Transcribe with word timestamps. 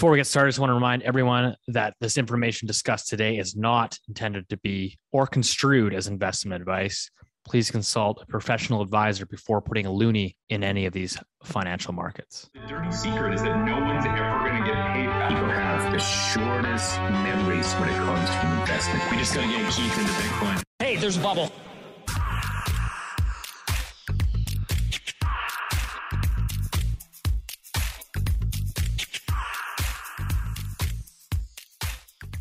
Before 0.00 0.12
we 0.12 0.16
get 0.16 0.26
started, 0.26 0.46
I 0.46 0.48
just 0.48 0.58
want 0.58 0.70
to 0.70 0.74
remind 0.74 1.02
everyone 1.02 1.56
that 1.68 1.92
this 2.00 2.16
information 2.16 2.66
discussed 2.66 3.08
today 3.08 3.36
is 3.36 3.54
not 3.54 3.98
intended 4.08 4.48
to 4.48 4.56
be 4.56 4.98
or 5.12 5.26
construed 5.26 5.92
as 5.92 6.06
investment 6.06 6.58
advice. 6.58 7.10
Please 7.46 7.70
consult 7.70 8.18
a 8.22 8.24
professional 8.24 8.80
advisor 8.80 9.26
before 9.26 9.60
putting 9.60 9.84
a 9.84 9.90
loonie 9.90 10.36
in 10.48 10.64
any 10.64 10.86
of 10.86 10.94
these 10.94 11.18
financial 11.44 11.92
markets. 11.92 12.48
The 12.54 12.66
dirty 12.66 12.90
secret 12.90 13.34
is 13.34 13.42
that 13.42 13.62
no 13.62 13.78
one's 13.78 14.06
ever 14.06 14.38
going 14.38 14.64
to 14.64 14.66
get 14.66 14.86
paid 14.94 15.06
back. 15.06 15.28
People 15.28 15.50
have 15.50 15.92
the 15.92 15.98
shortest 15.98 16.98
memories 16.98 17.70
when 17.74 17.90
it 17.90 17.96
comes 17.96 18.30
to 18.30 18.58
investment. 18.58 19.10
We 19.10 19.18
just 19.18 19.34
got 19.34 19.42
to 19.42 19.48
get 19.48 19.70
Keith 19.70 19.98
into 19.98 20.12
Bitcoin. 20.12 20.62
Hey, 20.78 20.96
there's 20.96 21.18
a 21.18 21.20
bubble. 21.20 21.52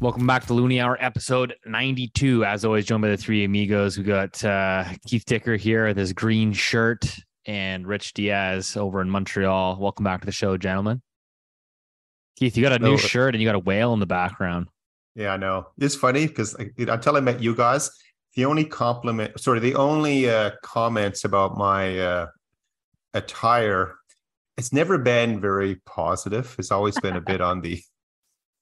Welcome 0.01 0.25
back 0.25 0.45
to 0.45 0.53
Loonie 0.53 0.81
Hour, 0.81 0.97
episode 1.01 1.55
92. 1.65 2.45
As 2.45 2.63
always, 2.63 2.85
joined 2.85 3.01
by 3.01 3.09
the 3.09 3.17
three 3.17 3.43
amigos. 3.43 3.97
We 3.97 4.05
got 4.05 4.41
uh, 4.45 4.85
Keith 5.05 5.25
Dicker 5.25 5.57
here 5.57 5.87
with 5.87 5.97
his 5.97 6.13
green 6.13 6.53
shirt 6.53 7.17
and 7.45 7.85
Rich 7.85 8.13
Dias 8.13 8.77
over 8.77 9.01
in 9.01 9.09
Montreal. 9.09 9.77
Welcome 9.77 10.05
back 10.05 10.21
to 10.21 10.25
the 10.25 10.31
show, 10.31 10.55
gentlemen. 10.55 11.01
Keith, 12.37 12.55
you 12.55 12.63
got 12.63 12.71
a 12.71 12.79
new 12.79 12.97
shirt 12.97 13.35
and 13.35 13.41
you 13.41 13.47
got 13.49 13.55
a 13.55 13.59
whale 13.59 13.91
in 13.91 13.99
the 13.99 14.05
background. 14.05 14.69
Yeah, 15.15 15.33
I 15.33 15.37
know. 15.37 15.67
It's 15.77 15.95
funny 15.95 16.27
because 16.27 16.55
until 16.77 17.17
I 17.17 17.19
met 17.19 17.41
you 17.41 17.53
guys, 17.53 17.91
the 18.35 18.45
only 18.45 18.63
compliment, 18.63 19.37
sorry, 19.37 19.59
the 19.59 19.75
only 19.75 20.29
uh, 20.29 20.51
comments 20.63 21.25
about 21.25 21.57
my 21.57 21.99
uh, 21.99 22.27
attire, 23.13 23.95
it's 24.57 24.71
never 24.71 24.97
been 24.97 25.41
very 25.41 25.75
positive. 25.85 26.55
It's 26.57 26.71
always 26.71 26.97
been 27.01 27.17
a 27.17 27.21
bit 27.21 27.41
on 27.41 27.59
the. 27.59 27.83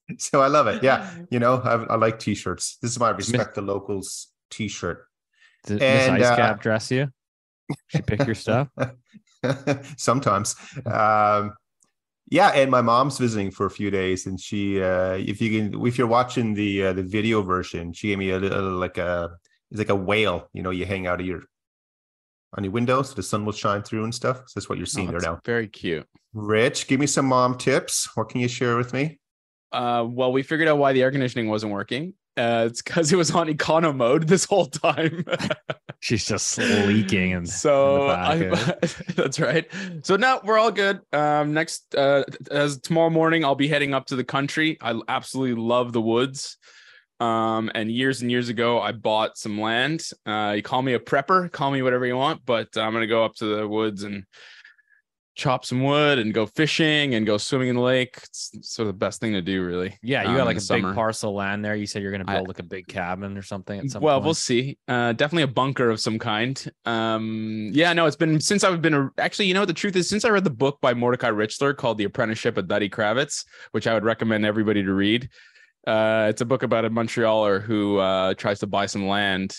So 0.20 0.42
I 0.42 0.48
love 0.48 0.68
it. 0.68 0.82
Yeah, 0.84 1.10
you 1.30 1.40
know, 1.40 1.56
I, 1.58 1.94
I 1.94 1.96
like 1.98 2.18
t-shirts. 2.18 2.78
This 2.82 2.92
is 2.92 3.00
my 3.00 3.10
respect 3.10 3.56
the 3.56 3.62
locals 3.62 4.30
t-shirt. 4.50 5.06
Did 5.66 5.82
And, 5.82 6.14
Miss 6.14 6.24
Ice 6.28 6.32
uh, 6.32 6.36
Cap 6.38 6.62
dress 6.62 6.90
you? 6.92 7.12
She 7.88 8.02
pick 8.02 8.26
your 8.26 8.36
stuff? 8.46 8.70
Sometimes. 9.98 10.56
Um, 10.86 11.54
yeah, 12.30 12.50
and 12.50 12.70
my 12.72 12.82
mom's 12.82 13.18
visiting 13.18 13.52
for 13.52 13.66
a 13.66 13.70
few 13.70 13.90
days, 13.90 14.26
and 14.26 14.40
she, 14.40 14.82
uh, 14.82 15.14
if 15.14 15.42
you 15.42 15.50
can, 15.50 15.86
if 15.86 15.98
you're 15.98 16.08
watching 16.08 16.54
the 16.54 16.88
uh, 16.88 16.94
the 16.94 17.04
video 17.04 17.42
version, 17.42 17.94
she 17.94 18.10
gave 18.10 18.18
me 18.18 18.32
a 18.32 18.40
little 18.40 18.72
like 18.72 18.98
a 18.98 19.32
it's 19.72 19.80
like 19.80 19.90
a 19.90 19.96
whale. 19.96 20.50
You 20.54 20.64
know, 20.64 20.72
you 20.72 20.86
hang 20.86 21.08
out 21.08 21.20
of 21.20 21.26
your 21.26 21.44
on 22.58 22.64
your 22.64 22.72
window 22.72 23.02
so 23.02 23.14
the 23.14 23.24
sun 23.24 23.46
will 23.46 23.54
shine 23.54 23.82
through 23.84 24.04
and 24.04 24.14
stuff. 24.14 24.38
So 24.48 24.54
that's 24.56 24.70
what 24.70 24.78
you're 24.78 24.86
seeing 24.88 25.10
Oh, 25.10 25.12
there 25.12 25.22
now. 25.22 25.40
Very 25.46 25.68
cute. 25.68 26.06
Rich, 26.34 26.88
give 26.88 27.00
me 27.00 27.08
some 27.08 27.26
mom 27.26 27.58
tips. 27.58 28.10
What 28.16 28.30
can 28.30 28.42
you 28.42 28.48
share 28.48 28.78
with 28.78 28.94
me? 28.94 29.20
Uh, 29.72 30.06
well, 30.08 30.32
we 30.32 30.44
figured 30.44 30.68
out 30.68 30.78
why 30.78 30.94
the 30.94 31.02
air 31.02 31.12
conditioning 31.12 31.50
wasn't 31.50 31.72
working. 31.72 32.14
Uh, 32.38 32.66
it's 32.68 32.84
because 32.84 33.12
it 33.12 33.16
was 33.16 33.32
on 33.32 33.48
econo 33.48 33.96
mode 33.96 34.28
this 34.28 34.46
whole 34.46 34.68
time. 34.68 35.26
She's 36.00 36.26
just 36.26 36.58
leaking. 36.60 37.34
And 37.34 37.50
so 37.50 38.12
in 38.36 38.42
the 38.42 38.54
back, 38.54 38.84
I, 38.84 39.12
that's 39.14 39.40
right. 39.40 39.68
So 40.04 40.16
now 40.16 40.42
we're 40.44 40.60
all 40.60 40.72
good. 40.72 41.02
Um, 41.12 41.54
next, 41.54 41.96
uh, 41.96 42.24
as 42.52 42.80
tomorrow 42.80 43.10
morning, 43.10 43.44
I'll 43.44 43.56
be 43.56 43.68
heading 43.68 43.96
up 43.96 44.06
to 44.08 44.16
the 44.16 44.24
country. 44.24 44.78
I 44.82 45.00
absolutely 45.08 45.62
love 45.62 45.94
the 45.94 46.02
woods. 46.02 46.58
Um, 47.20 47.72
and 47.74 47.92
years 47.92 48.22
and 48.22 48.30
years 48.30 48.50
ago, 48.50 48.80
I 48.80 48.92
bought 48.92 49.40
some 49.40 49.60
land. 49.60 50.08
Uh, 50.24 50.54
you 50.56 50.62
call 50.62 50.84
me 50.84 50.94
a 50.94 51.00
prepper, 51.00 51.52
call 51.52 51.72
me 51.72 51.82
whatever 51.82 52.06
you 52.06 52.16
want, 52.16 52.46
but 52.46 52.78
I'm 52.78 52.94
gonna 52.94 53.08
go 53.08 53.26
up 53.26 53.34
to 53.38 53.56
the 53.56 53.68
woods 53.68 54.04
and 54.04 54.24
chop 55.38 55.64
some 55.64 55.84
wood 55.84 56.18
and 56.18 56.34
go 56.34 56.48
fishing 56.48 57.14
and 57.14 57.26
go 57.26 57.38
swimming 57.38 57.70
in 57.70 57.76
the 57.76 57.82
lake. 57.82 58.18
It's 58.24 58.52
sort 58.64 58.88
of 58.88 58.96
the 58.96 58.98
best 58.98 59.22
thing 59.22 59.34
to 59.34 59.42
do, 59.42 59.64
really. 59.64 59.98
yeah, 60.02 60.24
you 60.24 60.30
um, 60.30 60.38
got 60.38 60.48
like 60.48 60.58
a 60.58 60.60
the 60.60 60.74
big 60.74 60.96
parcel 60.96 61.34
land 61.34 61.64
there. 61.64 61.76
You 61.76 61.86
said 61.86 62.02
you're 62.02 62.12
going 62.12 62.26
to 62.26 62.30
I- 62.32 62.36
build 62.36 62.48
like 62.48 62.60
a 62.60 62.64
big 62.64 62.88
cabin 62.88 63.38
or 63.38 63.44
something 63.44 63.80
at 63.80 63.92
some 63.92 64.02
well, 64.02 64.18
point. 64.18 64.26
we'll 64.26 64.34
see. 64.34 64.78
Uh, 64.88 65.14
definitely 65.14 65.44
a 65.44 65.48
bunker 65.48 65.90
of 65.90 66.00
some 66.00 66.18
kind. 66.18 66.70
Um, 66.86 67.70
yeah, 67.72 67.94
no, 67.94 68.08
it's 68.08 68.16
been 68.16 68.42
since 68.42 68.64
I've 68.64 68.82
been 68.82 68.96
a, 68.96 69.10
actually. 69.20 69.46
You 69.46 69.54
know 69.54 69.62
what 69.62 69.68
the 69.68 69.74
truth 69.74 69.96
is? 69.96 70.10
Since 70.10 70.26
I 70.26 70.30
read 70.30 70.44
the 70.44 70.50
book 70.50 70.80
by 70.82 70.94
Mordecai 70.94 71.30
Richler 71.30 71.78
called 71.78 72.00
"The 72.00 72.06
Apprenticeship 72.06 72.58
of 72.58 72.68
Duddy 72.68 72.90
Kravitz," 72.90 73.46
which 73.72 73.86
I 73.86 73.94
would 73.94 74.04
recommend 74.04 74.46
everybody 74.46 74.84
to 74.84 74.94
read. 74.94 75.30
Uh, 75.86 76.28
it's 76.30 76.42
a 76.42 76.46
book 76.46 76.64
about 76.64 76.84
a 76.84 76.90
Montrealer 76.90 77.62
who 77.62 77.98
uh, 77.98 78.34
tries 78.34 78.60
to 78.60 78.68
buy 78.68 78.88
some 78.88 79.08
land. 79.08 79.56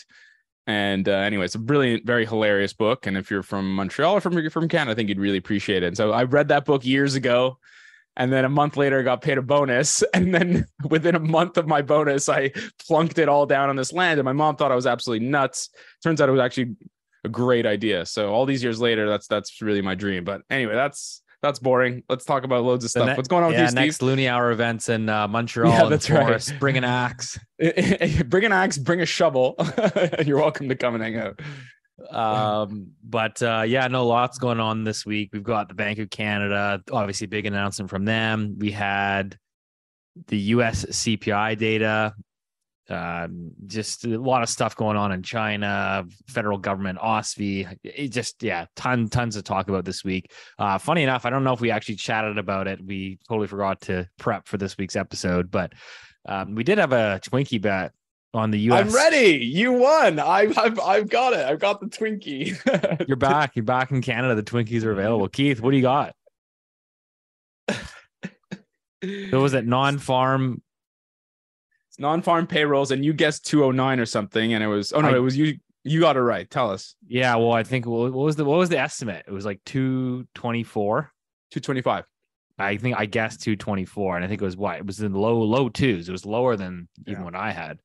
And 0.69 1.09
uh, 1.09 1.13
anyway, 1.13 1.47
it's 1.47 1.55
a 1.55 1.59
brilliant, 1.59 2.05
very 2.05 2.27
hilarious 2.27 2.75
book. 2.75 3.07
And 3.07 3.17
if 3.17 3.31
you're 3.31 3.43
from 3.43 3.75
Montreal 3.75 4.17
or 4.17 4.21
from 4.21 4.51
from 4.51 4.69
Canada, 4.69 4.93
I 4.93 4.95
think 4.95 5.09
you'd 5.09 5.19
really 5.19 5.39
appreciate 5.39 5.83
it. 5.83 5.87
And 5.87 5.97
so 5.97 6.13
I 6.13 6.25
read 6.25 6.49
that 6.49 6.67
book 6.67 6.85
years 6.85 7.15
ago, 7.15 7.57
and 8.19 8.31
then 8.31 8.45
a 8.45 8.51
month 8.51 8.77
later, 8.77 8.99
I 9.01 9.03
got 9.03 9.23
paid 9.23 9.39
a 9.39 9.43
bonus. 9.43 10.05
And 10.15 10.35
then 10.35 10.67
within 10.85 11.15
a 11.15 11.21
month 11.21 11.57
of 11.57 11.67
my 11.67 11.81
bonus, 11.81 12.29
I 12.29 12.53
plunked 12.87 13.19
it 13.19 13.31
all 13.31 13.47
down 13.47 13.71
on 13.71 13.77
this 13.77 13.95
land. 13.95 14.21
And 14.21 14.27
my 14.27 14.35
mom 14.35 14.57
thought 14.57 14.71
I 14.71 14.75
was 14.75 14.87
absolutely 14.87 15.27
nuts. 15.27 15.71
Turns 16.05 16.21
out 16.21 16.29
it 16.29 16.33
was 16.33 16.41
actually 16.41 16.77
a 17.25 17.31
great 17.31 17.65
idea. 17.65 18.05
So 18.05 18.31
all 18.31 18.45
these 18.45 18.63
years 18.63 18.79
later, 18.79 19.09
that's 19.09 19.27
that's 19.27 19.63
really 19.63 19.81
my 19.81 19.95
dream. 19.95 20.23
But 20.23 20.43
anyway, 20.51 20.75
that's 20.75 21.23
that's 21.43 21.59
boring. 21.59 22.03
Let's 22.09 22.25
talk 22.25 22.45
about 22.45 22.65
loads 22.65 22.85
of 22.85 22.91
stuff. 22.91 23.07
ne- 23.07 23.15
What's 23.15 23.29
going 23.29 23.45
on 23.45 23.51
with 23.51 23.59
yeah, 23.59 23.65
you, 23.65 23.69
Steve? 23.69 23.81
next 23.81 24.01
Loonie 24.01 24.29
Hour 24.29 24.51
events 24.51 24.89
in 24.89 25.09
uh, 25.09 25.29
Montreal. 25.29 25.73
Yeah, 25.73 25.83
and 25.83 25.93
that's 25.93 26.11
right. 26.11 26.55
Bring 26.59 26.77
an 26.77 26.85
axe. 26.85 27.39
bring 28.27 28.45
an 28.45 28.53
axe, 28.53 28.79
bring 28.79 29.01
a 29.01 29.07
shovel. 29.07 29.55
You're 30.25 30.39
welcome 30.39 30.69
to 30.69 30.75
come 30.75 30.95
and 30.95 31.03
hang 31.03 31.17
out. 31.17 31.41
Um, 32.11 32.89
but 33.03 33.41
uh, 33.43 33.65
yeah, 33.67 33.87
no, 33.89 34.07
lots 34.07 34.39
going 34.39 34.61
on 34.61 34.85
this 34.85 35.05
week. 35.05 35.31
We've 35.33 35.43
got 35.43 35.69
the 35.69 35.75
Bank 35.75 35.99
of 35.99 36.11
Canada, 36.11 36.83
obviously, 36.93 37.27
big 37.27 37.47
announcement 37.47 37.91
from 37.91 38.05
them. 38.05 38.57
We 38.59 38.71
had 38.71 39.37
the 40.27 40.39
US 40.39 40.85
CPI 40.85 41.59
data. 41.59 42.15
Um, 42.89 43.51
just 43.67 44.05
a 44.05 44.19
lot 44.19 44.43
of 44.43 44.49
stuff 44.49 44.75
going 44.75 44.97
on 44.97 45.13
in 45.13 45.23
China, 45.23 46.07
federal 46.29 46.59
government, 46.59 46.99
OSFI. 46.99 47.79
It 47.85 48.09
just, 48.09 48.43
yeah, 48.43 48.67
ton, 48.77 49.09
tons 49.09 49.35
to 49.37 49.43
talk 49.43 49.69
about 49.69 49.85
this 49.85 50.05
week. 50.05 50.33
Uh, 50.59 50.79
funny 50.79 51.03
enough, 51.03 51.27
I 51.27 51.31
don't 51.31 51.45
know 51.45 51.53
if 51.53 51.61
we 51.61 51.71
actually 51.71 51.97
chatted 51.97 52.39
about 52.39 52.67
it. 52.67 52.85
We 52.85 53.19
totally 53.29 53.47
forgot 53.47 53.83
to 53.83 54.09
prep 54.19 54.49
for 54.49 54.57
this 54.57 54.79
week's 54.79 54.97
episode, 54.97 55.51
but 55.51 55.73
um, 56.27 56.55
we 56.55 56.65
did 56.65 56.79
have 56.79 56.93
a 56.93 57.21
Twinkie 57.23 57.61
bet 57.61 57.93
on 58.35 58.51
the 58.51 58.59
US. 58.71 58.87
I'm 58.87 58.95
ready. 58.95 59.45
You 59.45 59.73
won. 59.73 60.19
I, 60.19 60.53
I've 60.57 60.79
I've 60.81 61.09
got 61.09 61.33
it. 61.33 61.45
I've 61.47 61.59
got 61.59 61.81
the 61.81 61.87
Twinkie. 61.87 63.07
You're 63.09 63.17
back. 63.17 63.57
You're 63.57 63.65
back 63.65 63.91
in 63.91 64.03
Canada. 64.03 64.35
The 64.35 64.43
Twinkies 64.43 64.85
are 64.85 64.93
available. 64.93 65.29
Keith, 65.29 65.61
what 65.61 65.71
do 65.71 65.77
you 65.77 65.83
got? 65.83 66.15
So 69.31 69.41
was 69.41 69.55
it 69.55 69.65
non-farm? 69.65 70.61
Non-farm 71.99 72.47
payrolls, 72.47 72.91
and 72.93 73.05
you 73.05 73.13
guessed 73.13 73.45
209 73.47 73.99
or 74.01 74.07
something, 74.07 74.55
and 74.55 74.63
it 74.63 74.69
was 74.69 74.93
oh 74.93 75.01
no, 75.01 75.09
I- 75.09 75.17
it 75.17 75.21
was 75.21 75.37
you. 75.37 75.59
You 75.85 76.01
got 76.01 76.17
it 76.17 76.21
right. 76.23 76.49
Tell 76.51 76.71
us. 76.71 76.95
Yeah, 77.07 77.35
well, 77.37 77.53
I 77.53 77.63
think 77.63 77.87
what 77.87 78.13
what 78.13 78.25
was 78.25 78.37
the 78.37 78.45
what 78.45 78.59
was 78.59 78.69
the 78.69 78.79
estimate? 78.79 79.25
It 79.27 79.33
was 79.33 79.45
like 79.47 79.61
two 79.65 80.27
twenty 80.35 80.63
four. 80.65 81.13
225. 81.51 82.05
I 82.59 82.77
think 82.77 82.99
I 82.99 83.07
guessed 83.07 83.41
two 83.43 83.57
twenty 83.57 83.85
four, 83.87 84.17
and 84.17 84.25
I 84.25 84.29
think 84.29 84.43
it 84.43 84.45
was 84.45 84.57
what 84.57 84.77
it 84.77 84.87
was 84.87 85.01
in 85.01 85.15
low 85.15 85.41
low 85.43 85.69
twos. 85.69 86.09
It 86.09 86.13
was 86.13 86.27
lower 86.27 86.57
than 86.57 86.89
even 87.07 87.21
Yeah. 87.21 87.25
what 87.25 87.35
I 87.35 87.53
had. 87.53 87.79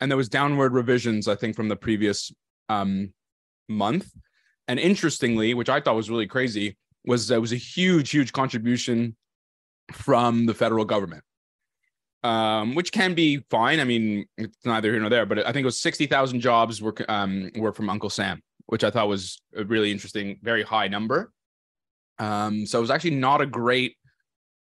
and 0.00 0.10
there 0.10 0.16
was 0.16 0.28
downward 0.28 0.72
revisions 0.74 1.26
i 1.26 1.34
think 1.34 1.56
from 1.56 1.68
the 1.68 1.76
previous 1.76 2.30
um 2.68 3.14
month 3.68 4.08
and 4.68 4.78
interestingly 4.78 5.54
which 5.54 5.70
i 5.70 5.80
thought 5.80 5.96
was 5.96 6.10
really 6.10 6.26
crazy 6.26 6.76
was 7.06 7.28
there 7.28 7.40
was 7.40 7.50
a 7.52 7.56
huge 7.74 8.10
huge 8.10 8.30
contribution 8.32 9.16
from 9.92 10.44
the 10.46 10.52
federal 10.54 10.84
government 10.84 11.24
um 12.26 12.74
which 12.74 12.92
can 12.92 13.14
be 13.14 13.38
fine 13.50 13.78
i 13.80 13.84
mean 13.84 14.26
it's 14.36 14.56
neither 14.64 14.90
here 14.90 15.00
nor 15.00 15.10
there 15.10 15.26
but 15.26 15.38
i 15.38 15.52
think 15.52 15.62
it 15.62 15.64
was 15.64 15.80
60,000 15.80 16.40
jobs 16.40 16.80
were 16.80 16.94
um 17.08 17.50
were 17.56 17.72
from 17.72 17.90
uncle 17.90 18.10
sam 18.10 18.42
which 18.66 18.84
i 18.84 18.90
thought 18.90 19.08
was 19.08 19.40
a 19.56 19.64
really 19.64 19.90
interesting 19.90 20.38
very 20.42 20.62
high 20.62 20.88
number 20.88 21.32
um 22.18 22.66
so 22.66 22.78
it 22.78 22.80
was 22.80 22.90
actually 22.90 23.16
not 23.16 23.40
a 23.40 23.46
great 23.46 23.96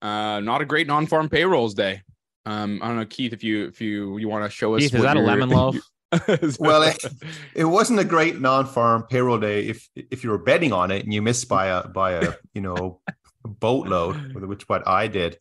uh 0.03 0.41
not 0.41 0.61
a 0.61 0.65
great 0.65 0.87
non-farm 0.87 1.29
payrolls 1.29 1.75
day 1.75 2.03
um, 2.47 2.79
I 2.81 2.87
don't 2.87 2.97
know, 2.97 3.07
Keith, 3.07 3.33
if 3.33 3.43
you 3.43 3.67
if 3.67 3.81
you 3.81 4.19
you 4.19 4.29
want 4.29 4.45
to 4.45 4.51
show 4.51 4.77
us. 4.77 4.83
Keith, 4.83 4.95
is 4.95 5.03
that 5.03 5.17
a 5.17 5.21
lemon 5.21 5.51
loaf? 5.51 5.77
Well, 6.61 6.85
it, 6.85 7.05
it 7.53 7.65
wasn't 7.65 7.99
a 7.99 8.05
great 8.05 8.41
non-farm 8.41 9.03
payroll 9.11 9.39
day 9.39 9.67
if 9.67 9.89
if 9.97 10.23
you 10.23 10.31
were 10.31 10.39
betting 10.39 10.73
on 10.73 10.93
it 10.93 11.05
and 11.05 11.13
you 11.13 11.21
missed 11.21 11.49
by 11.49 11.67
a 11.67 11.89
by 11.89 12.13
a 12.13 12.35
you 12.55 12.61
know 12.61 13.01
boatload, 13.45 14.33
which 14.35 14.69
what 14.69 14.87
I 14.87 15.09
did. 15.09 15.37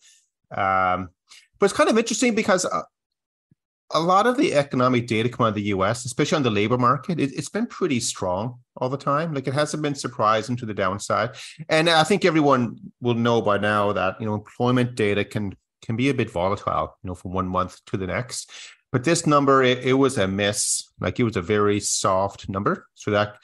Um, 0.52 1.10
but 1.60 1.66
it's 1.66 1.78
kind 1.78 1.90
of 1.90 1.98
interesting 1.98 2.36
because 2.36 2.66
uh, 2.66 2.82
a 3.92 4.00
lot 4.00 4.26
of 4.28 4.38
the 4.38 4.54
economic 4.54 5.08
data 5.08 5.30
come 5.30 5.46
out 5.46 5.50
of 5.50 5.56
the 5.56 5.62
U.S., 5.64 6.06
especially 6.06 6.38
on 6.38 6.44
the 6.44 6.50
labor 6.50 6.78
market, 6.78 7.20
it, 7.20 7.32
it's 7.34 7.50
been 7.50 7.68
pretty 7.68 8.00
strong 8.00 8.60
all 8.78 8.90
the 8.90 8.98
time. 8.98 9.34
Like 9.34 9.48
it 9.48 9.54
hasn't 9.54 9.84
been 9.84 9.96
surprising 9.96 10.56
to 10.58 10.66
the 10.66 10.74
downside, 10.74 11.32
and 11.70 11.90
I 11.90 12.04
think 12.04 12.26
everyone 12.26 12.78
will 13.02 13.14
know 13.14 13.42
by 13.42 13.58
now 13.58 13.94
that 13.94 14.20
you 14.20 14.26
know 14.26 14.34
employment 14.34 14.96
data 14.96 15.24
can 15.24 15.56
can 15.82 15.96
be 15.96 16.10
a 16.10 16.14
bit 16.14 16.32
volatile, 16.32 16.98
you 17.04 17.08
know, 17.08 17.16
from 17.16 17.32
one 17.32 17.48
month 17.48 17.84
to 17.86 17.98
the 17.98 18.08
next. 18.08 18.52
But 18.92 19.04
this 19.04 19.28
number, 19.28 19.62
it, 19.62 19.80
it 19.80 19.94
was 19.94 20.18
a 20.18 20.28
miss. 20.28 20.90
Like 21.00 21.20
it 21.20 21.24
was 21.24 21.38
a 21.38 21.42
very 21.42 21.80
soft 21.80 22.50
number, 22.50 22.88
so 22.96 23.12
that 23.12 23.36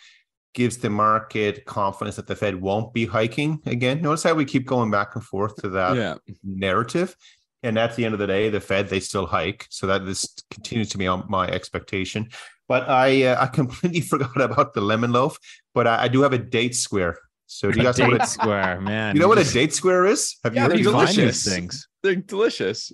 gives 0.54 0.78
the 0.78 0.90
market 0.90 1.66
confidence 1.66 2.18
that 2.18 2.28
the 2.28 2.36
Fed 2.36 2.56
won't 2.56 2.94
be 2.94 3.06
hiking 3.06 3.62
again. 3.66 4.02
Notice 4.02 4.24
how 4.24 4.34
we 4.34 4.46
keep 4.46 4.66
going 4.66 4.92
back 4.92 5.16
and 5.16 5.24
forth 5.24 5.56
to 5.58 5.70
that 5.70 5.96
yeah. 5.96 6.16
narrative. 6.44 7.16
And 7.64 7.78
at 7.78 7.96
the 7.96 8.06
end 8.06 8.14
of 8.14 8.20
the 8.20 8.28
day, 8.28 8.50
the 8.50 8.60
Fed 8.60 8.90
they 8.90 9.00
still 9.00 9.26
hike, 9.28 9.68
so 9.70 9.86
that 9.88 10.06
this 10.06 10.28
continues 10.50 10.90
to 10.90 10.98
be 10.98 11.06
on 11.08 11.26
my 11.30 11.48
expectation. 11.48 12.30
But 12.68 12.90
I 12.90 13.24
uh, 13.26 13.44
I 13.44 13.48
completely 13.60 14.02
forgot 14.02 14.40
about 14.42 14.74
the 14.74 14.82
lemon 14.82 15.12
loaf, 15.12 15.38
but 15.74 15.86
I, 15.88 16.04
I 16.04 16.08
do 16.08 16.22
have 16.22 16.34
a 16.34 16.38
date 16.40 16.76
square. 16.76 17.18
So 17.46 17.70
do 17.70 17.78
you 17.80 17.84
guys 17.84 17.98
know 17.98 18.08
what 18.08 18.24
a, 18.24 18.26
square, 18.28 18.80
man. 18.82 19.14
you 19.16 19.22
know 19.22 19.28
what 19.28 19.38
a 19.38 19.44
date 19.54 19.74
square 19.74 20.06
is? 20.06 20.38
Have 20.44 20.56
Yeah, 20.56 20.64
you 20.64 20.70
Where 20.70 20.78
heard 20.78 20.84
do 20.84 20.90
of 20.90 20.96
you 20.96 21.00
delicious. 21.16 21.44
these 21.44 21.54
things? 21.54 21.88
They're 22.02 22.16
delicious. 22.16 22.92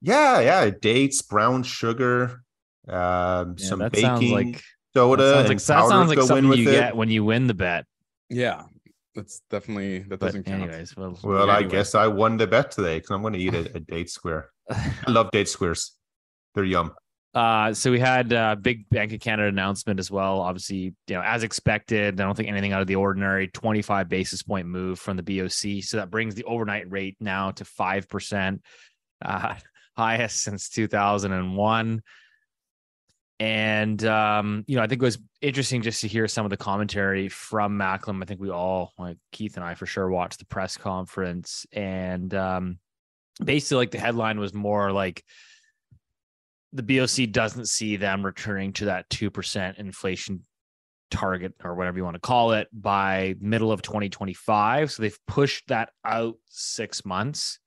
Yeah, 0.00 0.40
yeah, 0.40 0.70
dates, 0.70 1.22
brown 1.22 1.62
sugar, 1.62 2.42
um, 2.88 3.56
Yeah, 3.58 3.66
some 3.68 3.78
that 3.80 3.92
baking 3.92 4.06
sounds 4.08 4.30
like 4.30 4.62
soda, 4.94 5.22
that 5.22 5.34
sounds 5.34 5.48
and 5.48 5.48
like, 5.50 5.58
that 5.66 5.74
powders 5.74 5.90
sounds 5.90 6.08
like 6.08 6.16
go 6.16 6.22
in 6.22 6.26
something 6.28 6.48
with 6.48 6.58
you 6.58 6.68
it. 6.70 6.72
get 6.72 6.96
when 6.96 7.08
you 7.10 7.24
win 7.24 7.46
the 7.46 7.54
bet. 7.54 7.84
yeah. 8.28 8.62
That's 9.14 9.42
definitely 9.48 10.00
that 10.00 10.20
doesn't 10.20 10.44
count. 10.44 10.62
anyways, 10.62 10.96
well, 10.96 11.18
Well, 11.22 11.50
I 11.50 11.62
guess 11.62 11.94
I 11.94 12.08
won 12.08 12.36
the 12.36 12.46
bet 12.46 12.72
today 12.72 12.96
because 12.96 13.10
I'm 13.10 13.22
going 13.22 13.34
to 13.34 13.38
eat 13.38 13.54
a, 13.54 13.70
a 13.76 13.80
date 13.80 14.10
square. 14.10 14.50
I 14.70 14.92
love 15.08 15.30
date 15.30 15.48
squares; 15.48 15.92
they're 16.54 16.64
yum. 16.64 16.92
Uh, 17.34 17.74
so 17.74 17.90
we 17.90 17.98
had 17.98 18.32
a 18.32 18.56
big 18.56 18.88
Bank 18.90 19.12
of 19.12 19.18
Canada 19.18 19.48
announcement 19.48 19.98
as 19.98 20.08
well. 20.10 20.40
Obviously, 20.40 20.94
you 21.08 21.14
know, 21.14 21.22
as 21.22 21.42
expected, 21.42 22.20
I 22.20 22.24
don't 22.24 22.36
think 22.36 22.48
anything 22.48 22.72
out 22.72 22.80
of 22.80 22.86
the 22.86 22.94
ordinary. 22.94 23.48
25 23.48 24.08
basis 24.08 24.42
point 24.42 24.68
move 24.68 25.00
from 25.00 25.16
the 25.16 25.22
BOC. 25.22 25.82
So 25.82 25.96
that 25.96 26.10
brings 26.10 26.36
the 26.36 26.44
overnight 26.44 26.90
rate 26.90 27.16
now 27.18 27.50
to 27.50 27.64
5%, 27.64 28.60
uh, 29.24 29.54
highest 29.96 30.42
since 30.42 30.68
2001. 30.68 32.02
And, 33.44 34.02
um, 34.06 34.64
you 34.66 34.74
know, 34.74 34.82
I 34.82 34.86
think 34.86 35.02
it 35.02 35.04
was 35.04 35.18
interesting 35.42 35.82
just 35.82 36.00
to 36.00 36.08
hear 36.08 36.26
some 36.26 36.46
of 36.46 36.50
the 36.50 36.56
commentary 36.56 37.28
from 37.28 37.76
Macklem. 37.76 38.22
I 38.22 38.24
think 38.24 38.40
we 38.40 38.48
all, 38.48 38.94
like 38.98 39.18
Keith 39.32 39.56
and 39.56 39.64
I 39.64 39.74
for 39.74 39.84
sure, 39.84 40.08
watched 40.08 40.38
the 40.38 40.46
press 40.46 40.78
conference. 40.78 41.66
And 41.70 42.32
um, 42.32 42.78
basically, 43.44 43.76
like 43.76 43.90
the 43.90 43.98
headline 43.98 44.40
was 44.40 44.54
more 44.54 44.92
like, 44.92 45.22
the 46.72 46.82
BOC 46.82 47.32
doesn't 47.32 47.68
see 47.68 47.96
them 47.96 48.24
returning 48.24 48.72
to 48.74 48.86
that 48.86 49.10
2% 49.10 49.78
inflation 49.78 50.40
target 51.10 51.52
or 51.62 51.74
whatever 51.74 51.98
you 51.98 52.04
want 52.04 52.14
to 52.14 52.20
call 52.20 52.52
it 52.52 52.68
by 52.72 53.34
middle 53.40 53.72
of 53.72 53.82
2025. 53.82 54.90
So 54.90 55.02
they've 55.02 55.18
pushed 55.28 55.68
that 55.68 55.90
out 56.02 56.36
six 56.46 57.04
months. 57.04 57.58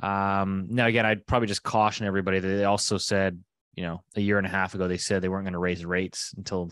Um, 0.00 0.68
now, 0.70 0.86
again, 0.86 1.04
I'd 1.04 1.26
probably 1.26 1.48
just 1.48 1.64
caution 1.64 2.06
everybody 2.06 2.38
that 2.38 2.46
they 2.46 2.64
also 2.64 2.98
said, 2.98 3.42
you 3.78 3.84
know, 3.84 4.02
a 4.16 4.20
year 4.20 4.38
and 4.38 4.46
a 4.46 4.50
half 4.50 4.74
ago, 4.74 4.88
they 4.88 4.96
said 4.96 5.22
they 5.22 5.28
weren't 5.28 5.44
going 5.44 5.52
to 5.52 5.60
raise 5.60 5.84
rates 5.84 6.34
until, 6.36 6.68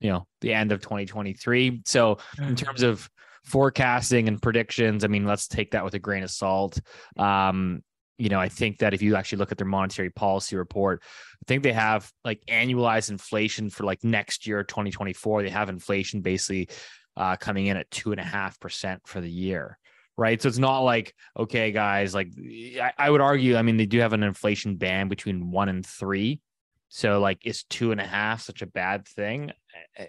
you 0.00 0.10
know, 0.10 0.26
the 0.40 0.54
end 0.54 0.72
of 0.72 0.80
2023. 0.80 1.82
So 1.84 2.20
in 2.38 2.56
terms 2.56 2.82
of 2.82 3.06
forecasting 3.44 4.28
and 4.28 4.40
predictions, 4.40 5.04
I 5.04 5.08
mean, 5.08 5.26
let's 5.26 5.46
take 5.46 5.72
that 5.72 5.84
with 5.84 5.92
a 5.92 5.98
grain 5.98 6.22
of 6.22 6.30
salt. 6.30 6.80
Um, 7.18 7.82
you 8.16 8.30
know, 8.30 8.40
I 8.40 8.48
think 8.48 8.78
that 8.78 8.94
if 8.94 9.02
you 9.02 9.14
actually 9.14 9.40
look 9.40 9.52
at 9.52 9.58
their 9.58 9.66
monetary 9.66 10.08
policy 10.08 10.56
report, 10.56 11.02
I 11.04 11.44
think 11.46 11.64
they 11.64 11.72
have 11.74 12.10
like 12.24 12.40
annualized 12.48 13.10
inflation 13.10 13.68
for 13.68 13.84
like 13.84 14.02
next 14.02 14.46
year, 14.46 14.64
2024. 14.64 15.42
They 15.42 15.50
have 15.50 15.68
inflation 15.68 16.22
basically 16.22 16.70
uh, 17.14 17.36
coming 17.36 17.66
in 17.66 17.76
at 17.76 17.90
two 17.90 18.10
and 18.10 18.20
a 18.20 18.24
half 18.24 18.58
percent 18.58 19.02
for 19.04 19.20
the 19.20 19.30
year. 19.30 19.76
Right. 20.16 20.40
So 20.40 20.48
it's 20.48 20.58
not 20.58 20.80
like, 20.80 21.14
okay, 21.38 21.72
guys, 21.72 22.14
like 22.14 22.28
I, 22.38 22.92
I 22.98 23.10
would 23.10 23.22
argue, 23.22 23.56
I 23.56 23.62
mean, 23.62 23.78
they 23.78 23.86
do 23.86 23.98
have 24.00 24.12
an 24.12 24.22
inflation 24.22 24.76
band 24.76 25.08
between 25.08 25.50
one 25.50 25.68
and 25.68 25.84
three. 25.84 26.40
So 26.88 27.18
like 27.20 27.46
is 27.46 27.64
two 27.64 27.92
and 27.92 28.00
a 28.00 28.06
half 28.06 28.42
such 28.42 28.60
a 28.60 28.66
bad 28.66 29.08
thing? 29.08 29.52
I, 29.98 30.08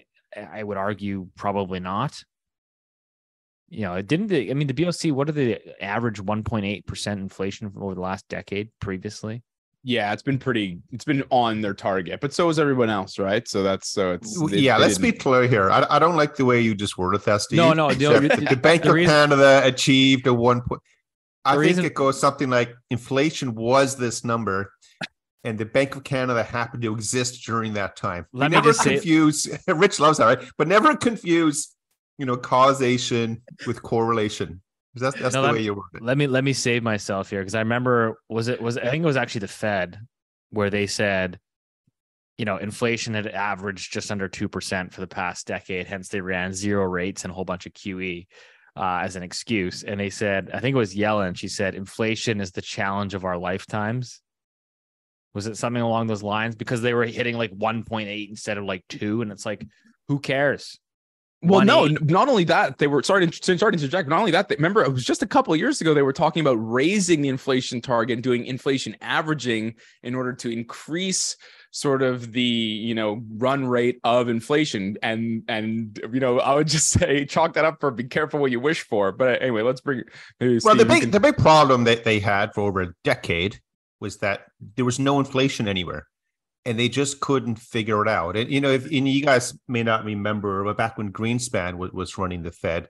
I 0.60 0.64
would 0.64 0.78
argue 0.78 1.30
probably 1.36 1.80
not 1.80 2.22
you 3.74 3.82
know, 3.82 3.96
it 3.96 4.06
didn't 4.06 4.28
the 4.28 4.52
I 4.52 4.54
mean 4.54 4.68
the 4.68 4.74
BOC, 4.74 5.16
what 5.16 5.28
are 5.28 5.32
the 5.32 5.60
average 5.84 6.22
1.8% 6.22 7.08
inflation 7.14 7.72
over 7.76 7.96
the 7.96 8.02
last 8.02 8.28
decade 8.28 8.70
previously? 8.80 9.42
Yeah, 9.86 10.14
it's 10.14 10.24
been 10.24 10.40
pretty. 10.40 10.80
It's 10.94 11.04
been 11.04 11.24
on 11.30 11.60
their 11.60 11.74
target, 11.74 12.22
but 12.22 12.34
so 12.34 12.48
is 12.48 12.58
everyone 12.58 12.90
else, 12.90 13.20
right? 13.20 13.46
So 13.48 13.64
that's 13.64 13.90
so 13.90 14.14
it's 14.14 14.40
they- 14.50 14.60
yeah, 14.60 14.78
they 14.78 14.86
let's 14.86 14.98
be 14.98 15.12
didn't- 15.12 15.22
clear 15.22 15.46
here. 15.48 15.70
I, 15.70 15.86
I 15.90 16.00
don't 16.00 16.16
like 16.16 16.36
the 16.38 16.46
way 16.46 16.62
you 16.62 16.74
just 16.74 16.98
worded 16.98 17.22
that, 17.24 17.42
Steve. 17.42 17.58
No, 17.58 17.74
no, 17.74 17.90
no, 17.90 18.20
the- 18.20 18.46
the 18.50 18.56
Bank 18.56 18.84
the 18.84 18.90
of 18.90 18.96
reason- 18.96 19.14
Canada 19.14 19.62
achieved 19.66 20.26
a 20.28 20.34
one 20.34 20.62
point. 20.62 20.82
I 21.44 21.52
think 21.56 21.62
reason- 21.62 21.86
it 21.86 21.94
goes 21.94 22.18
something 22.20 22.50
like 22.50 22.74
inflation 22.92 23.56
was 23.56 23.98
this 23.98 24.24
number, 24.24 24.72
and 25.44 25.58
the 25.58 25.66
Bank 25.66 25.98
of 25.98 26.06
Canada 26.06 26.44
happened 26.44 26.84
to 26.84 26.94
exist 26.94 27.46
during 27.46 27.74
that 27.74 27.98
time. 27.98 28.26
We 28.32 28.40
Let 28.40 28.52
me 28.52 28.56
never 28.56 28.70
just 28.70 28.84
say- 28.84 28.94
confuse. 28.94 29.50
Rich 29.68 30.00
loves 30.00 30.18
that, 30.20 30.26
right? 30.26 30.48
But 30.58 30.70
never 30.70 30.96
confuse, 30.96 31.76
you 32.18 32.26
know, 32.26 32.38
causation 32.38 33.42
with 33.68 33.84
correlation. 33.84 34.62
That's 34.96 35.20
that's 35.20 35.34
No, 35.34 35.42
the 35.42 35.48
let- 35.48 35.54
way 35.56 35.62
you 35.62 35.74
word 35.74 35.86
it. 35.96 36.02
Let 36.04 36.18
me 36.18 36.28
let 36.28 36.44
me 36.44 36.54
save 36.54 36.84
myself 36.84 37.30
here 37.30 37.40
because 37.42 37.56
I 37.56 37.60
remember 37.60 38.20
was 38.30 38.48
it 38.48 38.62
was 38.62 38.78
I 38.78 38.90
think 38.90 39.04
it 39.04 39.08
was 39.08 39.18
actually 39.18 39.40
the 39.40 39.48
Fed 39.48 40.00
where 40.52 40.70
they 40.70 40.86
said, 40.86 41.40
you 42.38 42.46
know, 42.46 42.58
inflation 42.58 43.14
had 43.16 43.28
averaged 43.28 43.92
just 43.92 44.12
under 44.12 44.28
two 44.28 44.48
percent 44.48 44.94
for 44.94 45.02
the 45.02 45.08
past 45.08 45.48
decade. 45.48 45.88
Hence, 45.88 46.10
they 46.10 46.22
ran 46.22 46.54
zero 46.54 46.86
rates 46.86 47.24
and 47.24 47.32
a 47.32 47.34
whole 47.34 47.46
bunch 47.46 47.66
of 47.66 47.74
QE 47.74 48.28
uh, 48.76 49.00
as 49.04 49.16
an 49.16 49.24
excuse. 49.24 49.84
And 49.84 50.00
they 50.00 50.10
said, 50.12 50.52
I 50.54 50.60
think 50.60 50.76
it 50.76 50.78
was 50.78 50.96
Yellen. 50.96 51.36
She 51.38 51.48
said, 51.48 51.76
inflation 51.76 52.40
is 52.42 52.52
the 52.52 52.62
challenge 52.62 53.14
of 53.14 53.26
our 53.26 53.38
lifetimes. 53.38 54.22
Was 55.34 55.48
it 55.48 55.58
something 55.58 55.82
along 55.82 56.08
those 56.08 56.22
lines? 56.24 56.56
Because 56.56 56.82
they 56.84 56.94
were 56.94 57.06
hitting 57.06 57.36
like 57.38 57.52
1.8 57.52 58.30
instead 58.30 58.60
of 58.60 58.66
like 58.66 58.84
two, 58.88 59.24
and 59.24 59.32
it's 59.32 59.46
like, 59.46 59.66
who 60.08 60.20
cares? 60.20 60.80
Well, 61.44 61.66
no, 61.66 61.88
not 61.88 62.30
only 62.30 62.46
that, 62.46 62.78
they 62.78 62.88
were 62.88 63.04
sorry 63.04 63.28
to 63.28 63.58
sorry 63.58 63.74
to 63.74 63.78
interject. 63.78 64.08
But 64.08 64.16
not 64.16 64.20
only 64.20 64.32
that, 64.32 64.48
they, 64.48 64.56
remember 64.56 64.84
it 64.84 64.92
was 64.92 65.04
just 65.04 65.22
a 65.22 65.28
couple 65.28 65.54
of 65.54 65.60
years 65.60 65.82
ago 65.82 65.94
they 65.94 66.02
were 66.02 66.14
talking 66.14 66.42
about 66.42 66.56
raising 66.56 67.22
the 67.22 67.30
inflation 67.30 67.82
target 67.82 68.16
and 68.16 68.24
doing 68.24 68.46
inflation 68.46 68.96
averaging 69.02 69.76
in 70.04 70.16
order 70.16 70.34
to 70.34 70.50
increase 70.50 71.36
sort 71.72 72.04
of 72.04 72.32
the 72.32 72.42
you 72.42 72.96
know 72.96 73.22
run 73.38 73.66
rate 73.66 74.00
of 74.04 74.30
inflation. 74.30 74.98
And 75.04 75.44
and 75.48 76.00
you 76.14 76.20
know 76.20 76.40
I 76.40 76.56
would 76.56 76.68
just 76.70 76.90
say 76.90 77.26
chalk 77.26 77.54
that 77.54 77.66
up 77.66 77.80
for 77.80 77.92
be 77.92 78.06
careful 78.06 78.40
what 78.40 78.52
you 78.52 78.60
wish 78.60 78.82
for. 78.82 79.12
But 79.12 79.28
uh, 79.28 79.38
anyway, 79.42 79.64
let's 79.64 79.82
bring. 79.82 80.04
Maybe 80.40 80.60
Well, 80.64 80.76
Steve, 80.76 80.78
the 80.78 80.86
big 80.86 81.02
can- 81.02 81.12
the 81.12 81.20
big 81.20 81.38
problem 81.38 81.84
that 81.84 82.04
they 82.06 82.20
had 82.20 82.54
for 82.54 82.62
over 82.62 82.82
a 82.82 82.94
decade 83.04 83.60
was 84.00 84.18
that 84.18 84.48
there 84.76 84.86
was 84.86 85.00
no 85.00 85.20
inflation 85.20 85.68
anywhere, 85.68 86.08
and 86.66 86.80
they 86.80 86.90
just 86.90 87.20
couldn't 87.20 87.56
figure 87.58 88.02
it 88.02 88.08
out. 88.08 88.38
And 88.38 88.50
you 88.50 88.62
know, 88.62 88.70
if 88.70 88.86
and 88.86 89.08
you 89.08 89.24
guys 89.24 89.58
may 89.68 89.84
not 89.84 90.06
remember, 90.06 90.64
but 90.64 90.78
back 90.78 90.98
when 90.98 91.12
Greenspan 91.12 91.76
was, 91.76 91.92
was 91.92 92.18
running 92.18 92.44
the 92.44 92.52
Fed, 92.52 92.88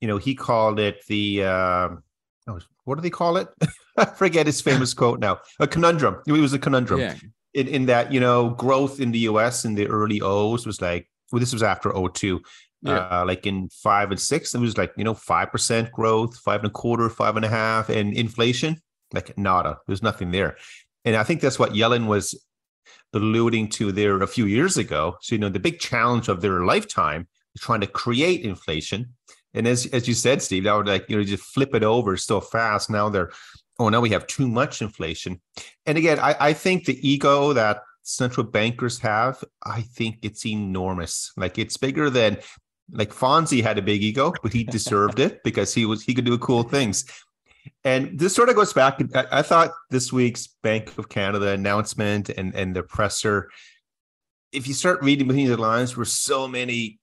you 0.00 0.08
know, 0.08 0.18
he 0.18 0.34
called 0.34 0.78
it 0.78 1.04
the 1.06 1.44
um, 1.44 2.02
oh, 2.46 2.60
what 2.84 2.96
do 2.96 3.00
they 3.00 3.10
call 3.10 3.36
it? 3.36 3.48
I 3.96 4.04
forget 4.04 4.46
his 4.46 4.60
famous 4.60 4.92
quote 4.94 5.20
now. 5.20 5.38
A 5.60 5.66
conundrum. 5.66 6.20
It 6.26 6.32
was 6.32 6.52
a 6.52 6.58
conundrum 6.58 7.00
yeah. 7.00 7.14
in, 7.54 7.68
in 7.68 7.86
that 7.86 8.12
you 8.12 8.20
know 8.20 8.50
growth 8.50 9.00
in 9.00 9.12
the 9.12 9.20
U.S. 9.20 9.64
in 9.64 9.74
the 9.74 9.86
early 9.86 10.20
O's 10.20 10.66
was 10.66 10.80
like 10.80 11.08
well, 11.32 11.40
this 11.40 11.52
was 11.52 11.62
after 11.62 11.92
02. 11.92 12.40
Yeah. 12.82 12.98
Uh, 12.98 13.24
like 13.26 13.46
in 13.46 13.70
five 13.70 14.10
and 14.10 14.20
six, 14.20 14.54
it 14.54 14.60
was 14.60 14.76
like 14.76 14.92
you 14.98 15.04
know 15.04 15.14
five 15.14 15.50
percent 15.50 15.90
growth, 15.90 16.36
five 16.36 16.60
and 16.60 16.68
a 16.68 16.70
quarter, 16.70 17.08
five 17.08 17.36
and 17.36 17.44
a 17.44 17.48
half, 17.48 17.88
and 17.88 18.12
inflation 18.12 18.76
like 19.14 19.36
nada. 19.38 19.78
There's 19.86 20.02
nothing 20.02 20.32
there, 20.32 20.58
and 21.06 21.16
I 21.16 21.22
think 21.22 21.40
that's 21.40 21.58
what 21.58 21.72
Yellen 21.72 22.06
was 22.06 22.38
alluding 23.14 23.68
to 23.70 23.92
there 23.92 24.22
a 24.22 24.26
few 24.26 24.46
years 24.46 24.76
ago. 24.76 25.16
So 25.20 25.34
you 25.34 25.40
know 25.40 25.48
the 25.48 25.60
big 25.60 25.78
challenge 25.78 26.28
of 26.28 26.40
their 26.40 26.64
lifetime 26.64 27.26
is 27.54 27.62
trying 27.62 27.80
to 27.80 27.86
create 27.86 28.42
inflation, 28.42 29.14
and 29.54 29.66
as 29.66 29.86
as 29.86 30.06
you 30.08 30.14
said, 30.14 30.42
Steve, 30.42 30.64
that 30.64 30.74
would 30.74 30.86
like 30.86 31.08
you 31.08 31.16
know 31.16 31.24
just 31.24 31.44
flip 31.44 31.74
it 31.74 31.84
over 31.84 32.16
so 32.16 32.40
fast. 32.40 32.90
Now 32.90 33.08
they're 33.08 33.30
oh 33.78 33.88
now 33.88 34.00
we 34.00 34.10
have 34.10 34.26
too 34.26 34.48
much 34.48 34.82
inflation, 34.82 35.40
and 35.86 35.96
again 35.98 36.18
I 36.18 36.36
I 36.38 36.52
think 36.52 36.84
the 36.84 37.08
ego 37.08 37.52
that 37.52 37.82
central 38.04 38.46
bankers 38.46 38.98
have, 38.98 39.42
I 39.64 39.80
think 39.80 40.18
it's 40.22 40.46
enormous. 40.46 41.32
Like 41.36 41.58
it's 41.58 41.76
bigger 41.76 42.10
than 42.10 42.38
like 42.92 43.10
Fonzie 43.10 43.62
had 43.62 43.78
a 43.78 43.82
big 43.82 44.02
ego, 44.02 44.32
but 44.42 44.52
he 44.52 44.64
deserved 44.64 45.18
it 45.18 45.42
because 45.42 45.74
he 45.74 45.86
was 45.86 46.02
he 46.02 46.14
could 46.14 46.26
do 46.26 46.38
cool 46.38 46.62
things. 46.62 47.04
And 47.84 48.18
this 48.18 48.34
sort 48.34 48.48
of 48.48 48.56
goes 48.56 48.72
back. 48.72 49.00
I, 49.14 49.42
thought 49.42 49.72
this 49.90 50.12
week's 50.12 50.46
Bank 50.62 50.96
of 50.98 51.08
Canada 51.08 51.48
announcement 51.48 52.30
and 52.30 52.54
and 52.54 52.74
the 52.74 52.82
presser, 52.82 53.50
if 54.52 54.66
you 54.66 54.74
start 54.74 55.02
reading 55.02 55.28
between 55.28 55.48
the 55.48 55.56
lines, 55.56 55.96
were 55.96 56.04
so 56.04 56.48
many 56.48 56.98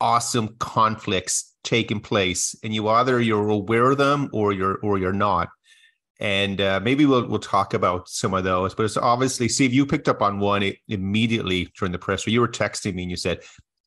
awesome 0.00 0.56
conflicts 0.58 1.54
taking 1.64 2.00
place, 2.00 2.54
and 2.62 2.74
you 2.74 2.88
either 2.88 3.20
you're 3.20 3.48
aware 3.48 3.90
of 3.90 3.98
them 3.98 4.30
or 4.32 4.52
you're 4.52 4.78
or 4.78 4.98
you're 4.98 5.12
not. 5.12 5.48
And 6.20 6.60
uh, 6.60 6.80
maybe 6.82 7.06
we'll 7.06 7.26
we'll 7.28 7.38
talk 7.38 7.74
about 7.74 8.08
some 8.08 8.34
of 8.34 8.44
those. 8.44 8.74
But 8.74 8.84
it's 8.84 8.96
obviously, 8.96 9.48
Steve, 9.48 9.72
you 9.72 9.86
picked 9.86 10.08
up 10.08 10.22
on 10.22 10.40
one 10.40 10.72
immediately 10.88 11.70
during 11.78 11.92
the 11.92 11.98
presser. 11.98 12.30
You 12.30 12.40
were 12.40 12.48
texting 12.48 12.94
me 12.94 13.02
and 13.02 13.10
you 13.10 13.16
said, 13.16 13.42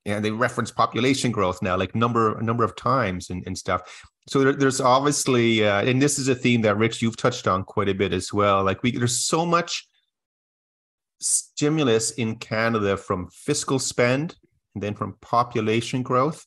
and 0.05 0.25
they 0.25 0.31
reference 0.31 0.71
population 0.71 1.31
growth 1.31 1.61
now, 1.61 1.77
like 1.77 1.95
number 1.95 2.37
a 2.37 2.43
number 2.43 2.63
of 2.63 2.75
times 2.75 3.29
and, 3.29 3.45
and 3.45 3.57
stuff. 3.57 4.05
So 4.27 4.39
there, 4.39 4.53
there's 4.53 4.81
obviously, 4.81 5.65
uh, 5.65 5.83
and 5.83 6.01
this 6.01 6.19
is 6.19 6.27
a 6.27 6.35
theme 6.35 6.61
that 6.61 6.77
Rich 6.77 7.01
you've 7.01 7.17
touched 7.17 7.47
on 7.47 7.63
quite 7.63 7.89
a 7.89 7.93
bit 7.93 8.13
as 8.13 8.33
well. 8.33 8.63
Like 8.63 8.81
we, 8.83 8.91
there's 8.91 9.19
so 9.19 9.45
much 9.45 9.87
stimulus 11.19 12.11
in 12.11 12.35
Canada 12.35 12.97
from 12.97 13.29
fiscal 13.31 13.79
spend 13.79 14.35
and 14.75 14.83
then 14.83 14.95
from 14.95 15.17
population 15.21 16.03
growth. 16.03 16.45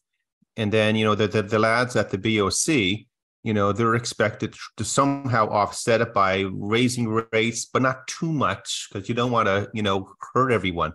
And 0.56 0.73
then, 0.73 0.96
you 0.96 1.04
know, 1.04 1.14
the, 1.14 1.26
the, 1.26 1.42
the 1.42 1.58
lads 1.58 1.96
at 1.96 2.11
the 2.11 2.18
BOC, 2.18 3.06
you 3.42 3.52
know, 3.52 3.73
they're 3.73 3.96
expected 3.96 4.54
to 4.76 4.84
somehow 4.84 5.49
offset 5.49 6.00
it 6.00 6.14
by 6.14 6.44
raising 6.52 7.08
rates, 7.32 7.66
but 7.66 7.82
not 7.82 8.06
too 8.06 8.32
much 8.32 8.88
because 8.90 9.08
you 9.08 9.14
don't 9.14 9.32
want 9.32 9.46
to, 9.46 9.68
you 9.75 9.82
know, 9.82 10.08
hurt 10.32 10.50
everyone. 10.50 10.92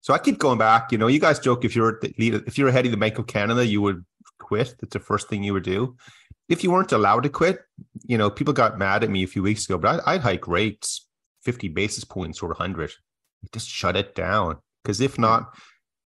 So 0.00 0.14
I 0.14 0.18
keep 0.18 0.38
going 0.38 0.58
back. 0.58 0.92
You 0.92 0.98
know, 0.98 1.06
you 1.06 1.20
guys 1.20 1.38
joke 1.38 1.64
if 1.64 1.76
you're 1.76 1.98
if 2.02 2.58
you're 2.58 2.70
head 2.70 2.86
of 2.86 2.90
the 2.90 2.96
Bank 2.96 3.18
of 3.18 3.26
Canada, 3.26 3.66
you 3.66 3.80
would 3.82 4.04
quit. 4.38 4.74
That's 4.80 4.92
the 4.92 5.00
first 5.00 5.28
thing 5.28 5.42
you 5.42 5.52
would 5.52 5.62
do. 5.62 5.96
If 6.48 6.64
you 6.64 6.70
weren't 6.70 6.92
allowed 6.92 7.22
to 7.24 7.28
quit, 7.28 7.60
you 8.02 8.18
know, 8.18 8.30
people 8.30 8.52
got 8.52 8.78
mad 8.78 9.04
at 9.04 9.10
me 9.10 9.22
a 9.22 9.28
few 9.28 9.42
weeks 9.42 9.66
ago, 9.66 9.78
but 9.78 10.02
I, 10.06 10.14
would 10.14 10.22
hike 10.22 10.48
rates 10.48 11.06
50 11.42 11.68
basis 11.68 12.04
points 12.04 12.42
or 12.42 12.48
100. 12.48 12.90
Just 13.52 13.68
shut 13.68 13.96
it 13.96 14.14
down. 14.14 14.58
Because 14.82 15.00
if 15.00 15.18
not, 15.18 15.54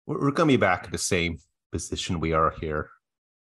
we're, 0.06 0.20
we're 0.20 0.32
going 0.32 0.50
to 0.50 0.54
be 0.54 0.58
back 0.58 0.86
in 0.86 0.92
the 0.92 0.98
same 0.98 1.38
position 1.72 2.20
we 2.20 2.34
are 2.34 2.54
here 2.60 2.90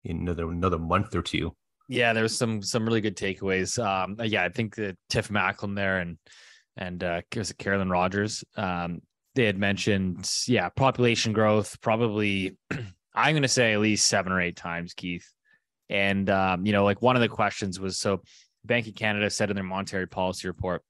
in 0.03 0.17
another 0.17 0.49
another 0.49 0.79
month 0.79 1.15
or 1.15 1.21
two. 1.21 1.55
Yeah, 1.89 2.13
there's 2.13 2.37
some 2.37 2.61
some 2.61 2.85
really 2.85 3.01
good 3.01 3.17
takeaways. 3.17 3.83
Um, 3.83 4.17
yeah, 4.23 4.43
I 4.43 4.49
think 4.49 4.75
that 4.75 4.97
Tiff 5.09 5.29
Macklem 5.29 5.75
there 5.75 5.99
and 5.99 6.17
and 6.77 7.03
uh, 7.03 7.21
it 7.31 7.57
Carolyn 7.57 7.89
Rogers? 7.89 8.43
Um, 8.55 9.01
they 9.35 9.45
had 9.45 9.57
mentioned, 9.57 10.29
yeah, 10.47 10.69
population 10.69 11.33
growth 11.33 11.79
probably. 11.81 12.57
I'm 13.15 13.33
going 13.33 13.43
to 13.43 13.47
say 13.47 13.73
at 13.73 13.79
least 13.79 14.07
seven 14.07 14.31
or 14.31 14.41
eight 14.41 14.55
times, 14.55 14.93
Keith. 14.95 15.29
And 15.89 16.29
um, 16.29 16.65
you 16.65 16.71
know, 16.71 16.83
like 16.83 17.01
one 17.01 17.15
of 17.15 17.21
the 17.21 17.29
questions 17.29 17.79
was 17.79 17.99
so 17.99 18.21
Bank 18.65 18.87
of 18.87 18.95
Canada 18.95 19.29
said 19.29 19.49
in 19.49 19.55
their 19.55 19.63
monetary 19.63 20.07
policy 20.07 20.47
report, 20.47 20.83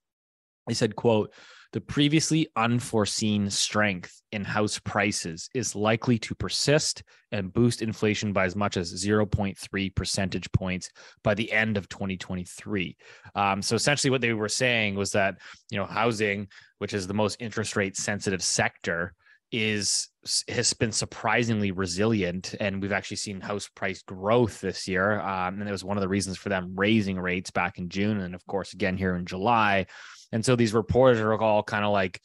they 0.66 0.74
said, 0.74 0.96
"quote 0.96 1.34
the 1.74 1.80
previously 1.80 2.46
unforeseen 2.54 3.50
strength 3.50 4.22
in 4.30 4.44
house 4.44 4.78
prices 4.78 5.50
is 5.56 5.74
likely 5.74 6.16
to 6.20 6.32
persist 6.36 7.02
and 7.32 7.52
boost 7.52 7.82
inflation 7.82 8.32
by 8.32 8.44
as 8.44 8.54
much 8.54 8.76
as 8.76 9.04
0.3 9.04 9.94
percentage 9.96 10.50
points 10.52 10.88
by 11.24 11.34
the 11.34 11.50
end 11.50 11.76
of 11.76 11.88
2023. 11.88 12.96
Um, 13.34 13.60
so 13.60 13.74
essentially, 13.74 14.12
what 14.12 14.20
they 14.20 14.32
were 14.34 14.48
saying 14.48 14.94
was 14.94 15.10
that 15.10 15.34
you 15.68 15.76
know 15.76 15.84
housing, 15.84 16.46
which 16.78 16.94
is 16.94 17.08
the 17.08 17.12
most 17.12 17.38
interest 17.40 17.74
rate 17.74 17.96
sensitive 17.96 18.40
sector, 18.40 19.12
is 19.50 20.08
has 20.48 20.72
been 20.74 20.92
surprisingly 20.92 21.72
resilient, 21.72 22.54
and 22.60 22.80
we've 22.80 22.92
actually 22.92 23.16
seen 23.16 23.40
house 23.40 23.68
price 23.74 24.00
growth 24.02 24.60
this 24.60 24.86
year, 24.86 25.18
um, 25.18 25.60
and 25.60 25.68
it 25.68 25.72
was 25.72 25.84
one 25.84 25.96
of 25.96 26.02
the 26.02 26.08
reasons 26.08 26.36
for 26.36 26.50
them 26.50 26.72
raising 26.76 27.18
rates 27.18 27.50
back 27.50 27.78
in 27.78 27.88
June, 27.88 28.20
and 28.20 28.36
of 28.36 28.46
course 28.46 28.74
again 28.74 28.96
here 28.96 29.16
in 29.16 29.26
July. 29.26 29.86
And 30.34 30.44
so 30.44 30.56
these 30.56 30.74
reporters 30.74 31.20
are 31.20 31.40
all 31.40 31.62
kind 31.62 31.84
of 31.84 31.92
like, 31.92 32.20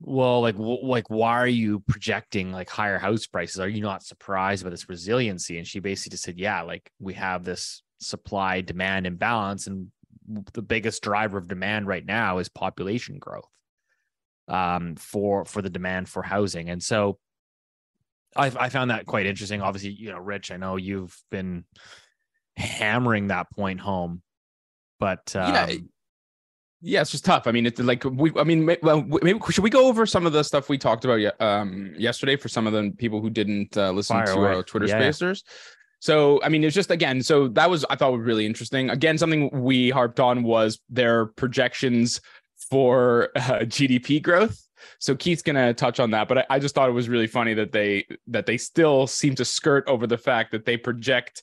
well, 0.00 0.40
like, 0.40 0.56
w- 0.56 0.86
like, 0.86 1.10
why 1.10 1.32
are 1.32 1.46
you 1.46 1.80
projecting 1.80 2.50
like 2.50 2.70
higher 2.70 2.98
house 2.98 3.26
prices? 3.26 3.60
Are 3.60 3.68
you 3.68 3.82
not 3.82 4.02
surprised 4.02 4.64
by 4.64 4.70
this 4.70 4.88
resiliency? 4.88 5.58
And 5.58 5.66
she 5.66 5.78
basically 5.78 6.12
just 6.12 6.24
said, 6.24 6.38
yeah, 6.38 6.62
like 6.62 6.90
we 6.98 7.12
have 7.12 7.44
this 7.44 7.82
supply 8.00 8.62
demand 8.62 9.06
imbalance, 9.06 9.66
and 9.66 9.88
the 10.54 10.62
biggest 10.62 11.02
driver 11.02 11.36
of 11.36 11.46
demand 11.46 11.86
right 11.86 12.04
now 12.06 12.38
is 12.38 12.48
population 12.48 13.18
growth 13.18 13.50
um, 14.48 14.96
for 14.96 15.44
for 15.44 15.60
the 15.60 15.70
demand 15.70 16.08
for 16.08 16.22
housing. 16.22 16.70
And 16.70 16.82
so 16.82 17.18
I, 18.34 18.46
I 18.46 18.70
found 18.70 18.90
that 18.90 19.04
quite 19.04 19.26
interesting. 19.26 19.60
Obviously, 19.60 19.90
you 19.90 20.10
know, 20.10 20.18
Rich, 20.18 20.50
I 20.50 20.56
know 20.56 20.76
you've 20.76 21.14
been 21.30 21.64
hammering 22.56 23.26
that 23.26 23.50
point 23.50 23.80
home, 23.80 24.22
but 24.98 25.36
um, 25.36 25.54
yeah 25.54 25.76
yeah, 26.80 27.00
it's 27.00 27.10
just 27.10 27.24
tough. 27.24 27.46
I 27.46 27.52
mean, 27.52 27.66
it's 27.66 27.80
like 27.80 28.04
we. 28.04 28.32
I 28.36 28.44
mean, 28.44 28.66
well, 28.82 29.02
maybe 29.22 29.40
should 29.50 29.64
we 29.64 29.70
go 29.70 29.88
over 29.88 30.04
some 30.06 30.26
of 30.26 30.32
the 30.32 30.42
stuff 30.42 30.68
we 30.68 30.78
talked 30.78 31.04
about 31.04 31.40
um, 31.40 31.94
yesterday 31.96 32.36
for 32.36 32.48
some 32.48 32.66
of 32.66 32.72
the 32.72 32.92
people 32.98 33.20
who 33.20 33.30
didn't 33.30 33.76
uh, 33.76 33.90
listen 33.90 34.16
Fire 34.16 34.26
to 34.26 34.32
away. 34.32 34.54
our 34.54 34.62
Twitter 34.62 34.86
yeah, 34.86 34.98
Spacers. 34.98 35.44
So, 36.00 36.40
I 36.42 36.50
mean, 36.50 36.62
it's 36.62 36.74
just 36.74 36.90
again. 36.90 37.22
So 37.22 37.48
that 37.48 37.70
was 37.70 37.84
I 37.88 37.96
thought 37.96 38.12
was 38.12 38.26
really 38.26 38.46
interesting. 38.46 38.90
Again, 38.90 39.16
something 39.16 39.50
we 39.52 39.90
harped 39.90 40.20
on 40.20 40.42
was 40.42 40.78
their 40.90 41.26
projections 41.26 42.20
for 42.70 43.30
uh, 43.36 43.60
GDP 43.60 44.22
growth. 44.22 44.62
So 44.98 45.16
Keith's 45.16 45.42
gonna 45.42 45.74
touch 45.74 45.98
on 45.98 46.10
that, 46.12 46.28
but 46.28 46.38
I, 46.38 46.44
I, 46.50 46.58
just 46.58 46.74
thought 46.74 46.88
it 46.88 46.92
was 46.92 47.08
really 47.08 47.26
funny 47.26 47.54
that 47.54 47.72
they 47.72 48.06
that 48.28 48.46
they 48.46 48.56
still 48.56 49.06
seem 49.06 49.34
to 49.36 49.44
skirt 49.44 49.84
over 49.88 50.06
the 50.06 50.18
fact 50.18 50.52
that 50.52 50.64
they 50.64 50.76
project 50.76 51.42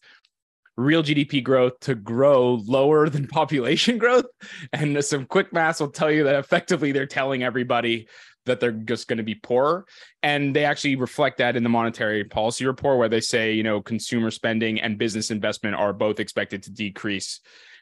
real 0.77 1.03
GDP 1.03 1.43
growth 1.43 1.79
to 1.81 1.95
grow 1.95 2.55
lower 2.65 3.09
than 3.09 3.27
population 3.27 3.97
growth. 3.97 4.25
And 4.71 5.03
some 5.03 5.25
quick 5.25 5.53
math 5.53 5.79
will 5.79 5.89
tell 5.89 6.11
you 6.11 6.23
that 6.23 6.35
effectively 6.35 6.91
they're 6.91 7.05
telling 7.05 7.43
everybody 7.43 8.07
that 8.45 8.59
they're 8.59 8.71
just 8.71 9.07
going 9.07 9.17
to 9.17 9.23
be 9.23 9.35
poorer. 9.35 9.85
And 10.21 10.55
they 10.55 10.65
actually 10.65 10.95
reflect 10.95 11.37
that 11.37 11.55
in 11.55 11.63
the 11.63 11.69
monetary 11.69 12.23
policy 12.25 12.65
report, 12.65 12.97
where 12.97 13.09
they 13.09 13.21
say, 13.21 13.53
you 13.53 13.63
know, 13.63 13.81
consumer 13.81 14.31
spending 14.31 14.81
and 14.81 14.97
business 14.97 15.31
investment 15.31 15.75
are 15.75 15.93
both 15.93 16.19
expected 16.19 16.63
to 16.63 16.71
decrease. 16.71 17.39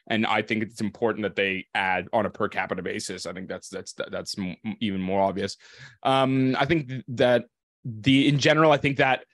And 0.08 0.26
I 0.26 0.42
think 0.42 0.62
it's 0.62 0.80
important 0.80 1.22
that 1.22 1.36
they 1.36 1.66
add 1.74 2.08
on 2.12 2.26
a 2.26 2.30
per 2.30 2.48
capita 2.48 2.82
basis. 2.82 3.26
I 3.26 3.32
think 3.32 3.48
that's 3.48 3.68
that's 3.68 3.94
that's 4.10 4.34
even 4.80 5.00
more 5.00 5.20
obvious. 5.20 5.56
Um, 6.02 6.56
I 6.58 6.64
think 6.64 6.90
that 7.08 7.44
the 7.84 8.28
in 8.28 8.38
general, 8.38 8.72
I 8.72 8.78
think 8.78 8.98
that 8.98 9.24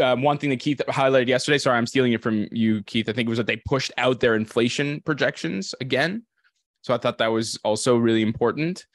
um, 0.00 0.22
one 0.22 0.38
thing 0.38 0.50
that 0.50 0.60
Keith 0.60 0.80
highlighted 0.88 1.28
yesterday. 1.28 1.58
Sorry, 1.58 1.76
I'm 1.76 1.86
stealing 1.86 2.12
it 2.12 2.22
from 2.22 2.48
you, 2.50 2.82
Keith. 2.84 3.08
I 3.08 3.12
think 3.12 3.26
it 3.26 3.30
was 3.30 3.38
that 3.38 3.46
they 3.46 3.56
pushed 3.56 3.92
out 3.98 4.20
their 4.20 4.34
inflation 4.34 5.00
projections 5.02 5.74
again. 5.80 6.24
So 6.82 6.94
I 6.94 6.98
thought 6.98 7.18
that 7.18 7.28
was 7.28 7.58
also 7.64 7.96
really 7.96 8.22
important. 8.22 8.86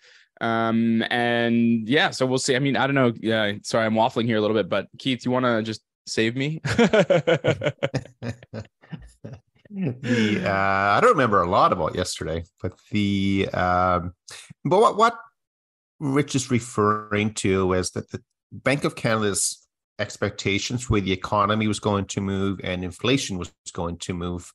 Um, 0.42 1.04
and 1.10 1.88
yeah, 1.88 2.10
so 2.10 2.26
we'll 2.26 2.38
see. 2.38 2.56
I 2.56 2.60
mean, 2.60 2.76
I 2.76 2.88
don't 2.88 2.96
know. 2.96 3.14
Yeah, 3.20 3.54
sorry, 3.64 3.86
I'm 3.86 3.94
waffling 3.94 4.26
here 4.26 4.38
a 4.38 4.42
little 4.42 4.56
bit, 4.56 4.70
but 4.70 4.88
Keith, 4.98 5.26
you 5.26 5.32
want 5.32 5.46
to 5.46 5.62
just 5.62 5.82
save 6.06 6.36
me? 6.36 6.60
the 9.70 10.44
uh, 10.46 10.50
I 10.52 11.00
don't 11.02 11.12
remember 11.12 11.42
a 11.42 11.50
lot 11.50 11.72
about 11.72 11.96
yesterday, 11.96 12.44
but 12.62 12.74
the 12.92 13.50
um, 13.54 14.14
but 14.66 14.80
what 14.80 14.98
what 14.98 15.18
Rich 16.00 16.36
is 16.36 16.52
referring 16.52 17.34
to 17.36 17.74
is 17.74 17.92
that 17.92 18.12
the 18.12 18.22
Bank 18.52 18.84
of 18.84 18.96
Canada's 18.96 19.63
expectations 20.00 20.90
where 20.90 21.02
the 21.02 21.12
economy 21.12 21.68
was 21.68 21.80
going 21.80 22.06
to 22.06 22.22
move 22.22 22.60
and 22.64 22.84
inflation 22.84 23.38
was 23.38 23.52
going 23.74 23.98
to 23.98 24.14
move. 24.14 24.52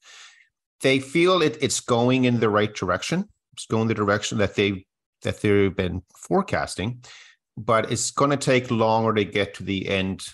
They 0.81 0.99
feel 1.01 1.43
it, 1.43 1.59
it's 1.61 1.81
going 1.81 2.25
in 2.25 2.41
the 2.41 2.51
right 2.51 2.75
direction. 2.75 3.29
It's 3.53 3.67
going 3.67 3.89
the 3.89 3.95
direction 3.95 4.39
that 4.39 4.55
they 4.55 4.85
that 5.23 5.41
they've 5.41 5.75
been 5.75 6.03
forecasting, 6.17 7.03
but 7.57 7.91
it's 7.91 8.13
going 8.13 8.31
to 8.31 8.37
take 8.37 8.71
longer 8.71 9.13
to 9.15 9.25
get 9.25 9.55
to 9.55 9.65
the 9.65 9.89
end 9.89 10.25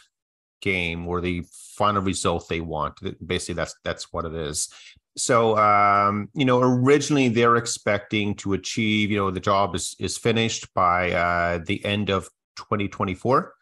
game 0.61 1.08
or 1.08 1.23
the 1.23 1.42
final 1.76 2.02
result 2.02 2.49
they 2.49 2.61
want. 2.61 2.99
Basically, 3.26 3.54
that's 3.54 3.75
that's 3.84 4.12
what 4.12 4.26
it 4.26 4.34
is. 4.34 4.68
So, 5.16 5.56
um, 5.56 6.28
you 6.34 6.44
know, 6.44 6.61
originally 6.61 7.28
they're 7.28 7.56
expecting 7.56 8.34
to 8.37 8.52
achieve, 8.52 9.11
you 9.11 9.16
know, 9.16 9.30
the 9.30 9.40
job 9.40 9.75
is 9.75 9.94
is 9.99 10.18
finished 10.18 10.73
by 10.75 11.12
uh, 11.12 11.61
the 11.64 11.82
end 11.84 12.11
of 12.11 12.28
2024 12.56 13.54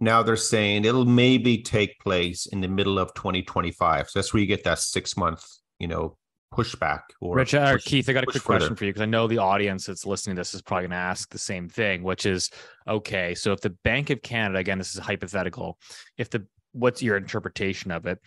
now 0.00 0.22
they're 0.22 0.36
saying 0.36 0.84
it'll 0.84 1.04
maybe 1.04 1.62
take 1.62 1.98
place 2.00 2.46
in 2.46 2.60
the 2.60 2.68
middle 2.68 2.98
of 2.98 3.14
2025. 3.14 4.10
So 4.10 4.18
that's 4.18 4.34
where 4.34 4.40
you 4.40 4.46
get 4.46 4.64
that 4.64 4.78
six 4.78 5.16
month, 5.16 5.44
you 5.78 5.88
know, 5.88 6.16
pushback. 6.52 7.02
Or 7.20 7.36
Rich 7.36 7.54
uh, 7.54 7.72
push, 7.72 7.84
Keith, 7.84 8.08
I 8.08 8.12
got 8.12 8.24
a 8.24 8.26
quick 8.26 8.42
further. 8.42 8.58
question 8.58 8.76
for 8.76 8.84
you 8.84 8.90
because 8.90 9.02
I 9.02 9.06
know 9.06 9.26
the 9.26 9.38
audience 9.38 9.86
that's 9.86 10.06
listening 10.06 10.36
to 10.36 10.40
this 10.40 10.54
is 10.54 10.62
probably 10.62 10.82
going 10.82 10.90
to 10.92 10.96
ask 10.96 11.30
the 11.30 11.38
same 11.38 11.68
thing, 11.68 12.02
which 12.02 12.26
is 12.26 12.50
okay. 12.88 13.34
So 13.34 13.52
if 13.52 13.60
the 13.60 13.70
Bank 13.70 14.10
of 14.10 14.22
Canada, 14.22 14.58
again, 14.58 14.78
this 14.78 14.94
is 14.94 15.00
hypothetical, 15.00 15.78
if 16.16 16.30
the 16.30 16.46
what's 16.72 17.02
your 17.02 17.16
interpretation 17.16 17.90
of 17.90 18.06
it? 18.06 18.18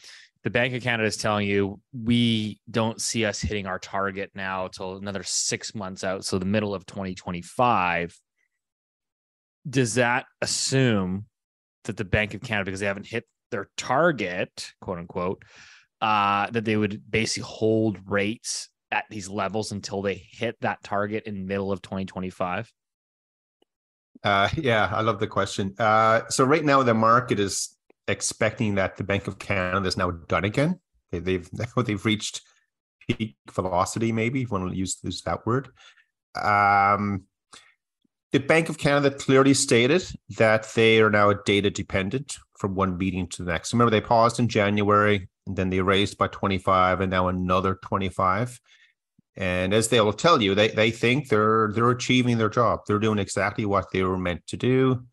The 0.44 0.50
Bank 0.50 0.74
of 0.74 0.82
Canada 0.82 1.08
is 1.08 1.18
telling 1.18 1.48
you 1.48 1.82
we 1.92 2.60
don't 2.70 3.02
see 3.02 3.26
us 3.26 3.42
hitting 3.42 3.66
our 3.66 3.80
target 3.80 4.32
now 4.34 4.66
until 4.66 4.98
another 4.98 5.24
six 5.24 5.76
months 5.76 6.04
out, 6.04 6.24
so 6.24 6.40
the 6.40 6.46
middle 6.46 6.74
of 6.74 6.86
2025. 6.86 8.18
Does 9.70 9.96
that 9.96 10.26
assume 10.42 11.26
that 11.88 11.98
the 11.98 12.06
Bank 12.06 12.34
of 12.34 12.42
Canada, 12.42 12.66
because 12.66 12.80
they 12.80 12.86
haven't 12.86 13.08
hit 13.08 13.26
their 13.52 13.70
target, 13.78 14.74
quote 14.82 15.00
unquote, 15.00 15.44
uh, 16.02 16.50
that 16.52 16.66
they 16.66 16.78
would 16.78 17.02
basically 17.10 17.48
hold 17.48 18.00
rates 18.06 18.70
at 18.92 19.06
these 19.10 19.30
levels 19.30 19.72
until 19.72 20.02
they 20.02 20.16
hit 20.16 20.56
that 20.62 20.84
target 20.84 21.24
in 21.26 21.48
middle 21.48 21.72
of 21.72 21.82
2025? 21.82 22.72
Uh, 24.24 24.50
yeah, 24.56 24.90
I 24.94 25.02
love 25.02 25.20
the 25.20 25.28
question. 25.28 25.76
Uh, 25.78 26.22
so 26.30 26.44
right 26.44 26.64
now 26.64 26.84
the 26.84 26.94
market 26.94 27.40
is 27.40 27.76
expecting 28.08 28.76
that 28.76 28.98
the 28.98 29.04
Bank 29.04 29.28
of 29.28 29.38
Canada 29.40 29.88
is 29.88 29.98
now 29.98 30.12
done 30.12 30.46
again. 30.46 30.80
They, 31.12 31.20
they've 31.20 31.50
they've 31.86 32.06
reached 32.06 32.42
peak 33.08 33.36
velocity, 33.52 34.12
maybe 34.12 34.42
if 34.42 34.52
you 34.52 34.58
want 34.58 34.72
to 34.72 34.78
use, 34.78 34.98
use 35.04 35.22
that 35.24 35.46
word. 35.46 35.70
Um, 36.42 37.24
the 38.38 38.46
Bank 38.46 38.70
of 38.70 38.78
Canada 38.78 39.10
clearly 39.10 39.56
stated 39.56 40.08
that 40.38 40.72
they 40.76 41.02
are 41.02 41.10
now 41.10 41.34
data 41.34 41.72
dependent 41.72 42.38
from 42.60 42.76
one 42.76 42.96
meeting 42.96 43.28
to 43.30 43.44
the 43.44 43.52
next. 43.52 43.74
Remember, 43.74 43.90
they 43.90 44.02
paused 44.02 44.40
in 44.40 44.48
January 44.48 45.28
and 45.48 45.56
then 45.56 45.72
they 45.72 45.82
raised 45.82 46.20
by 46.20 46.28
25 46.28 47.02
and 47.02 47.10
now 47.10 47.30
another 47.30 47.80
25. 47.82 48.60
And 49.38 49.74
as 49.74 49.88
they 49.88 50.00
will 50.02 50.14
tell 50.14 50.40
you, 50.40 50.54
they, 50.54 50.68
they 50.70 50.92
think 50.92 51.30
they're 51.30 51.72
they're 51.74 51.90
achieving 51.90 52.38
their 52.38 52.50
job. 52.50 52.82
They're 52.86 53.00
doing 53.00 53.18
exactly 53.18 53.66
what 53.66 53.90
they 53.92 54.04
were 54.04 54.20
meant 54.20 54.46
to 54.48 54.58
do. 54.58 55.04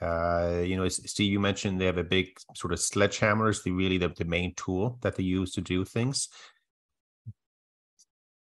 Uh, 0.00 0.62
you 0.64 0.76
know, 0.76 0.88
Steve, 0.88 1.30
you 1.30 1.38
mentioned 1.38 1.80
they 1.80 1.86
have 1.86 1.98
a 1.98 2.04
big 2.04 2.26
sort 2.56 2.72
of 2.72 2.80
sledgehammers. 2.80 3.62
They 3.62 3.70
really 3.70 3.98
the, 3.98 4.08
the 4.08 4.24
main 4.24 4.52
tool 4.56 4.98
that 5.02 5.14
they 5.14 5.22
use 5.22 5.52
to 5.52 5.60
do 5.60 5.84
things. 5.84 6.28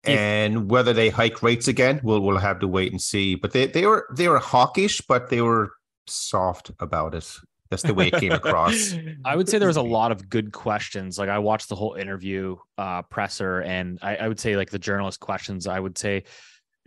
And 0.05 0.69
whether 0.69 0.93
they 0.93 1.09
hike 1.09 1.41
rates 1.41 1.67
again, 1.67 2.01
we'll 2.03 2.19
we'll 2.19 2.37
have 2.37 2.59
to 2.59 2.67
wait 2.67 2.91
and 2.91 3.01
see. 3.01 3.35
But 3.35 3.51
they 3.51 3.67
they 3.67 3.85
were 3.85 4.07
they 4.13 4.27
were 4.27 4.39
hawkish, 4.39 5.01
but 5.01 5.29
they 5.29 5.41
were 5.41 5.71
soft 6.07 6.71
about 6.79 7.15
it. 7.15 7.29
That's 7.69 7.83
the 7.83 7.93
way 7.93 8.09
it 8.09 8.19
came 8.19 8.31
across. 8.31 8.93
I 9.25 9.35
would 9.35 9.49
say 9.49 9.57
there 9.57 9.67
was 9.67 9.77
a 9.77 9.81
lot 9.81 10.11
of 10.11 10.29
good 10.29 10.51
questions. 10.51 11.17
Like 11.17 11.29
I 11.29 11.39
watched 11.39 11.69
the 11.69 11.75
whole 11.75 11.93
interview 11.93 12.57
uh, 12.77 13.01
presser, 13.03 13.61
and 13.61 13.97
I, 14.01 14.17
I 14.17 14.27
would 14.27 14.39
say 14.39 14.55
like 14.57 14.69
the 14.69 14.77
journalist 14.77 15.19
questions. 15.19 15.65
I 15.65 15.79
would 15.79 15.97
say 15.97 16.25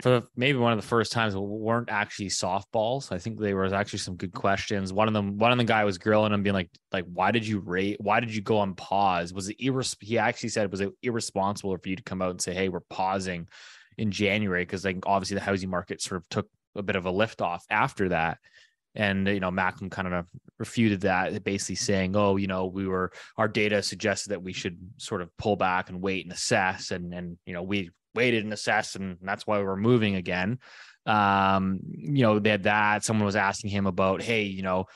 for 0.02 0.22
maybe 0.36 0.58
one 0.58 0.72
of 0.72 0.78
the 0.78 0.86
first 0.86 1.10
times 1.10 1.34
weren't 1.34 1.88
actually 1.90 2.28
softballs. 2.28 3.10
I 3.12 3.18
think 3.18 3.40
there 3.40 3.56
was 3.56 3.72
actually 3.72 4.00
some 4.00 4.16
good 4.16 4.32
questions. 4.32 4.92
One 4.92 5.08
of 5.08 5.14
them, 5.14 5.38
one 5.38 5.52
of 5.52 5.58
the 5.58 5.64
guy 5.64 5.84
was 5.84 5.96
grilling 5.96 6.32
him, 6.32 6.42
being 6.42 6.54
like, 6.54 6.70
like, 6.92 7.06
why 7.06 7.30
did 7.30 7.46
you 7.46 7.60
rate? 7.60 7.96
Why 8.00 8.20
did 8.20 8.34
you 8.34 8.42
go 8.42 8.58
on 8.58 8.74
pause? 8.74 9.32
Was 9.32 9.48
it 9.48 9.58
irres- 9.58 9.96
He 10.00 10.18
actually 10.18 10.50
said, 10.50 10.70
was 10.70 10.82
it 10.82 10.92
irresponsible 11.02 11.76
for 11.76 11.88
you 11.88 11.96
to 11.96 12.02
come 12.02 12.20
out 12.20 12.30
and 12.30 12.42
say, 12.42 12.52
hey, 12.52 12.68
we're 12.68 12.80
pausing 12.80 13.48
in 13.96 14.10
January 14.10 14.62
because 14.62 14.84
like 14.84 14.98
obviously 15.06 15.36
the 15.36 15.40
housing 15.40 15.70
market 15.70 16.02
sort 16.02 16.20
of 16.20 16.28
took 16.28 16.48
a 16.74 16.82
bit 16.82 16.96
of 16.96 17.06
a 17.06 17.10
lift 17.10 17.40
off 17.40 17.64
after 17.70 18.10
that. 18.10 18.38
And 18.94 19.26
you 19.28 19.40
know, 19.40 19.50
Macklem 19.50 19.90
kind 19.90 20.12
of 20.12 20.26
refuted 20.58 21.02
that, 21.02 21.44
basically 21.44 21.74
saying, 21.74 22.16
"Oh, 22.16 22.36
you 22.36 22.46
know, 22.46 22.64
we 22.66 22.86
were 22.86 23.12
our 23.36 23.46
data 23.46 23.82
suggested 23.82 24.30
that 24.30 24.42
we 24.42 24.54
should 24.54 24.78
sort 24.96 25.20
of 25.20 25.36
pull 25.36 25.56
back 25.56 25.90
and 25.90 26.00
wait 26.00 26.24
and 26.24 26.32
assess, 26.32 26.90
and 26.92 27.12
and 27.12 27.36
you 27.44 27.52
know, 27.52 27.62
we 27.62 27.90
waited 28.16 28.44
and 28.44 28.52
assessed, 28.52 28.96
and 28.96 29.18
that's 29.22 29.46
why 29.46 29.58
we're 29.62 29.76
moving 29.76 30.16
again." 30.16 30.58
Um, 31.06 31.80
you 31.84 32.22
know, 32.22 32.38
they 32.38 32.50
had 32.50 32.64
that. 32.64 33.04
Someone 33.04 33.26
was 33.26 33.36
asking 33.36 33.70
him 33.70 33.86
about, 33.86 34.22
"Hey, 34.22 34.42
you 34.44 34.62
know." 34.62 34.86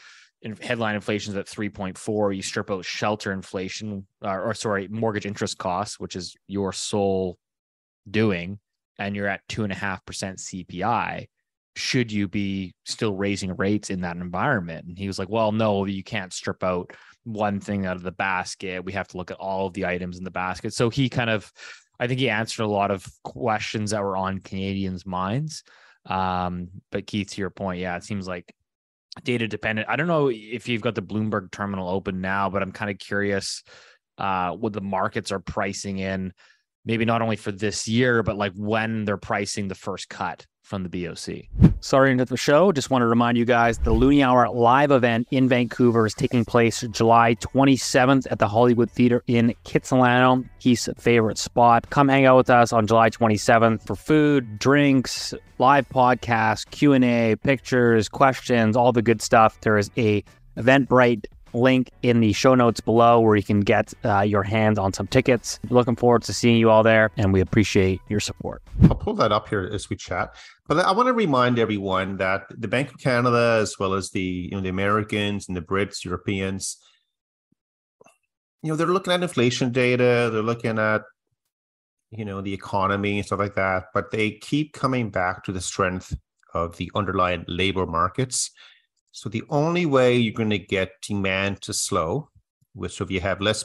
In 0.42 0.56
headline 0.56 0.94
inflation 0.94 1.34
is 1.34 1.36
at 1.36 1.44
3.4 1.44 2.34
you 2.34 2.40
strip 2.40 2.70
out 2.70 2.82
shelter 2.82 3.30
inflation 3.30 4.06
or, 4.22 4.40
or 4.40 4.54
sorry 4.54 4.88
mortgage 4.88 5.26
interest 5.26 5.58
costs 5.58 6.00
which 6.00 6.16
is 6.16 6.34
your 6.46 6.72
sole 6.72 7.36
doing 8.10 8.58
and 8.98 9.14
you're 9.14 9.26
at 9.26 9.46
two 9.50 9.64
and 9.64 9.70
a 9.70 9.76
half 9.76 10.02
percent 10.06 10.38
cpi 10.38 11.26
should 11.76 12.10
you 12.10 12.28
be 12.28 12.74
still 12.84 13.14
raising 13.14 13.54
rates 13.56 13.90
in 13.90 14.00
that 14.02 14.16
environment? 14.16 14.86
And 14.86 14.98
he 14.98 15.06
was 15.06 15.18
like, 15.18 15.28
well, 15.28 15.52
no, 15.52 15.84
you 15.84 16.02
can't 16.02 16.32
strip 16.32 16.62
out 16.62 16.92
one 17.24 17.60
thing 17.60 17.86
out 17.86 17.96
of 17.96 18.02
the 18.02 18.12
basket. 18.12 18.84
We 18.84 18.92
have 18.92 19.08
to 19.08 19.16
look 19.16 19.30
at 19.30 19.38
all 19.38 19.66
of 19.66 19.74
the 19.74 19.86
items 19.86 20.18
in 20.18 20.24
the 20.24 20.30
basket. 20.30 20.74
So 20.74 20.90
he 20.90 21.08
kind 21.08 21.30
of, 21.30 21.50
I 22.00 22.06
think 22.06 22.18
he 22.18 22.30
answered 22.30 22.62
a 22.62 22.66
lot 22.66 22.90
of 22.90 23.06
questions 23.22 23.90
that 23.90 24.02
were 24.02 24.16
on 24.16 24.40
Canadians' 24.40 25.04
minds. 25.04 25.62
Um, 26.06 26.68
but 26.90 27.06
Keith, 27.06 27.30
to 27.32 27.40
your 27.42 27.50
point, 27.50 27.78
yeah, 27.78 27.94
it 27.96 28.04
seems 28.04 28.26
like 28.26 28.54
data 29.22 29.46
dependent. 29.46 29.88
I 29.88 29.96
don't 29.96 30.06
know 30.06 30.30
if 30.30 30.66
you've 30.66 30.80
got 30.80 30.94
the 30.94 31.02
Bloomberg 31.02 31.50
terminal 31.50 31.90
open 31.90 32.22
now, 32.22 32.48
but 32.48 32.62
I'm 32.62 32.72
kind 32.72 32.90
of 32.90 32.98
curious 32.98 33.62
uh, 34.16 34.52
what 34.52 34.72
the 34.72 34.80
markets 34.80 35.30
are 35.30 35.40
pricing 35.40 35.98
in, 35.98 36.32
maybe 36.90 37.04
not 37.04 37.22
only 37.22 37.36
for 37.36 37.52
this 37.52 37.86
year, 37.86 38.20
but 38.24 38.36
like 38.36 38.52
when 38.56 39.04
they're 39.04 39.16
pricing 39.16 39.68
the 39.68 39.76
first 39.76 40.08
cut 40.08 40.44
from 40.64 40.82
the 40.82 40.88
BOC. 40.88 41.46
Sorry 41.78 42.10
into 42.10 42.24
the 42.24 42.36
show. 42.36 42.72
Just 42.72 42.90
want 42.90 43.02
to 43.02 43.06
remind 43.06 43.38
you 43.38 43.44
guys 43.44 43.78
the 43.78 43.92
Loonie 43.92 44.26
Hour 44.26 44.50
live 44.50 44.90
event 44.90 45.28
in 45.30 45.48
Vancouver 45.48 46.04
is 46.04 46.14
taking 46.14 46.44
place 46.44 46.80
July 46.90 47.36
27th 47.36 48.26
at 48.28 48.40
the 48.40 48.48
Hollywood 48.48 48.90
Theater 48.90 49.22
in 49.28 49.54
Kitsilano, 49.64 50.44
Keith's 50.58 50.88
favorite 50.98 51.38
spot. 51.38 51.88
Come 51.90 52.08
hang 52.08 52.26
out 52.26 52.36
with 52.36 52.50
us 52.50 52.72
on 52.72 52.88
July 52.88 53.10
27th 53.10 53.86
for 53.86 53.94
food, 53.94 54.58
drinks, 54.58 55.32
live 55.58 55.88
podcast, 55.90 56.70
Q&A, 56.72 57.36
pictures, 57.36 58.08
questions, 58.08 58.76
all 58.76 58.90
the 58.90 59.02
good 59.02 59.22
stuff. 59.22 59.60
There 59.60 59.78
is 59.78 59.92
a 59.96 60.24
Eventbrite 60.56 61.26
link 61.52 61.90
in 62.02 62.20
the 62.20 62.32
show 62.32 62.54
notes 62.54 62.80
below 62.80 63.20
where 63.20 63.36
you 63.36 63.42
can 63.42 63.60
get 63.60 63.92
uh, 64.04 64.20
your 64.20 64.42
hands 64.42 64.78
on 64.78 64.92
some 64.92 65.06
tickets. 65.06 65.58
Looking 65.68 65.96
forward 65.96 66.22
to 66.22 66.32
seeing 66.32 66.56
you 66.56 66.70
all 66.70 66.82
there, 66.82 67.10
and 67.16 67.32
we 67.32 67.40
appreciate 67.40 68.00
your 68.08 68.20
support. 68.20 68.62
I'll 68.84 68.94
pull 68.94 69.14
that 69.14 69.32
up 69.32 69.48
here 69.48 69.68
as 69.72 69.90
we 69.90 69.96
chat. 69.96 70.34
But 70.68 70.78
I 70.78 70.92
want 70.92 71.08
to 71.08 71.12
remind 71.12 71.58
everyone 71.58 72.16
that 72.18 72.44
the 72.50 72.68
Bank 72.68 72.90
of 72.90 72.98
Canada, 72.98 73.58
as 73.60 73.78
well 73.78 73.94
as 73.94 74.10
the 74.10 74.20
you 74.20 74.52
know 74.52 74.60
the 74.60 74.68
Americans 74.68 75.48
and 75.48 75.56
the 75.56 75.62
Brits, 75.62 76.04
Europeans, 76.04 76.78
you 78.62 78.70
know, 78.70 78.76
they're 78.76 78.86
looking 78.86 79.12
at 79.12 79.22
inflation 79.22 79.72
data, 79.72 80.30
they're 80.32 80.42
looking 80.42 80.78
at 80.78 81.02
you 82.10 82.24
know 82.24 82.40
the 82.40 82.52
economy 82.52 83.18
and 83.18 83.26
stuff 83.26 83.38
like 83.38 83.54
that, 83.54 83.84
but 83.94 84.10
they 84.10 84.32
keep 84.32 84.72
coming 84.72 85.10
back 85.10 85.44
to 85.44 85.52
the 85.52 85.60
strength 85.60 86.16
of 86.54 86.76
the 86.76 86.90
underlying 86.94 87.44
labor 87.46 87.86
markets 87.86 88.50
so 89.12 89.28
the 89.28 89.42
only 89.48 89.86
way 89.86 90.16
you're 90.16 90.32
going 90.32 90.50
to 90.50 90.58
get 90.58 90.92
demand 91.02 91.62
to 91.62 91.72
slow, 91.72 92.28
which 92.74 93.00
if 93.00 93.10
you 93.10 93.20
have 93.20 93.40
less 93.40 93.64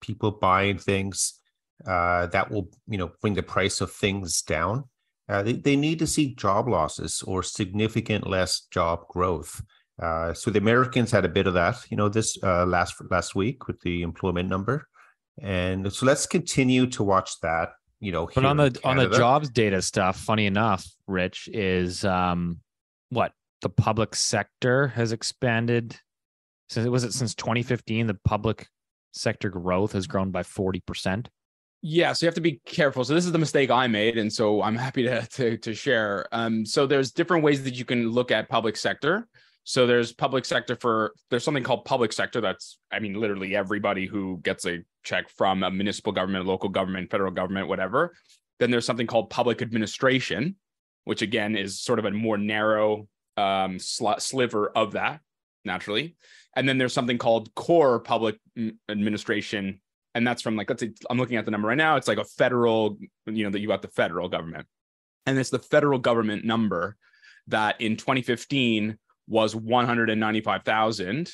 people 0.00 0.30
buying 0.30 0.78
things, 0.78 1.40
uh, 1.86 2.26
that 2.26 2.50
will 2.50 2.68
you 2.86 2.98
know 2.98 3.12
bring 3.20 3.34
the 3.34 3.42
price 3.42 3.80
of 3.80 3.90
things 3.90 4.42
down. 4.42 4.84
Uh, 5.28 5.42
they, 5.42 5.54
they 5.54 5.76
need 5.76 5.98
to 5.98 6.06
see 6.06 6.34
job 6.34 6.68
losses 6.68 7.22
or 7.26 7.42
significant 7.42 8.26
less 8.26 8.66
job 8.70 9.06
growth. 9.08 9.62
Uh, 10.00 10.34
so 10.34 10.50
the 10.50 10.58
Americans 10.58 11.10
had 11.10 11.24
a 11.24 11.28
bit 11.28 11.46
of 11.46 11.54
that, 11.54 11.76
you 11.88 11.96
know, 11.96 12.08
this 12.08 12.36
uh, 12.42 12.66
last 12.66 12.94
last 13.10 13.34
week 13.34 13.66
with 13.66 13.80
the 13.80 14.02
employment 14.02 14.48
number, 14.48 14.86
and 15.40 15.92
so 15.92 16.04
let's 16.06 16.26
continue 16.26 16.86
to 16.86 17.02
watch 17.02 17.40
that. 17.40 17.70
You 18.00 18.12
know, 18.12 18.28
but 18.34 18.44
on 18.44 18.56
the 18.56 18.78
on 18.84 18.96
the 18.96 19.08
jobs 19.08 19.48
data 19.48 19.80
stuff, 19.80 20.18
funny 20.18 20.46
enough, 20.46 20.84
Rich 21.06 21.48
is 21.52 22.04
um, 22.04 22.58
what 23.10 23.32
the 23.62 23.70
public 23.70 24.14
sector 24.14 24.88
has 24.88 25.12
expanded. 25.12 25.98
Since 26.68 26.88
was 26.88 27.04
it 27.04 27.12
since 27.12 27.34
2015 27.34 28.06
the 28.06 28.18
public 28.24 28.68
sector 29.12 29.50
growth 29.50 29.92
has 29.92 30.06
grown 30.06 30.30
by 30.30 30.42
40% 30.42 31.26
yeah 31.82 32.14
so 32.14 32.24
you 32.24 32.28
have 32.28 32.34
to 32.36 32.40
be 32.40 32.60
careful. 32.64 33.04
So 33.04 33.14
this 33.14 33.26
is 33.26 33.32
the 33.32 33.38
mistake 33.38 33.70
i 33.70 33.86
made 33.86 34.16
and 34.16 34.32
so 34.32 34.62
i'm 34.62 34.76
happy 34.76 35.02
to 35.02 35.26
to, 35.32 35.56
to 35.58 35.74
share. 35.74 36.26
Um, 36.32 36.64
so 36.64 36.86
there's 36.86 37.12
different 37.12 37.44
ways 37.44 37.64
that 37.64 37.74
you 37.74 37.84
can 37.84 38.10
look 38.10 38.30
at 38.30 38.48
public 38.48 38.76
sector. 38.76 39.28
So 39.64 39.86
there's 39.86 40.12
public 40.12 40.44
sector 40.44 40.76
for 40.76 41.12
there's 41.30 41.44
something 41.44 41.62
called 41.62 41.84
public 41.84 42.12
sector 42.12 42.40
that's 42.40 42.78
i 42.90 42.98
mean 42.98 43.14
literally 43.14 43.54
everybody 43.54 44.06
who 44.06 44.40
gets 44.42 44.66
a 44.66 44.78
check 45.04 45.28
from 45.28 45.62
a 45.62 45.70
municipal 45.70 46.12
government 46.12 46.46
local 46.46 46.68
government 46.68 47.10
federal 47.10 47.32
government 47.32 47.68
whatever. 47.68 48.14
Then 48.58 48.70
there's 48.70 48.86
something 48.86 49.06
called 49.06 49.30
public 49.30 49.60
administration 49.60 50.56
which 51.04 51.22
again 51.22 51.56
is 51.56 51.80
sort 51.80 51.98
of 51.98 52.04
a 52.04 52.10
more 52.10 52.38
narrow 52.38 53.08
um, 53.36 53.78
sl- 53.78 54.18
sliver 54.18 54.68
of 54.68 54.92
that 54.92 55.20
naturally. 55.64 56.16
And 56.56 56.68
then 56.68 56.78
there's 56.78 56.92
something 56.92 57.18
called 57.18 57.54
core 57.54 58.00
public 58.00 58.38
administration. 58.88 59.80
And 60.14 60.26
that's 60.26 60.42
from 60.42 60.56
like, 60.56 60.68
let's 60.68 60.82
say 60.82 60.92
I'm 61.08 61.18
looking 61.18 61.36
at 61.36 61.44
the 61.44 61.50
number 61.50 61.68
right 61.68 61.78
now. 61.78 61.96
It's 61.96 62.08
like 62.08 62.18
a 62.18 62.24
federal, 62.24 62.98
you 63.26 63.44
know, 63.44 63.50
that 63.50 63.60
you 63.60 63.68
got 63.68 63.82
the 63.82 63.88
federal 63.88 64.28
government. 64.28 64.66
And 65.24 65.38
it's 65.38 65.50
the 65.50 65.58
federal 65.58 65.98
government 65.98 66.44
number 66.44 66.96
that 67.48 67.80
in 67.80 67.96
2015 67.96 68.98
was 69.28 69.54
195,000 69.54 71.30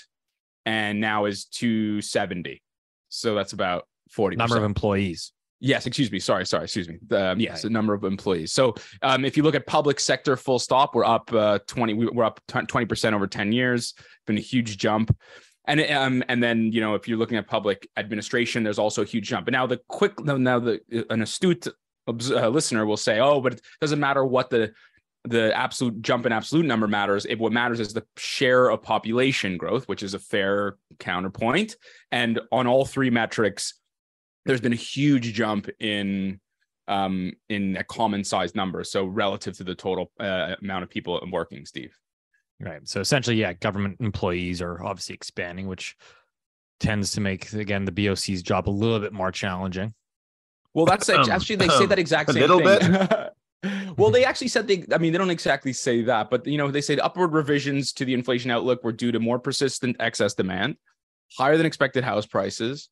and 0.66 1.00
now 1.00 1.24
is 1.24 1.46
270. 1.46 2.62
So 3.08 3.34
that's 3.34 3.52
about 3.52 3.88
40 4.10 4.36
number 4.36 4.56
of 4.56 4.64
employees. 4.64 5.32
Yes, 5.60 5.86
excuse 5.86 6.12
me. 6.12 6.20
Sorry, 6.20 6.46
sorry. 6.46 6.64
Excuse 6.64 6.88
me. 6.88 6.98
Um, 7.16 7.40
yes, 7.40 7.62
the 7.62 7.70
number 7.70 7.92
of 7.92 8.04
employees. 8.04 8.52
So, 8.52 8.74
um, 9.02 9.24
if 9.24 9.36
you 9.36 9.42
look 9.42 9.56
at 9.56 9.66
public 9.66 9.98
sector, 9.98 10.36
full 10.36 10.60
stop, 10.60 10.94
we're 10.94 11.04
up 11.04 11.32
uh, 11.32 11.58
twenty. 11.66 11.94
We're 11.94 12.24
up 12.24 12.40
twenty 12.46 12.86
percent 12.86 13.14
over 13.14 13.26
ten 13.26 13.50
years. 13.50 13.94
Been 14.26 14.38
a 14.38 14.40
huge 14.40 14.78
jump. 14.78 15.16
And 15.64 15.80
um, 15.90 16.22
and 16.28 16.42
then 16.42 16.72
you 16.72 16.80
know, 16.80 16.94
if 16.94 17.08
you're 17.08 17.18
looking 17.18 17.38
at 17.38 17.48
public 17.48 17.88
administration, 17.96 18.62
there's 18.62 18.78
also 18.78 19.02
a 19.02 19.04
huge 19.04 19.28
jump. 19.28 19.46
But 19.46 19.52
now 19.52 19.66
the 19.66 19.80
quick 19.88 20.20
now 20.20 20.60
the 20.60 20.80
an 21.10 21.22
astute 21.22 21.66
uh, 22.06 22.48
listener 22.48 22.86
will 22.86 22.96
say, 22.96 23.18
oh, 23.18 23.40
but 23.40 23.54
it 23.54 23.62
doesn't 23.80 24.00
matter 24.00 24.24
what 24.24 24.50
the 24.50 24.72
the 25.24 25.54
absolute 25.56 26.00
jump 26.00 26.24
in 26.24 26.32
absolute 26.32 26.64
number 26.64 26.86
matters. 26.86 27.26
If 27.26 27.38
what 27.38 27.52
matters 27.52 27.80
is 27.80 27.92
the 27.92 28.04
share 28.16 28.70
of 28.70 28.82
population 28.82 29.56
growth, 29.56 29.88
which 29.88 30.02
is 30.02 30.14
a 30.14 30.18
fair 30.18 30.76
counterpoint. 30.98 31.76
And 32.12 32.40
on 32.50 32.66
all 32.66 32.84
three 32.84 33.10
metrics, 33.10 33.74
there's 34.48 34.62
been 34.62 34.72
a 34.72 34.76
huge 34.76 35.34
jump 35.34 35.68
in 35.78 36.40
um, 36.88 37.34
in 37.50 37.76
a 37.76 37.84
common 37.84 38.24
size 38.24 38.54
number. 38.54 38.82
So 38.82 39.04
relative 39.04 39.54
to 39.58 39.64
the 39.64 39.74
total 39.74 40.10
uh, 40.18 40.56
amount 40.62 40.84
of 40.84 40.90
people 40.90 41.20
working, 41.30 41.66
Steve. 41.66 41.94
Right. 42.58 42.80
So 42.88 43.00
essentially, 43.00 43.36
yeah, 43.36 43.52
government 43.52 43.98
employees 44.00 44.62
are 44.62 44.82
obviously 44.82 45.14
expanding, 45.14 45.68
which 45.68 45.96
tends 46.80 47.12
to 47.12 47.20
make 47.20 47.52
again 47.52 47.84
the 47.84 47.92
BOC's 47.92 48.42
job 48.42 48.68
a 48.68 48.72
little 48.72 48.98
bit 48.98 49.12
more 49.12 49.30
challenging. 49.30 49.92
Well, 50.72 50.86
that's 50.86 51.08
um, 51.10 51.30
actually 51.30 51.56
they 51.56 51.68
say 51.68 51.84
that 51.84 51.98
exact 51.98 52.32
same 52.32 52.40
little 52.40 52.60
thing. 52.60 52.92
bit. 52.92 53.34
well, 53.98 54.10
they 54.10 54.24
actually 54.24 54.48
said 54.48 54.66
they. 54.66 54.86
I 54.92 54.98
mean, 54.98 55.12
they 55.12 55.18
don't 55.18 55.30
exactly 55.30 55.74
say 55.74 56.02
that, 56.02 56.30
but 56.30 56.46
you 56.46 56.56
know, 56.56 56.70
they 56.70 56.80
say 56.80 56.94
the 56.94 57.04
upward 57.04 57.34
revisions 57.34 57.92
to 57.94 58.06
the 58.06 58.14
inflation 58.14 58.50
outlook 58.50 58.82
were 58.82 58.92
due 58.92 59.12
to 59.12 59.20
more 59.20 59.38
persistent 59.38 59.96
excess 60.00 60.32
demand, 60.32 60.76
higher 61.36 61.58
than 61.58 61.66
expected 61.66 62.02
house 62.02 62.24
prices, 62.24 62.88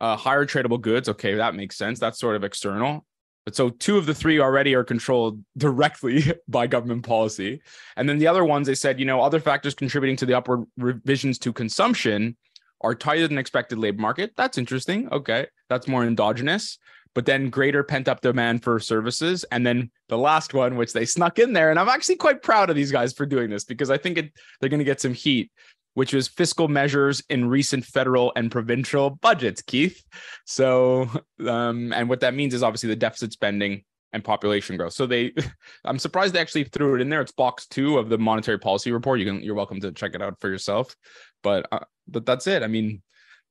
uh, 0.00 0.16
higher 0.16 0.46
tradable 0.46 0.80
goods. 0.80 1.08
Okay, 1.08 1.34
that 1.34 1.54
makes 1.54 1.76
sense. 1.76 1.98
That's 1.98 2.18
sort 2.18 2.36
of 2.36 2.44
external. 2.44 3.04
But 3.44 3.54
so 3.54 3.70
two 3.70 3.98
of 3.98 4.06
the 4.06 4.14
three 4.14 4.40
already 4.40 4.74
are 4.74 4.84
controlled 4.84 5.42
directly 5.56 6.32
by 6.48 6.66
government 6.66 7.04
policy. 7.04 7.60
And 7.96 8.08
then 8.08 8.18
the 8.18 8.26
other 8.26 8.44
ones, 8.44 8.66
they 8.66 8.74
said, 8.74 8.98
you 8.98 9.06
know, 9.06 9.20
other 9.20 9.40
factors 9.40 9.74
contributing 9.74 10.16
to 10.16 10.26
the 10.26 10.34
upward 10.34 10.64
revisions 10.76 11.38
to 11.40 11.52
consumption 11.52 12.36
are 12.80 12.94
tighter 12.94 13.28
than 13.28 13.38
expected 13.38 13.78
labor 13.78 14.00
market. 14.00 14.32
That's 14.36 14.58
interesting. 14.58 15.08
Okay. 15.10 15.46
That's 15.68 15.88
more 15.88 16.04
endogenous. 16.04 16.78
But 17.14 17.26
then 17.26 17.48
greater 17.48 17.84
pent 17.84 18.08
up 18.08 18.20
demand 18.20 18.64
for 18.64 18.80
services. 18.80 19.44
And 19.52 19.64
then 19.64 19.90
the 20.08 20.18
last 20.18 20.52
one, 20.52 20.76
which 20.76 20.92
they 20.92 21.04
snuck 21.04 21.38
in 21.38 21.52
there. 21.52 21.70
And 21.70 21.78
I'm 21.78 21.88
actually 21.88 22.16
quite 22.16 22.42
proud 22.42 22.70
of 22.70 22.76
these 22.76 22.90
guys 22.90 23.12
for 23.12 23.24
doing 23.24 23.50
this 23.50 23.64
because 23.64 23.88
I 23.88 23.98
think 23.98 24.18
it, 24.18 24.32
they're 24.60 24.68
going 24.68 24.80
to 24.80 24.84
get 24.84 25.00
some 25.00 25.14
heat 25.14 25.50
which 25.94 26.12
was 26.12 26.28
fiscal 26.28 26.68
measures 26.68 27.22
in 27.30 27.48
recent 27.48 27.84
federal 27.84 28.32
and 28.36 28.50
provincial 28.50 29.10
budgets, 29.10 29.62
Keith. 29.62 30.04
So, 30.44 31.08
um, 31.46 31.92
and 31.92 32.08
what 32.08 32.20
that 32.20 32.34
means 32.34 32.52
is 32.52 32.62
obviously 32.62 32.88
the 32.88 32.96
deficit 32.96 33.32
spending 33.32 33.84
and 34.12 34.22
population 34.22 34.76
growth. 34.76 34.92
So 34.92 35.06
they, 35.06 35.32
I'm 35.84 35.98
surprised 35.98 36.34
they 36.34 36.40
actually 36.40 36.64
threw 36.64 36.94
it 36.96 37.00
in 37.00 37.08
there. 37.08 37.20
It's 37.20 37.32
box 37.32 37.66
two 37.66 37.98
of 37.98 38.08
the 38.08 38.18
monetary 38.18 38.58
policy 38.58 38.92
report. 38.92 39.20
You 39.20 39.26
can, 39.26 39.42
you're 39.42 39.54
welcome 39.54 39.80
to 39.80 39.92
check 39.92 40.14
it 40.14 40.22
out 40.22 40.40
for 40.40 40.48
yourself. 40.48 40.94
But, 41.42 41.66
uh, 41.72 41.80
but 42.08 42.26
that's 42.26 42.46
it. 42.46 42.62
I 42.62 42.66
mean, 42.66 43.02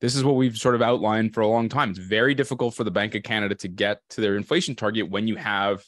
this 0.02 0.16
is 0.16 0.24
what 0.24 0.36
we've 0.36 0.58
sort 0.58 0.76
of 0.76 0.82
outlined 0.82 1.34
for 1.34 1.42
a 1.42 1.48
long 1.48 1.70
time. 1.70 1.92
It's 1.92 2.00
very 2.00 2.36
difficult 2.36 2.76
for 2.76 2.84
the 2.84 2.92
Bank 2.92 3.16
of 3.16 3.24
Canada 3.24 3.56
to 3.56 3.68
get 3.70 4.00
to 4.12 4.22
their 4.22 4.36
inflation 4.36 4.76
target 4.76 5.10
when 5.10 5.28
you 5.28 5.38
have, 5.38 5.82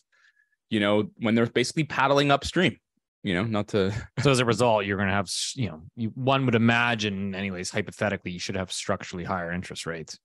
you 0.70 0.80
know, 0.80 1.10
when 1.18 1.36
they're 1.36 1.48
basically 1.48 1.84
paddling 1.84 2.32
upstream 2.32 2.78
you 3.26 3.34
know, 3.34 3.44
not 3.44 3.68
to. 3.70 3.92
so 4.22 4.30
as 4.30 4.40
a 4.40 4.46
result, 4.46 4.86
you're 4.86 4.98
going 4.98 5.10
to 5.10 5.14
have, 5.14 5.30
you 5.56 5.68
know, 5.68 5.82
you, 5.96 6.12
one 6.14 6.46
would 6.46 6.54
imagine, 6.54 7.34
anyways, 7.34 7.72
hypothetically, 7.72 8.32
you 8.32 8.40
should 8.40 8.56
have 8.56 8.72
structurally 8.72 9.24
higher 9.24 9.52
interest 9.52 9.88
rates. 9.88 10.20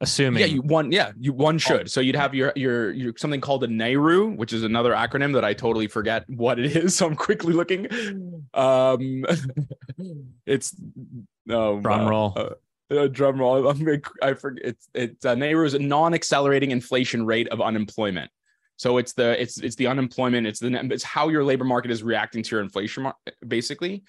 Assuming, 0.00 0.40
yeah, 0.40 0.46
you 0.46 0.62
one, 0.62 0.92
yeah, 0.92 1.12
you 1.18 1.32
one 1.32 1.56
should. 1.56 1.90
So 1.90 2.00
you'd 2.00 2.16
have 2.16 2.34
your 2.34 2.52
your 2.56 2.90
your 2.92 3.14
something 3.16 3.40
called 3.40 3.62
a 3.64 3.68
NAIRU, 3.68 4.36
which 4.36 4.52
is 4.52 4.62
another 4.64 4.92
acronym 4.92 5.32
that 5.34 5.44
I 5.44 5.54
totally 5.54 5.86
forget 5.86 6.28
what 6.28 6.58
it 6.58 6.76
is. 6.84 6.96
So 6.96 7.06
I'm 7.06 7.14
quickly 7.16 7.54
looking. 7.54 7.86
Um, 8.54 9.24
it's 10.46 10.74
oh, 11.48 11.80
drum 11.80 12.08
roll. 12.08 12.32
Uh, 12.36 12.94
uh, 12.94 13.06
drum 13.06 13.38
roll. 13.38 13.68
I'm, 13.68 14.02
I 14.20 14.34
forget. 14.34 14.64
It's 14.64 14.88
it's 14.94 15.24
uh, 15.24 15.34
NAIRU 15.36 15.66
is 15.66 15.74
a 15.74 15.78
non-accelerating 15.78 16.72
inflation 16.72 17.24
rate 17.24 17.48
of 17.48 17.60
unemployment. 17.60 18.30
So 18.76 18.98
it's 18.98 19.12
the 19.12 19.40
it's 19.40 19.58
it's 19.58 19.76
the 19.76 19.86
unemployment, 19.86 20.46
it's 20.46 20.58
the 20.58 20.74
it's 20.92 21.04
how 21.04 21.28
your 21.28 21.44
labor 21.44 21.64
market 21.64 21.90
is 21.90 22.02
reacting 22.02 22.42
to 22.42 22.56
your 22.56 22.60
inflation, 22.60 23.10
basically. 23.46 24.02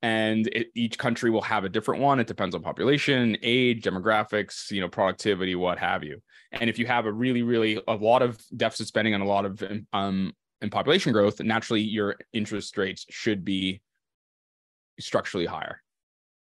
And 0.00 0.46
it, 0.48 0.68
each 0.74 0.96
country 0.96 1.28
will 1.30 1.42
have 1.42 1.64
a 1.64 1.68
different 1.68 2.00
one. 2.00 2.20
It 2.20 2.28
depends 2.28 2.54
on 2.54 2.62
population, 2.62 3.36
age, 3.42 3.82
demographics, 3.82 4.70
you 4.70 4.80
know, 4.80 4.88
productivity, 4.88 5.56
what 5.56 5.78
have 5.78 6.04
you. 6.04 6.22
And 6.52 6.70
if 6.70 6.78
you 6.78 6.86
have 6.86 7.06
a 7.06 7.12
really, 7.12 7.42
really 7.42 7.82
a 7.88 7.94
lot 7.94 8.22
of 8.22 8.38
deficit 8.56 8.86
spending 8.86 9.14
and 9.14 9.22
a 9.22 9.26
lot 9.26 9.44
of 9.44 9.62
um 9.92 10.32
in 10.60 10.70
population 10.70 11.12
growth, 11.12 11.40
naturally 11.40 11.82
your 11.82 12.16
interest 12.32 12.76
rates 12.76 13.06
should 13.10 13.44
be 13.44 13.80
structurally 15.00 15.46
higher 15.46 15.80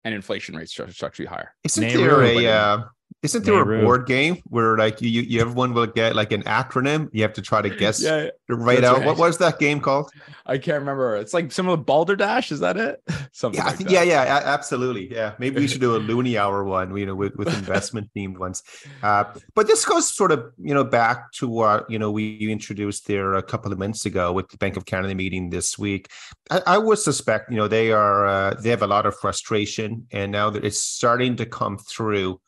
and 0.04 0.16
inflation 0.16 0.56
rates 0.56 0.72
structurally 0.72 1.28
higher. 1.28 1.54
Isn't 1.64 1.88
there 1.88 2.24
a 2.24 2.48
uh, 2.48 2.84
isn't 3.24 3.46
there 3.46 3.60
a 3.60 3.84
board 3.84 4.06
game 4.06 4.38
where 4.46 4.78
like 4.78 5.02
you, 5.02 5.22
you 5.22 5.42
everyone 5.42 5.74
will 5.74 5.88
get 5.88 6.16
like 6.16 6.32
an 6.32 6.44
acronym? 6.44 7.10
You 7.12 7.24
have 7.24 7.34
to 7.34 7.42
try 7.42 7.64
to 7.64 7.70
guess 7.70 8.02
yeah, 8.02 8.30
right 8.48 8.84
out. 8.84 9.00
Right. 9.00 9.08
What 9.08 9.18
was 9.18 9.40
that 9.40 9.58
game 9.58 9.80
called? 9.80 10.12
I 10.46 10.60
can't 10.60 10.80
remember. 10.80 11.16
It's 11.16 11.34
like 11.34 11.52
some 11.52 11.68
of 11.68 11.80
the 11.80 11.84
Balderdash. 11.84 12.52
Is 12.52 12.60
that 12.60 12.78
it? 12.78 13.02
Something. 13.32 13.60
Yeah, 13.60 13.72
like 13.72 13.90
yeah, 13.90 14.04
yeah, 14.04 14.42
absolutely. 14.46 15.12
Yeah, 15.12 15.34
maybe 15.40 15.60
we 15.60 15.68
should 15.68 15.82
do 15.82 15.96
a 15.96 16.00
Loonie 16.10 16.40
Hour 16.40 16.64
one. 16.64 16.96
You 16.96 17.08
know, 17.08 17.16
with, 17.16 17.36
with 17.36 17.48
investment 17.48 18.12
themed 18.16 18.38
ones. 18.38 18.62
Uh, 19.02 19.24
but 19.56 19.66
this 19.66 19.84
goes 19.84 20.14
sort 20.14 20.32
of 20.32 20.52
you 20.62 20.76
know 20.76 20.84
back 20.84 21.32
to 21.34 21.48
what 21.48 21.90
you 21.90 21.98
know 21.98 22.12
we 22.12 22.52
introduced 22.52 23.08
there 23.08 23.34
a 23.34 23.42
couple 23.42 23.72
of 23.72 23.80
minutes 23.80 24.06
ago 24.06 24.32
with 24.32 24.50
the 24.50 24.58
Bank 24.58 24.78
of 24.78 24.86
Canada 24.86 25.16
meeting 25.16 25.50
this 25.50 25.76
week. 25.78 26.08
I, 26.52 26.62
I 26.68 26.78
would 26.78 27.00
suspect 27.00 27.50
you 27.50 27.58
know 27.58 27.68
they 27.68 27.92
are 27.92 28.28
uh, 28.28 28.54
they 28.62 28.70
have 28.70 28.84
a 28.84 28.88
lot 28.88 29.08
of 29.08 29.16
frustration, 29.16 30.06
and 30.12 30.32
now 30.32 30.52
that 30.52 30.64
it's 30.64 30.82
starting 30.82 31.36
to 31.38 31.48
come 31.48 31.80
through 31.80 32.40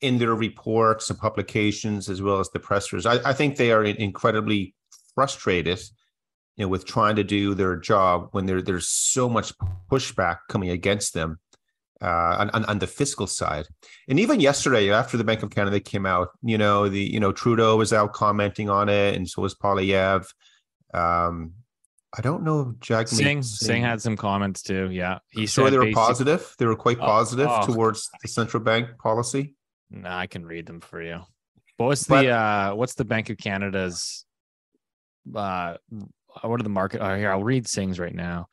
in 0.00 0.18
their 0.18 0.34
reports 0.34 1.10
and 1.10 1.18
publications 1.18 2.08
as 2.08 2.20
well 2.20 2.40
as 2.40 2.50
the 2.50 2.60
pressers. 2.60 3.06
I, 3.06 3.30
I 3.30 3.32
think 3.32 3.56
they 3.56 3.72
are 3.72 3.84
incredibly 3.84 4.74
frustrated, 5.14 5.80
you 6.56 6.64
know, 6.64 6.68
with 6.68 6.84
trying 6.84 7.16
to 7.16 7.24
do 7.24 7.54
their 7.54 7.76
job 7.76 8.28
when 8.32 8.46
there 8.46 8.62
there's 8.62 8.88
so 8.88 9.28
much 9.28 9.52
pushback 9.90 10.38
coming 10.48 10.70
against 10.70 11.14
them 11.14 11.38
uh, 12.02 12.48
on, 12.52 12.64
on, 12.64 12.78
the 12.78 12.86
fiscal 12.86 13.26
side. 13.26 13.66
And 14.08 14.20
even 14.20 14.40
yesterday, 14.40 14.90
after 14.90 15.16
the 15.16 15.24
Bank 15.24 15.42
of 15.42 15.50
Canada 15.50 15.80
came 15.80 16.04
out, 16.04 16.28
you 16.42 16.58
know, 16.58 16.88
the 16.88 17.00
you 17.00 17.20
know 17.20 17.32
Trudeau 17.32 17.76
was 17.76 17.92
out 17.92 18.12
commenting 18.12 18.68
on 18.68 18.88
it, 18.88 19.16
and 19.16 19.28
so 19.28 19.42
was 19.42 19.54
Poilievre. 19.54 20.26
Um, 20.92 21.54
I 22.16 22.20
don't 22.20 22.44
know 22.44 22.60
if 22.60 22.66
Jagmeet 22.80 23.08
Singh, 23.08 23.42
Singh 23.42 23.82
had 23.82 24.00
some 24.00 24.16
comments 24.16 24.62
too. 24.62 24.90
Yeah, 24.90 25.18
he 25.30 25.46
so 25.46 25.68
they 25.70 25.78
were 25.78 25.92
positive. 25.92 26.54
They 26.58 26.66
were 26.66 26.76
quite 26.76 26.98
oh, 27.00 27.06
positive 27.06 27.48
oh, 27.48 27.60
oh. 27.62 27.66
towards 27.66 28.08
the 28.22 28.28
central 28.28 28.62
bank 28.62 28.98
policy. 28.98 29.54
No, 29.90 30.08
I 30.08 30.26
can 30.26 30.44
read 30.44 30.66
them 30.66 30.80
for 30.80 31.02
you. 31.02 31.20
But 31.78 31.84
what's 31.86 32.04
but, 32.04 32.22
the 32.22 32.30
uh 32.30 32.74
what's 32.74 32.94
the 32.94 33.04
Bank 33.04 33.30
of 33.30 33.36
Canada's 33.36 34.24
uh 35.34 35.76
what 36.42 36.60
are 36.60 36.64
the 36.64 36.68
market 36.68 37.00
oh, 37.00 37.16
here 37.16 37.30
I'll 37.30 37.44
read 37.44 37.66
things 37.66 37.98
right 37.98 38.14
now. 38.14 38.48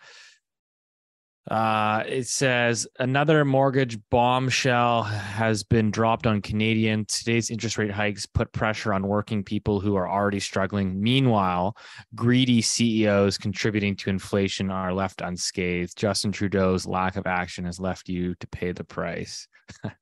Uh, 1.49 2.03
it 2.07 2.27
says 2.27 2.87
another 2.99 3.43
mortgage 3.43 3.97
bombshell 4.11 5.01
has 5.03 5.63
been 5.63 5.89
dropped 5.89 6.27
on 6.27 6.39
Canadian. 6.39 7.03
Today's 7.05 7.49
interest 7.49 7.79
rate 7.79 7.89
hikes 7.89 8.27
put 8.27 8.53
pressure 8.53 8.93
on 8.93 9.07
working 9.07 9.43
people 9.43 9.79
who 9.79 9.95
are 9.95 10.07
already 10.07 10.39
struggling. 10.39 11.01
Meanwhile, 11.01 11.75
greedy 12.13 12.61
CEOs 12.61 13.39
contributing 13.39 13.95
to 13.97 14.11
inflation 14.11 14.69
are 14.69 14.93
left 14.93 15.21
unscathed. 15.21 15.97
Justin 15.97 16.31
Trudeau's 16.31 16.85
lack 16.85 17.15
of 17.15 17.25
action 17.25 17.65
has 17.65 17.79
left 17.79 18.07
you 18.07 18.35
to 18.35 18.47
pay 18.47 18.71
the 18.71 18.83
price. 18.83 19.47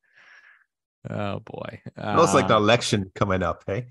Oh 1.10 1.40
boy, 1.40 1.82
uh, 2.02 2.16
looks 2.18 2.34
like 2.34 2.48
the 2.48 2.58
um, 2.58 2.64
election 2.64 3.12
coming 3.16 3.44
up. 3.44 3.64
Hey, 3.68 3.88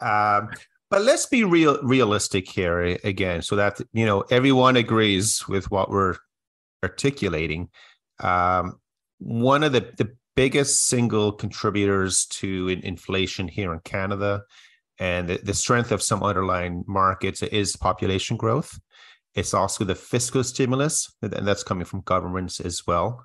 um, 0.00 0.50
but 0.90 1.02
let's 1.02 1.26
be 1.26 1.44
real 1.44 1.78
realistic 1.82 2.50
here 2.50 2.98
again, 3.04 3.42
so 3.42 3.56
that 3.56 3.80
you 3.92 4.04
know 4.04 4.22
everyone 4.30 4.76
agrees 4.76 5.46
with 5.48 5.70
what 5.70 5.90
we're 5.90 6.16
articulating. 6.82 7.68
Um, 8.18 8.78
one 9.18 9.62
of 9.62 9.72
the 9.72 9.92
the 9.96 10.14
biggest 10.36 10.86
single 10.86 11.32
contributors 11.32 12.26
to 12.26 12.68
inflation 12.68 13.48
here 13.48 13.72
in 13.72 13.80
Canada 13.80 14.42
and 15.00 15.28
the, 15.28 15.40
the 15.42 15.54
strength 15.54 15.90
of 15.90 16.02
some 16.02 16.22
underlying 16.22 16.84
markets 16.86 17.42
is 17.42 17.74
population 17.74 18.36
growth. 18.36 18.78
It's 19.34 19.54
also 19.54 19.84
the 19.84 19.94
fiscal 19.94 20.42
stimulus, 20.42 21.14
and 21.22 21.46
that's 21.46 21.62
coming 21.62 21.84
from 21.84 22.00
governments 22.00 22.58
as 22.58 22.84
well, 22.86 23.24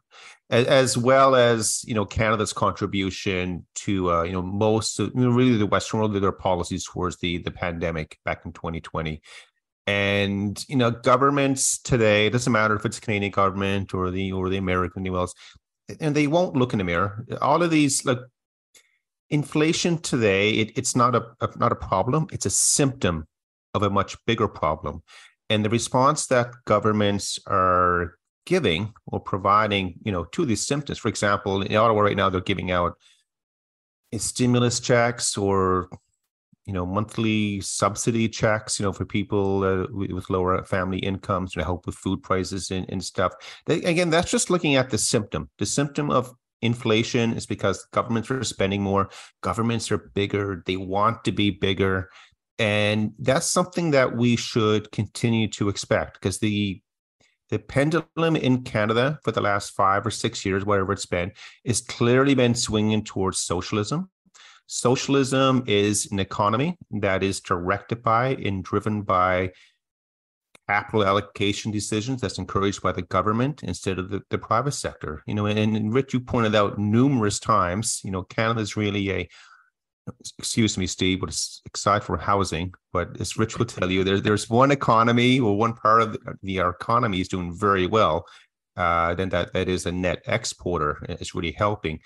as 0.51 0.95
well 0.95 1.35
as 1.35 1.83
you 1.87 1.95
know 1.95 2.05
Canada's 2.05 2.53
contribution 2.53 3.65
to 3.75 4.11
uh, 4.11 4.23
you 4.23 4.33
know 4.33 4.43
most 4.43 4.99
you 4.99 5.11
know, 5.15 5.31
really 5.31 5.57
the 5.57 5.65
Western 5.65 5.99
world 5.99 6.13
their 6.13 6.31
policies 6.31 6.85
towards 6.85 7.17
the 7.17 7.39
the 7.39 7.51
pandemic 7.51 8.19
back 8.23 8.41
in 8.45 8.53
2020. 8.53 9.21
And 9.87 10.63
you 10.67 10.75
know 10.75 10.91
governments 10.91 11.79
today, 11.79 12.27
it 12.27 12.31
doesn't 12.31 12.53
matter 12.53 12.75
if 12.75 12.85
it's 12.85 12.99
Canadian 12.99 13.31
government 13.31 13.93
or 13.95 14.11
the 14.11 14.31
or 14.31 14.49
the 14.49 14.57
American 14.57 15.01
anyone 15.01 15.27
and 15.99 16.15
they 16.15 16.27
won't 16.27 16.55
look 16.55 16.73
in 16.73 16.79
the 16.79 16.83
mirror. 16.83 17.25
All 17.41 17.61
of 17.61 17.71
these 17.71 18.05
like 18.05 18.19
inflation 19.29 19.97
today, 19.97 20.51
it, 20.51 20.77
it's 20.77 20.95
not 20.95 21.15
a, 21.15 21.25
a 21.41 21.49
not 21.57 21.71
a 21.71 21.75
problem; 21.75 22.27
it's 22.31 22.45
a 22.45 22.51
symptom 22.51 23.27
of 23.73 23.83
a 23.83 23.89
much 23.89 24.15
bigger 24.25 24.47
problem 24.47 25.01
and 25.49 25.63
the 25.63 25.69
response 25.69 26.27
that 26.27 26.53
governments 26.65 27.39
are 27.47 28.17
giving 28.45 28.93
or 29.07 29.19
providing 29.19 29.95
you 30.03 30.11
know 30.11 30.25
to 30.25 30.45
these 30.45 30.65
symptoms 30.65 30.99
for 30.99 31.07
example 31.07 31.61
in 31.61 31.75
ottawa 31.75 32.01
right 32.01 32.17
now 32.17 32.29
they're 32.29 32.41
giving 32.41 32.71
out 32.71 32.95
stimulus 34.17 34.79
checks 34.79 35.37
or 35.37 35.89
you 36.65 36.73
know 36.73 36.85
monthly 36.85 37.61
subsidy 37.61 38.27
checks 38.27 38.79
you 38.79 38.85
know 38.85 38.91
for 38.91 39.05
people 39.05 39.63
uh, 39.63 39.85
with 39.91 40.29
lower 40.29 40.63
family 40.65 40.99
incomes 40.99 41.53
to 41.53 41.63
help 41.63 41.85
with 41.85 41.95
food 41.95 42.21
prices 42.23 42.71
and, 42.71 42.89
and 42.89 43.03
stuff. 43.03 43.33
They, 43.65 43.83
again 43.83 44.09
that's 44.09 44.31
just 44.31 44.49
looking 44.49 44.75
at 44.75 44.89
the 44.89 44.97
symptom. 44.97 45.49
The 45.59 45.65
symptom 45.65 46.09
of 46.09 46.33
inflation 46.61 47.33
is 47.33 47.45
because 47.45 47.85
governments 47.91 48.31
are 48.31 48.43
spending 48.43 48.81
more. 48.81 49.09
Governments 49.41 49.91
are 49.91 50.09
bigger. 50.15 50.63
They 50.65 50.77
want 50.77 51.23
to 51.25 51.31
be 51.31 51.51
bigger 51.51 52.09
and 52.57 53.13
that's 53.19 53.47
something 53.47 53.91
that 53.91 54.15
we 54.15 54.35
should 54.35 54.91
continue 54.91 55.47
to 55.49 55.69
expect 55.69 56.13
because 56.13 56.39
the 56.39 56.81
the 57.49 57.59
pendulum 57.59 58.35
in 58.35 58.63
Canada 58.63 59.19
for 59.23 59.31
the 59.31 59.41
last 59.41 59.75
five 59.75 60.03
or 60.05 60.09
six 60.09 60.43
years, 60.43 60.65
whatever 60.65 60.93
it's 60.93 61.05
been, 61.05 61.31
is 61.63 61.79
clearly 61.79 62.33
been 62.33 62.55
swinging 62.55 63.03
towards 63.03 63.37
socialism. 63.37 64.09
Socialism 64.65 65.63
is 65.67 66.11
an 66.11 66.17
economy 66.17 66.75
that 66.89 67.21
is 67.21 67.39
directed 67.39 68.01
by 68.01 68.29
and 68.29 68.63
driven 68.63 69.03
by 69.03 69.51
capital 70.67 71.05
allocation 71.05 71.71
decisions 71.71 72.19
that's 72.19 72.39
encouraged 72.39 72.81
by 72.81 72.91
the 72.91 73.03
government 73.03 73.61
instead 73.61 73.99
of 73.99 74.09
the, 74.09 74.21
the 74.31 74.39
private 74.39 74.71
sector. 74.71 75.21
You 75.27 75.35
know, 75.35 75.45
and, 75.45 75.77
and 75.77 75.93
Rich, 75.93 76.13
you 76.13 76.19
pointed 76.19 76.55
out 76.55 76.79
numerous 76.79 77.39
times, 77.39 78.01
you 78.03 78.09
know, 78.09 78.23
Canada 78.23 78.61
is 78.61 78.75
really 78.75 79.11
a 79.11 79.29
excuse 80.39 80.77
me, 80.77 80.87
Steve, 80.87 81.19
but 81.19 81.29
it's 81.29 81.61
excited 81.65 82.05
for 82.05 82.17
housing. 82.17 82.73
But 82.93 83.19
as 83.19 83.37
Rich 83.37 83.57
will 83.57 83.65
tell 83.65 83.91
you, 83.91 84.03
there, 84.03 84.19
there's 84.19 84.49
one 84.49 84.71
economy 84.71 85.39
or 85.39 85.57
one 85.57 85.73
part 85.73 86.01
of 86.01 86.17
the, 86.41 86.59
our 86.59 86.69
economy 86.69 87.21
is 87.21 87.27
doing 87.27 87.57
very 87.57 87.87
well. 87.87 88.25
Uh, 88.77 89.15
then 89.15 89.29
that 89.29 89.53
that 89.53 89.69
is 89.69 89.85
a 89.85 89.91
net 89.91 90.21
exporter. 90.27 90.97
It's 91.07 91.33
really 91.33 91.53
helping, 91.53 91.99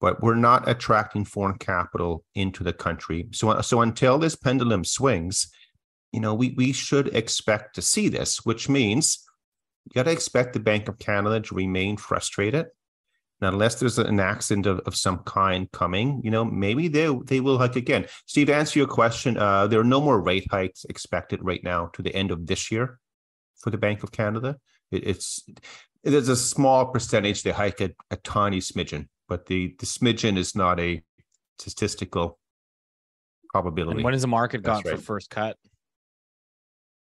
but 0.00 0.20
we're 0.20 0.34
not 0.34 0.68
attracting 0.68 1.24
foreign 1.24 1.58
capital 1.58 2.24
into 2.34 2.64
the 2.64 2.72
country. 2.72 3.28
So 3.32 3.60
so 3.60 3.82
until 3.82 4.18
this 4.18 4.34
pendulum 4.34 4.84
swings, 4.84 5.48
you 6.12 6.20
know, 6.20 6.34
we 6.34 6.54
we 6.56 6.72
should 6.72 7.14
expect 7.14 7.76
to 7.76 7.82
see 7.82 8.08
this, 8.08 8.44
which 8.44 8.68
means 8.68 9.24
you 9.84 9.92
got 9.94 10.04
to 10.04 10.10
expect 10.10 10.54
the 10.54 10.60
Bank 10.60 10.88
of 10.88 10.98
Canada 10.98 11.40
to 11.40 11.54
remain 11.54 11.96
frustrated 11.96 12.66
now, 13.40 13.48
unless 13.48 13.76
there's 13.76 13.98
an 13.98 14.18
accident 14.18 14.66
of, 14.66 14.80
of 14.80 14.96
some 14.96 15.18
kind 15.18 15.70
coming, 15.70 16.20
you 16.24 16.30
know, 16.30 16.44
maybe 16.44 16.88
they 16.88 17.06
they 17.24 17.40
will 17.40 17.58
hike 17.58 17.76
again. 17.76 18.06
Steve, 18.26 18.48
to 18.48 18.54
answer 18.54 18.78
your 18.78 18.88
question, 18.88 19.36
uh, 19.36 19.66
there 19.68 19.78
are 19.78 19.84
no 19.84 20.00
more 20.00 20.20
rate 20.20 20.46
hikes 20.50 20.84
expected 20.86 21.40
right 21.42 21.62
now 21.62 21.86
to 21.92 22.02
the 22.02 22.14
end 22.14 22.32
of 22.32 22.46
this 22.46 22.72
year 22.72 22.98
for 23.60 23.70
the 23.70 23.78
Bank 23.78 24.02
of 24.02 24.10
Canada. 24.10 24.56
It, 24.90 25.06
it's 25.06 25.46
there's 26.02 26.28
a 26.28 26.36
small 26.36 26.86
percentage 26.86 27.42
they 27.44 27.52
hike 27.52 27.80
a, 27.80 27.90
a 28.10 28.16
tiny 28.16 28.58
smidgen, 28.58 29.06
but 29.28 29.46
the 29.46 29.74
the 29.78 29.86
smidgen 29.86 30.36
is 30.36 30.56
not 30.56 30.80
a 30.80 31.02
statistical 31.60 32.40
probability. 33.52 33.98
And 33.98 34.04
when 34.04 34.14
is 34.14 34.22
the 34.22 34.28
market 34.28 34.64
That's 34.64 34.82
got 34.82 34.96
for 34.96 35.02
first 35.02 35.30
cut? 35.30 35.56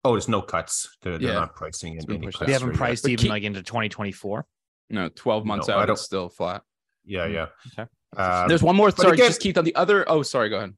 oh, 0.04 0.12
there's 0.12 0.28
no 0.28 0.40
cuts. 0.40 0.88
They're, 1.02 1.18
they're 1.18 1.34
not 1.34 1.54
pricing 1.54 1.96
in 1.96 2.10
any 2.10 2.26
cuts. 2.26 2.38
They 2.46 2.52
haven't 2.52 2.68
right 2.68 2.74
yet. 2.74 2.78
priced 2.78 3.08
even 3.08 3.22
keep- 3.22 3.30
like 3.30 3.42
into 3.42 3.62
2024. 3.62 4.46
No, 4.90 5.08
12 5.08 5.44
months 5.44 5.68
No, 5.68 5.74
out, 5.74 5.90
it's 5.90 6.02
still 6.02 6.28
flat. 6.28 6.62
Yeah, 7.04 7.26
yeah. 7.26 7.46
Okay. 7.72 7.88
Um, 8.16 8.48
There's 8.48 8.62
one 8.62 8.76
more. 8.76 8.88
but 8.88 8.98
Sorry, 9.00 9.14
again- 9.14 9.28
just 9.28 9.40
Keith 9.40 9.58
on 9.58 9.64
the 9.64 9.74
other. 9.74 10.08
Oh, 10.08 10.22
sorry. 10.22 10.48
Go 10.48 10.56
ahead. 10.58 10.74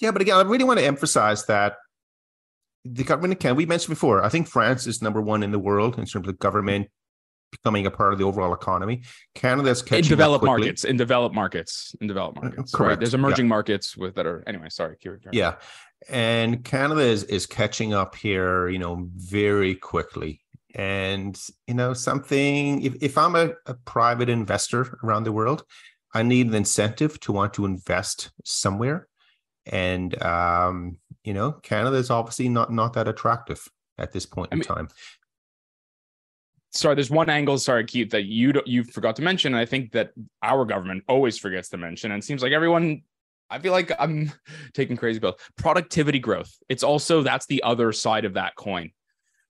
Yeah, 0.00 0.10
but 0.10 0.20
again, 0.22 0.36
I 0.36 0.42
really 0.42 0.64
want 0.64 0.78
to 0.78 0.84
emphasize 0.84 1.46
that 1.46 1.76
the 2.84 3.04
government 3.04 3.40
can. 3.40 3.56
We 3.56 3.66
mentioned 3.66 3.94
before. 3.94 4.22
I 4.22 4.28
think 4.28 4.48
France 4.48 4.86
is 4.86 5.00
number 5.02 5.20
one 5.20 5.42
in 5.42 5.50
the 5.52 5.58
world 5.58 5.98
in 5.98 6.04
terms 6.06 6.28
of 6.28 6.38
government 6.38 6.88
becoming 7.52 7.86
a 7.86 7.90
part 7.90 8.12
of 8.12 8.18
the 8.18 8.24
overall 8.24 8.52
economy. 8.52 9.02
Canada's 9.34 9.80
catching 9.82 9.98
up 9.98 10.04
in 10.04 10.08
developed 10.10 10.42
quickly. 10.42 10.60
markets, 10.62 10.84
in 10.84 10.96
developed 10.96 11.34
markets, 11.34 11.94
in 12.00 12.06
developed 12.06 12.40
markets. 12.40 12.74
Right. 12.74 12.78
correct. 12.78 13.00
There's 13.00 13.14
emerging 13.14 13.48
markets 13.48 13.96
with 13.96 14.14
that 14.16 14.26
are 14.26 14.42
anyway. 14.46 14.68
Sorry, 14.68 14.96
Keith. 15.00 15.12
Yeah, 15.32 15.54
and 16.08 16.64
Canada 16.64 17.00
is 17.00 17.24
is 17.24 17.46
catching 17.46 17.94
up 17.94 18.14
here. 18.16 18.68
You 18.68 18.78
know, 18.78 19.08
very 19.14 19.74
quickly. 19.74 20.40
And 20.76 21.40
you 21.66 21.74
know, 21.74 21.94
something. 21.94 22.82
If 22.82 22.96
if 23.02 23.18
I'm 23.18 23.34
a, 23.34 23.50
a 23.64 23.74
private 23.74 24.28
investor 24.28 24.98
around 25.02 25.24
the 25.24 25.32
world, 25.32 25.64
I 26.14 26.22
need 26.22 26.46
an 26.48 26.54
incentive 26.54 27.18
to 27.20 27.32
want 27.32 27.54
to 27.54 27.64
invest 27.64 28.30
somewhere. 28.44 29.08
And 29.64 30.20
um, 30.22 30.98
you 31.24 31.32
know, 31.32 31.52
Canada 31.52 31.96
is 31.96 32.10
obviously 32.10 32.48
not 32.50 32.70
not 32.70 32.92
that 32.92 33.08
attractive 33.08 33.66
at 33.98 34.12
this 34.12 34.26
point 34.26 34.50
I 34.52 34.54
in 34.54 34.58
mean- 34.58 34.66
time. 34.66 34.88
sorry, 36.72 36.94
there's 36.94 37.10
one 37.10 37.30
angle, 37.30 37.56
sorry, 37.58 37.84
Keith, 37.86 38.10
that 38.10 38.24
you 38.26 38.52
you 38.66 38.84
forgot 38.84 39.16
to 39.16 39.22
mention. 39.22 39.54
And 39.54 39.60
I 39.60 39.64
think 39.64 39.92
that 39.92 40.12
our 40.42 40.66
government 40.66 41.04
always 41.08 41.38
forgets 41.38 41.70
to 41.70 41.78
mention. 41.78 42.12
And 42.12 42.22
it 42.22 42.26
seems 42.26 42.42
like 42.42 42.52
everyone, 42.52 43.02
I 43.48 43.58
feel 43.60 43.72
like 43.72 43.92
I'm 43.98 44.30
taking 44.74 44.96
crazy 44.98 45.20
pills. 45.20 45.36
Productivity 45.56 46.18
growth. 46.18 46.54
It's 46.68 46.82
also 46.82 47.22
that's 47.22 47.46
the 47.46 47.62
other 47.62 47.92
side 47.92 48.26
of 48.26 48.34
that 48.34 48.56
coin, 48.56 48.90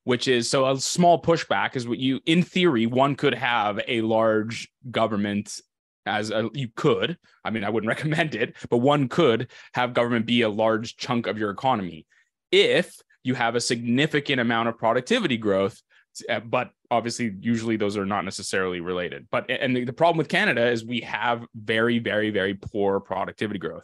which 0.06 0.28
is 0.28 0.48
so 0.48 0.70
a 0.70 0.78
small 0.78 1.20
pushback 1.20 1.74
is 1.74 1.88
what 1.88 1.98
you, 1.98 2.20
in 2.26 2.40
theory, 2.40 2.86
one 2.86 3.16
could 3.16 3.34
have 3.34 3.80
a 3.88 4.02
large 4.02 4.68
government 4.88 5.60
as 6.06 6.30
a, 6.30 6.48
you 6.54 6.68
could. 6.76 7.18
I 7.44 7.50
mean, 7.50 7.64
I 7.64 7.70
wouldn't 7.70 7.88
recommend 7.94 8.36
it, 8.36 8.54
but 8.70 8.76
one 8.76 9.08
could 9.08 9.50
have 9.74 9.94
government 9.94 10.24
be 10.24 10.42
a 10.42 10.48
large 10.48 10.96
chunk 10.96 11.26
of 11.26 11.38
your 11.38 11.50
economy 11.50 12.06
if 12.52 12.96
you 13.24 13.34
have 13.34 13.56
a 13.56 13.60
significant 13.60 14.40
amount 14.40 14.68
of 14.68 14.78
productivity 14.78 15.36
growth 15.36 15.82
uh, 16.30 16.38
but 16.38 16.70
obviously 16.92 17.34
usually 17.40 17.76
those 17.76 17.96
are 17.96 18.06
not 18.06 18.24
necessarily 18.24 18.80
related 18.80 19.26
but 19.30 19.50
and 19.50 19.76
the, 19.76 19.84
the 19.84 19.92
problem 19.92 20.16
with 20.16 20.28
canada 20.28 20.66
is 20.66 20.84
we 20.84 21.00
have 21.00 21.44
very 21.54 21.98
very 21.98 22.30
very 22.30 22.54
poor 22.54 23.00
productivity 23.00 23.58
growth 23.58 23.82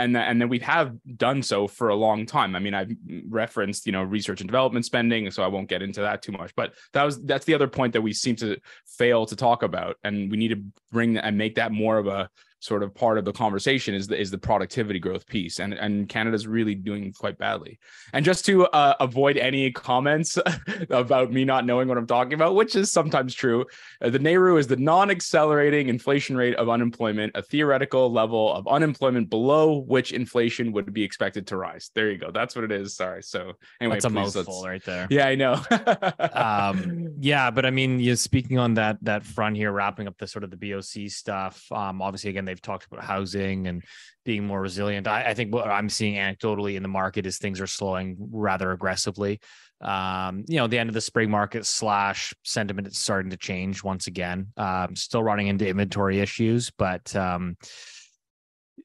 and 0.00 0.14
th- 0.14 0.24
and 0.26 0.40
then 0.40 0.48
we 0.48 0.58
have 0.60 0.96
done 1.16 1.42
so 1.42 1.68
for 1.68 1.90
a 1.90 1.94
long 1.94 2.26
time. 2.26 2.56
I 2.56 2.58
mean 2.58 2.74
i've 2.74 2.90
referenced 3.28 3.86
you 3.86 3.92
know 3.92 4.02
research 4.02 4.40
and 4.40 4.48
development 4.48 4.84
spending 4.84 5.30
so 5.30 5.42
i 5.42 5.46
won't 5.46 5.68
get 5.68 5.82
into 5.82 6.00
that 6.00 6.22
too 6.22 6.32
much 6.32 6.54
but 6.56 6.74
that 6.92 7.04
was 7.04 7.22
that's 7.22 7.44
the 7.44 7.54
other 7.54 7.68
point 7.68 7.92
that 7.92 8.00
we 8.00 8.12
seem 8.12 8.36
to 8.36 8.56
fail 8.86 9.26
to 9.26 9.36
talk 9.36 9.62
about 9.62 9.96
and 10.04 10.30
we 10.30 10.36
need 10.36 10.48
to 10.48 10.62
bring 10.90 11.16
and 11.16 11.36
make 11.36 11.54
that 11.54 11.72
more 11.72 11.98
of 11.98 12.06
a 12.06 12.28
sort 12.60 12.82
of 12.82 12.94
part 12.94 13.18
of 13.18 13.24
the 13.24 13.32
conversation 13.32 13.94
is 13.94 14.06
the 14.06 14.18
is 14.18 14.30
the 14.30 14.38
productivity 14.38 14.98
growth 14.98 15.26
piece 15.26 15.58
and 15.58 15.74
and 15.74 16.08
canada's 16.08 16.46
really 16.46 16.74
doing 16.74 17.12
quite 17.12 17.36
badly 17.38 17.78
and 18.12 18.24
just 18.24 18.44
to 18.44 18.66
uh, 18.66 18.94
avoid 19.00 19.36
any 19.36 19.70
comments 19.70 20.38
about 20.90 21.32
me 21.32 21.44
not 21.44 21.64
knowing 21.64 21.88
what 21.88 21.98
I'm 21.98 22.06
talking 22.06 22.34
about, 22.34 22.54
which 22.54 22.76
is 22.76 22.90
sometimes 22.90 23.34
true, 23.34 23.66
uh, 24.02 24.10
the 24.10 24.18
NAIRU 24.18 24.58
is 24.58 24.66
the 24.66 24.76
non 24.76 25.10
accelerating 25.10 25.88
inflation 25.88 26.36
rate 26.36 26.54
of 26.56 26.68
unemployment, 26.68 27.32
a 27.34 27.42
theoretical 27.42 28.12
level 28.12 28.52
of 28.52 28.66
unemployment 28.68 29.30
below 29.30 29.78
which 29.78 30.12
inflation 30.12 30.72
would 30.72 30.92
be 30.92 31.02
expected 31.02 31.46
to 31.48 31.56
rise. 31.56 31.90
There 31.94 32.10
you 32.10 32.18
go. 32.18 32.30
That's 32.30 32.54
what 32.54 32.64
it 32.64 32.72
is. 32.72 32.94
Sorry. 32.94 33.22
So, 33.22 33.54
anyway, 33.80 33.96
That's 33.96 34.04
a 34.04 34.10
mouthful 34.10 34.64
right 34.64 34.84
there. 34.84 35.06
Yeah, 35.10 35.26
I 35.26 35.34
know. 35.34 35.60
um 36.32 37.14
yeah 37.20 37.50
but 37.50 37.66
i 37.66 37.70
mean 37.70 38.00
you 38.00 38.14
speaking 38.16 38.58
on 38.58 38.74
that 38.74 38.96
that 39.02 39.24
front 39.24 39.56
here 39.56 39.72
wrapping 39.72 40.06
up 40.06 40.16
the 40.18 40.26
sort 40.26 40.44
of 40.44 40.50
the 40.50 40.56
boc 40.56 41.10
stuff 41.10 41.70
um 41.72 42.00
obviously 42.02 42.30
again 42.30 42.44
they've 42.50 42.60
talked 42.60 42.86
about 42.86 43.04
housing 43.04 43.66
and 43.68 43.82
being 44.24 44.46
more 44.46 44.60
resilient. 44.60 45.06
I, 45.06 45.30
I 45.30 45.34
think 45.34 45.54
what 45.54 45.68
i'm 45.68 45.88
seeing 45.88 46.14
anecdotally 46.14 46.74
in 46.76 46.82
the 46.82 46.88
market 46.88 47.26
is 47.26 47.38
things 47.38 47.60
are 47.60 47.66
slowing 47.66 48.16
rather 48.30 48.72
aggressively. 48.72 49.40
Um 49.80 50.44
you 50.46 50.56
know 50.56 50.66
the 50.66 50.78
end 50.78 50.90
of 50.90 50.94
the 50.94 51.00
spring 51.00 51.30
market 51.30 51.64
slash 51.64 52.34
sentiment 52.44 52.88
is 52.88 52.98
starting 52.98 53.30
to 53.30 53.36
change 53.36 53.82
once 53.82 54.08
again. 54.08 54.48
Um 54.56 54.96
still 54.96 55.22
running 55.22 55.46
into 55.46 55.66
inventory 55.66 56.20
issues 56.20 56.70
but 56.70 57.14
um 57.16 57.56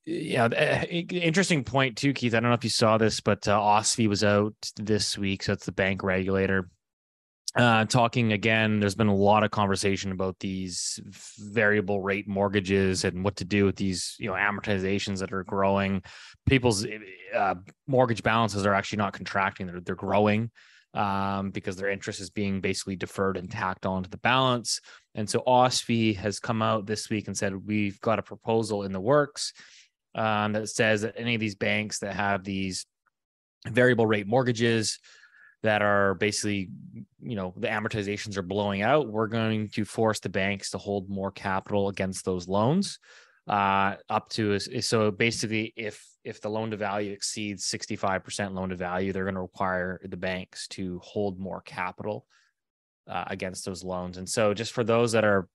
yeah, 0.06 0.46
uh, 0.46 0.86
interesting 0.86 1.64
point 1.64 1.98
too, 1.98 2.14
Keith. 2.14 2.36
I 2.36 2.40
don't 2.40 2.50
know 2.50 2.56
if 2.56 2.64
you 2.64 2.70
saw 2.70 2.98
this, 3.00 3.22
but 3.22 3.48
uh, 3.48 3.58
OSFI 3.60 4.08
was 4.08 4.24
out 4.24 4.54
this 4.76 5.18
week, 5.18 5.42
so 5.42 5.54
it's 5.54 5.66
the 5.66 5.72
bank 5.72 6.04
regulator 6.04 6.70
uh, 7.56 7.86
talking 7.86 8.34
again. 8.34 8.80
There's 8.80 8.96
been 8.96 9.08
a 9.08 9.16
lot 9.16 9.44
of 9.44 9.52
conversation 9.52 10.12
about 10.12 10.40
these 10.40 11.00
variable 11.40 12.02
rate 12.02 12.28
mortgages 12.28 13.06
and 13.06 13.24
what 13.24 13.38
to 13.38 13.46
do 13.46 13.66
with 13.66 13.78
these, 13.78 14.16
you 14.20 14.28
know, 14.28 14.36
amortizations 14.36 15.20
that 15.20 15.32
are 15.32 15.44
growing. 15.44 16.04
People's 16.46 16.86
uh, 17.34 17.56
mortgage 17.88 18.24
balances 18.24 18.66
are 18.66 18.74
actually 18.74 18.98
not 18.98 19.14
contracting; 19.14 19.68
they're 19.68 19.80
they're 19.80 19.96
growing 19.96 20.52
um, 20.94 21.52
because 21.52 21.76
their 21.76 21.90
interest 21.90 22.20
is 22.20 22.30
being 22.30 22.62
basically 22.62 22.96
deferred 22.96 23.38
and 23.38 23.50
tacked 23.52 23.86
onto 23.86 24.10
the 24.10 24.18
balance. 24.18 24.82
And 25.14 25.30
so 25.30 25.44
OSFI 25.46 26.16
has 26.18 26.40
come 26.40 26.62
out 26.62 26.86
this 26.86 27.10
week 27.10 27.28
and 27.28 27.38
said 27.38 27.68
we've 27.68 28.00
got 28.02 28.20
a 28.20 28.24
proposal 28.24 28.84
in 28.84 28.92
the 28.92 29.02
works 29.02 29.54
um, 30.16 30.54
that 30.54 30.70
says 30.70 31.02
that 31.02 31.16
any 31.18 31.36
of 31.36 31.42
these 31.42 31.56
banks 31.56 32.00
that 32.00 32.16
have 32.16 32.44
these 32.44 32.86
variable 33.68 34.08
rate 34.08 34.28
mortgages 34.28 35.00
that 35.66 35.82
are 35.82 36.16
basically, 36.16 36.70
you 37.22 37.36
know, 37.36 37.54
the 37.58 37.68
amortizations 37.68 38.38
are 38.38 38.42
blowing 38.42 38.82
out, 38.82 39.08
we're 39.08 39.28
going 39.28 39.70
to 39.70 39.86
force 39.86 40.20
the 40.20 40.30
banks 40.30 40.72
to 40.72 40.78
hold 40.78 41.10
more 41.10 41.32
capital 41.32 41.90
against 41.90 42.26
those 42.26 42.48
loans 42.48 43.00
uh 43.48 43.94
up 44.10 44.28
to 44.30 44.58
so 44.58 45.12
basically 45.12 45.72
if 45.78 46.04
if 46.24 46.42
the 46.42 46.50
loan 46.50 46.72
to 46.72 46.78
value 46.78 47.12
exceeds 47.12 47.70
65% 47.70 48.56
loan 48.56 48.70
to 48.70 48.76
value 48.76 49.14
they're 49.14 49.24
going 49.24 49.36
to 49.36 49.42
require 49.42 50.02
the 50.04 50.18
banks 50.18 50.68
to 50.68 51.00
hold 51.04 51.40
more 51.40 51.62
capital 51.62 52.26
uh, 53.08 53.26
against 53.28 53.66
those 53.66 53.84
loans. 53.84 54.18
And 54.18 54.28
so 54.28 54.54
just 54.54 54.72
for 54.72 54.84
those 54.84 55.12
that 55.14 55.24
are 55.24 55.48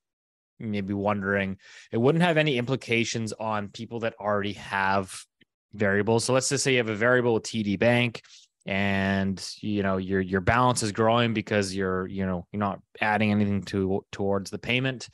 maybe 0.58 0.92
wondering 0.92 1.56
it 1.90 1.96
wouldn't 1.96 2.22
have 2.22 2.36
any 2.36 2.58
implications 2.58 3.32
on 3.32 3.68
people 3.68 4.00
that 4.00 4.14
already 4.20 4.52
have 4.54 5.24
variables. 5.72 6.24
So 6.24 6.34
let's 6.34 6.48
just 6.48 6.64
say 6.64 6.72
you 6.72 6.78
have 6.78 6.90
a 6.90 6.94
variable 6.94 7.34
with 7.34 7.44
td 7.44 7.78
bank 7.78 8.22
and 8.66 9.54
you 9.60 9.82
know 9.82 9.96
your 9.96 10.20
your 10.20 10.40
balance 10.40 10.82
is 10.82 10.92
growing 10.92 11.32
because 11.32 11.74
you're 11.74 12.06
you 12.06 12.26
know 12.26 12.46
you're 12.52 12.60
not 12.60 12.80
adding 13.00 13.30
anything 13.30 13.62
to 13.62 14.04
towards 14.12 14.50
the 14.50 14.58
payment 14.58 15.08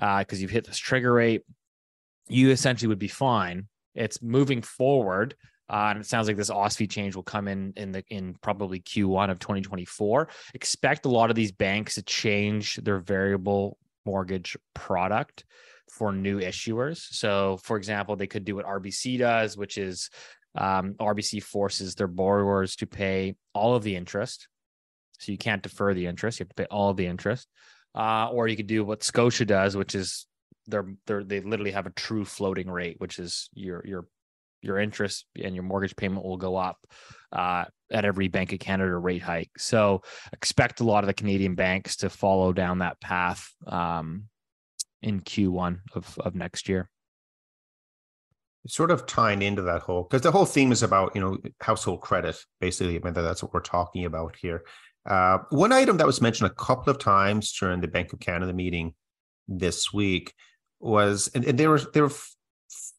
uh 0.00 0.20
because 0.20 0.40
you've 0.40 0.50
hit 0.50 0.66
this 0.66 0.78
trigger 0.78 1.12
rate 1.12 1.42
you 2.28 2.50
essentially 2.50 2.88
would 2.88 2.98
be 2.98 3.08
fine 3.08 3.66
it's 3.94 4.22
moving 4.22 4.62
forward 4.62 5.34
uh, 5.70 5.88
and 5.90 6.00
it 6.00 6.06
sounds 6.06 6.26
like 6.26 6.36
this 6.36 6.50
OSFI 6.50 6.88
change 6.88 7.14
will 7.14 7.22
come 7.22 7.46
in 7.46 7.72
in 7.76 7.92
the 7.92 8.02
in 8.08 8.34
probably 8.40 8.80
Q1 8.80 9.30
of 9.30 9.38
2024. 9.38 10.28
Expect 10.54 11.04
a 11.04 11.10
lot 11.10 11.28
of 11.28 11.36
these 11.36 11.52
banks 11.52 11.96
to 11.96 12.02
change 12.02 12.76
their 12.76 12.98
variable 12.98 13.76
mortgage 14.06 14.56
product 14.74 15.44
for 15.90 16.12
new 16.12 16.40
issuers. 16.40 16.98
So, 17.12 17.58
for 17.62 17.76
example, 17.76 18.16
they 18.16 18.26
could 18.26 18.44
do 18.44 18.56
what 18.56 18.66
RBC 18.66 19.18
does, 19.18 19.56
which 19.56 19.76
is 19.76 20.08
um, 20.54 20.94
RBC 20.94 21.42
forces 21.42 21.94
their 21.94 22.06
borrowers 22.06 22.76
to 22.76 22.86
pay 22.86 23.36
all 23.54 23.74
of 23.74 23.82
the 23.82 23.96
interest. 23.96 24.48
So 25.18 25.32
you 25.32 25.38
can't 25.38 25.62
defer 25.62 25.94
the 25.94 26.06
interest; 26.06 26.38
you 26.38 26.44
have 26.44 26.50
to 26.50 26.62
pay 26.62 26.66
all 26.70 26.94
the 26.94 27.06
interest. 27.06 27.48
Uh, 27.94 28.28
or 28.30 28.46
you 28.46 28.56
could 28.56 28.66
do 28.66 28.84
what 28.84 29.02
Scotia 29.02 29.44
does, 29.44 29.76
which 29.76 29.94
is 29.94 30.26
they're 30.66 30.94
they're 31.06 31.24
they 31.24 31.40
literally 31.40 31.72
have 31.72 31.86
a 31.86 31.90
true 31.90 32.24
floating 32.24 32.70
rate, 32.70 32.96
which 32.98 33.18
is 33.18 33.48
your 33.54 33.82
your 33.84 34.06
your 34.62 34.78
interest 34.78 35.24
and 35.42 35.54
your 35.54 35.64
mortgage 35.64 35.96
payment 35.96 36.24
will 36.24 36.36
go 36.36 36.56
up 36.56 36.78
uh, 37.32 37.64
at 37.92 38.04
every 38.04 38.28
Bank 38.28 38.52
of 38.52 38.58
Canada 38.58 38.96
rate 38.96 39.22
hike. 39.22 39.50
So 39.58 40.02
expect 40.32 40.80
a 40.80 40.84
lot 40.84 41.04
of 41.04 41.08
the 41.08 41.14
Canadian 41.14 41.54
banks 41.54 41.96
to 41.96 42.10
follow 42.10 42.52
down 42.52 42.78
that 42.78 43.00
path 43.00 43.48
um, 43.66 44.24
in 45.02 45.20
Q1 45.20 45.80
of, 45.94 46.18
of 46.18 46.34
next 46.34 46.68
year. 46.68 46.90
Sort 48.66 48.90
of 48.90 49.06
tying 49.06 49.40
into 49.40 49.62
that 49.62 49.82
whole 49.82 50.02
because 50.02 50.22
the 50.22 50.32
whole 50.32 50.44
theme 50.44 50.72
is 50.72 50.82
about 50.82 51.14
you 51.14 51.20
know 51.20 51.38
household 51.60 52.02
credit 52.02 52.36
basically. 52.60 52.96
I 52.96 53.00
mean 53.00 53.14
that's 53.14 53.42
what 53.42 53.54
we're 53.54 53.60
talking 53.60 54.04
about 54.04 54.36
here. 54.36 54.64
Uh, 55.08 55.38
one 55.50 55.72
item 55.72 55.96
that 55.96 56.06
was 56.06 56.20
mentioned 56.20 56.50
a 56.50 56.54
couple 56.54 56.90
of 56.90 56.98
times 56.98 57.52
during 57.58 57.80
the 57.80 57.88
Bank 57.88 58.12
of 58.12 58.20
Canada 58.20 58.52
meeting 58.52 58.94
this 59.48 59.92
week 59.92 60.34
was, 60.80 61.30
and, 61.34 61.44
and 61.44 61.58
they 61.58 61.66
were 61.66 61.80
they 61.94 62.02
were 62.02 62.12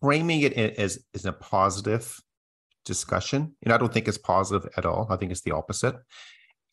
framing 0.01 0.41
it 0.41 0.53
as 0.53 0.99
as 1.13 1.25
a 1.25 1.33
positive 1.33 2.19
discussion. 2.83 3.55
And 3.63 3.71
I 3.71 3.77
don't 3.77 3.93
think 3.93 4.07
it's 4.07 4.17
positive 4.17 4.71
at 4.75 4.85
all. 4.85 5.07
I 5.09 5.17
think 5.17 5.31
it's 5.31 5.41
the 5.41 5.51
opposite. 5.51 5.95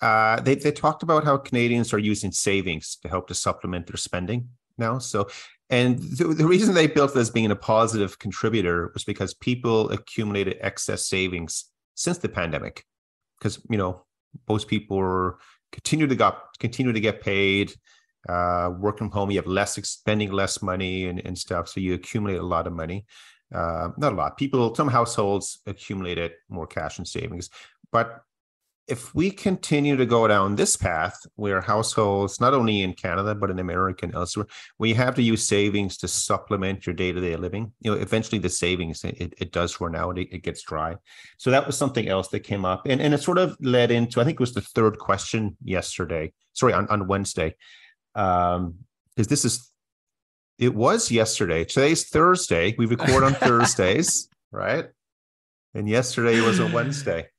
Uh, 0.01 0.41
they 0.41 0.55
they 0.55 0.73
talked 0.73 1.03
about 1.03 1.25
how 1.25 1.37
Canadians 1.37 1.93
are 1.93 1.99
using 1.99 2.33
savings 2.33 2.97
to 3.03 3.09
help 3.09 3.29
to 3.29 3.35
supplement 3.35 3.87
their 3.87 3.97
spending 3.97 4.49
now. 4.79 4.99
So, 4.99 5.29
and 5.71 5.99
the, 5.99 6.25
the 6.29 6.47
reason 6.47 6.75
they 6.75 6.87
built 6.87 7.17
it 7.17 7.19
as 7.19 7.31
being 7.31 7.51
a 7.51 7.57
positive 7.57 8.19
contributor 8.19 8.91
was 8.95 9.05
because 9.05 9.35
people 9.35 9.91
accumulated 9.91 10.59
excess 10.61 11.07
savings 11.07 11.67
since 11.95 12.19
the 12.19 12.29
pandemic, 12.29 12.85
because 13.39 13.61
you 13.69 13.79
know 13.79 14.05
most 14.49 14.69
people 14.69 15.35
continue 15.73 16.07
to 16.07 16.15
got 16.15 16.43
continue 16.59 16.93
to 16.93 17.01
get 17.01 17.21
paid. 17.21 17.73
Uh, 18.29 18.73
work 18.81 18.99
from 18.99 19.11
home, 19.11 19.31
you 19.31 19.37
have 19.37 19.47
less 19.47 19.75
spending 19.75 20.33
less 20.33 20.61
money 20.61 21.05
and, 21.05 21.25
and 21.25 21.39
stuff, 21.39 21.69
so 21.69 21.79
you 21.79 21.95
accumulate 21.95 22.39
a 22.39 22.43
lot 22.43 22.67
of 22.67 22.73
money 22.73 23.07
uh, 23.55 23.91
not 23.97 24.13
a 24.13 24.17
lot. 24.17 24.37
People, 24.37 24.75
some 24.75 24.89
households 24.89 25.61
accumulated 25.67 26.33
more 26.49 26.67
cash 26.67 26.99
and 26.99 27.07
savings. 27.07 27.51
But 27.93 28.23
if 28.89 29.15
we 29.15 29.31
continue 29.31 29.97
to 29.97 30.07
go 30.07 30.29
down 30.29 30.55
this 30.55 30.77
path 30.77 31.27
where 31.35 31.61
households, 31.61 32.41
not 32.41 32.55
only 32.55 32.83
in 32.83 32.93
Canada, 32.93 33.35
but 33.35 33.51
in 33.51 33.59
America 33.59 34.05
and 34.05 34.15
elsewhere, 34.15 34.47
we 34.79 34.95
have 34.95 35.15
to 35.17 35.23
use 35.23 35.47
savings 35.47 35.97
to 35.99 36.09
supplement 36.09 36.87
your 36.87 36.95
day-to-day 36.95 37.37
living, 37.37 37.73
you 37.81 37.91
know, 37.91 37.97
eventually 37.97 38.39
the 38.39 38.49
savings, 38.49 39.03
it, 39.03 39.35
it 39.39 39.51
does 39.51 39.81
run 39.81 39.97
out, 39.97 40.19
it, 40.19 40.29
it 40.33 40.43
gets 40.45 40.63
dry. 40.63 40.95
So 41.37 41.51
that 41.51 41.67
was 41.67 41.77
something 41.77 42.09
else 42.09 42.29
that 42.29 42.41
came 42.41 42.65
up. 42.65 42.87
And, 42.87 43.01
and 43.01 43.13
it 43.13 43.23
sort 43.23 43.39
of 43.39 43.57
led 43.61 43.91
into, 43.91 44.21
I 44.21 44.25
think 44.25 44.37
it 44.37 44.41
was 44.41 44.55
the 44.55 44.61
third 44.61 44.99
question 44.99 45.57
yesterday, 45.65 46.33
sorry, 46.53 46.73
on, 46.73 46.87
on 46.89 47.09
Wednesday. 47.09 47.57
Um, 48.15 48.77
because 49.15 49.29
this 49.29 49.45
is 49.45 49.73
it 50.59 50.75
was 50.75 51.11
yesterday. 51.11 51.65
Today's 51.65 52.09
Thursday. 52.09 52.75
We 52.79 52.87
record 52.87 53.25
on 53.25 53.35
Thursdays, 53.35 54.29
right? 54.51 54.87
And 55.77 55.87
yesterday 55.87 56.41
was 56.41 56.59
a 56.59 56.67
Wednesday. 56.67 57.29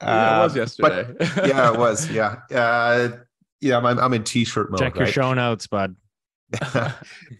Yeah, 0.00 0.38
it 0.38 0.42
was 0.44 0.56
uh, 0.56 0.60
yesterday. 0.60 1.14
But, 1.18 1.36
yeah, 1.48 1.72
it 1.72 1.78
was. 1.78 2.08
Yeah. 2.08 2.36
Uh, 2.54 3.08
yeah, 3.60 3.78
I'm, 3.78 3.98
I'm 3.98 4.14
in 4.14 4.22
t-shirt 4.22 4.70
mode. 4.70 4.78
Check 4.78 4.94
your 4.94 5.06
right? 5.06 5.12
show 5.12 5.34
notes, 5.34 5.66
bud. 5.66 5.96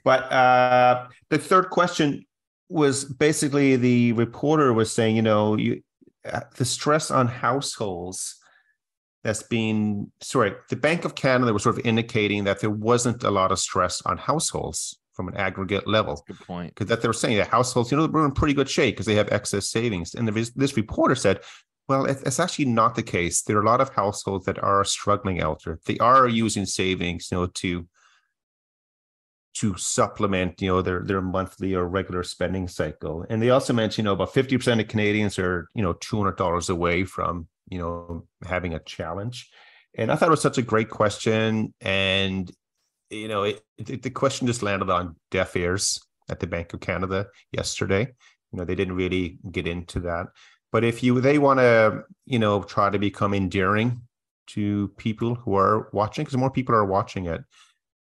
but 0.04 0.32
uh, 0.32 1.06
the 1.30 1.38
third 1.38 1.70
question 1.70 2.26
was 2.68 3.04
basically 3.04 3.76
the 3.76 4.12
reporter 4.14 4.72
was 4.72 4.92
saying, 4.92 5.14
you 5.14 5.22
know, 5.22 5.56
you, 5.56 5.80
uh, 6.24 6.40
the 6.56 6.64
stress 6.64 7.12
on 7.12 7.28
households 7.28 8.34
that's 9.22 9.44
been 9.44 10.10
sorry, 10.20 10.54
the 10.70 10.76
Bank 10.76 11.04
of 11.04 11.14
Canada 11.14 11.52
was 11.52 11.62
sort 11.62 11.78
of 11.78 11.86
indicating 11.86 12.44
that 12.44 12.60
there 12.60 12.70
wasn't 12.70 13.22
a 13.22 13.30
lot 13.30 13.52
of 13.52 13.60
stress 13.60 14.02
on 14.02 14.18
households 14.18 14.98
from 15.18 15.26
an 15.26 15.36
aggregate 15.36 15.88
level. 15.88 16.22
Good 16.28 16.38
point. 16.38 16.72
Because 16.72 16.86
that 16.86 17.02
they 17.02 17.08
were 17.08 17.12
saying 17.12 17.38
that 17.38 17.48
households, 17.48 17.90
you 17.90 17.96
know, 17.96 18.06
we're 18.06 18.24
in 18.24 18.30
pretty 18.30 18.54
good 18.54 18.70
shape 18.70 18.94
because 18.94 19.06
they 19.06 19.16
have 19.16 19.32
excess 19.32 19.68
savings. 19.68 20.14
And 20.14 20.28
this, 20.28 20.50
this 20.50 20.76
reporter 20.76 21.16
said, 21.16 21.40
well, 21.88 22.04
it's 22.04 22.38
actually 22.38 22.66
not 22.66 22.94
the 22.94 23.02
case. 23.02 23.42
There 23.42 23.56
are 23.56 23.62
a 23.62 23.66
lot 23.66 23.80
of 23.80 23.88
households 23.88 24.46
that 24.46 24.62
are 24.62 24.84
struggling 24.84 25.42
out 25.42 25.64
there. 25.64 25.80
They 25.86 25.98
are 25.98 26.28
using 26.28 26.66
savings, 26.66 27.32
you 27.32 27.38
know, 27.38 27.46
to 27.46 27.88
to 29.54 29.76
supplement, 29.76 30.62
you 30.62 30.68
know, 30.68 30.82
their 30.82 31.02
their 31.02 31.20
monthly 31.20 31.74
or 31.74 31.88
regular 31.88 32.22
spending 32.22 32.68
cycle. 32.68 33.26
And 33.28 33.42
they 33.42 33.50
also 33.50 33.72
mentioned, 33.72 34.04
you 34.04 34.04
know, 34.04 34.12
about 34.12 34.32
50% 34.32 34.80
of 34.80 34.86
Canadians 34.86 35.36
are, 35.36 35.68
you 35.74 35.82
know, 35.82 35.94
$200 35.94 36.70
away 36.70 37.02
from, 37.04 37.48
you 37.68 37.78
know, 37.78 38.28
having 38.46 38.74
a 38.74 38.78
challenge. 38.78 39.50
And 39.96 40.12
I 40.12 40.14
thought 40.14 40.28
it 40.28 40.30
was 40.30 40.42
such 40.42 40.58
a 40.58 40.62
great 40.62 40.90
question. 40.90 41.74
And 41.80 42.52
you 43.10 43.28
know, 43.28 43.44
it, 43.44 43.62
it, 43.78 44.02
the 44.02 44.10
question 44.10 44.46
just 44.46 44.62
landed 44.62 44.90
on 44.90 45.16
deaf 45.30 45.56
ears 45.56 46.00
at 46.28 46.40
the 46.40 46.46
Bank 46.46 46.74
of 46.74 46.80
Canada 46.80 47.26
yesterday. 47.52 48.08
You 48.52 48.58
know, 48.58 48.64
they 48.64 48.74
didn't 48.74 48.96
really 48.96 49.38
get 49.50 49.66
into 49.66 50.00
that. 50.00 50.28
But 50.70 50.84
if 50.84 51.02
you 51.02 51.20
they 51.20 51.38
want 51.38 51.60
to, 51.60 52.04
you 52.26 52.38
know, 52.38 52.62
try 52.62 52.90
to 52.90 52.98
become 52.98 53.34
endearing 53.34 54.02
to 54.48 54.88
people 54.96 55.34
who 55.34 55.54
are 55.56 55.88
watching, 55.92 56.24
because 56.24 56.36
more 56.36 56.50
people 56.50 56.74
are 56.74 56.84
watching 56.84 57.26
it, 57.26 57.42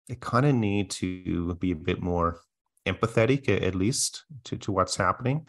they 0.08 0.14
kind 0.16 0.46
of 0.46 0.54
need 0.54 0.90
to 0.90 1.54
be 1.54 1.72
a 1.72 1.76
bit 1.76 2.00
more 2.00 2.40
empathetic, 2.86 3.48
at 3.62 3.74
least, 3.74 4.24
to, 4.44 4.56
to 4.56 4.72
what's 4.72 4.96
happening 4.96 5.46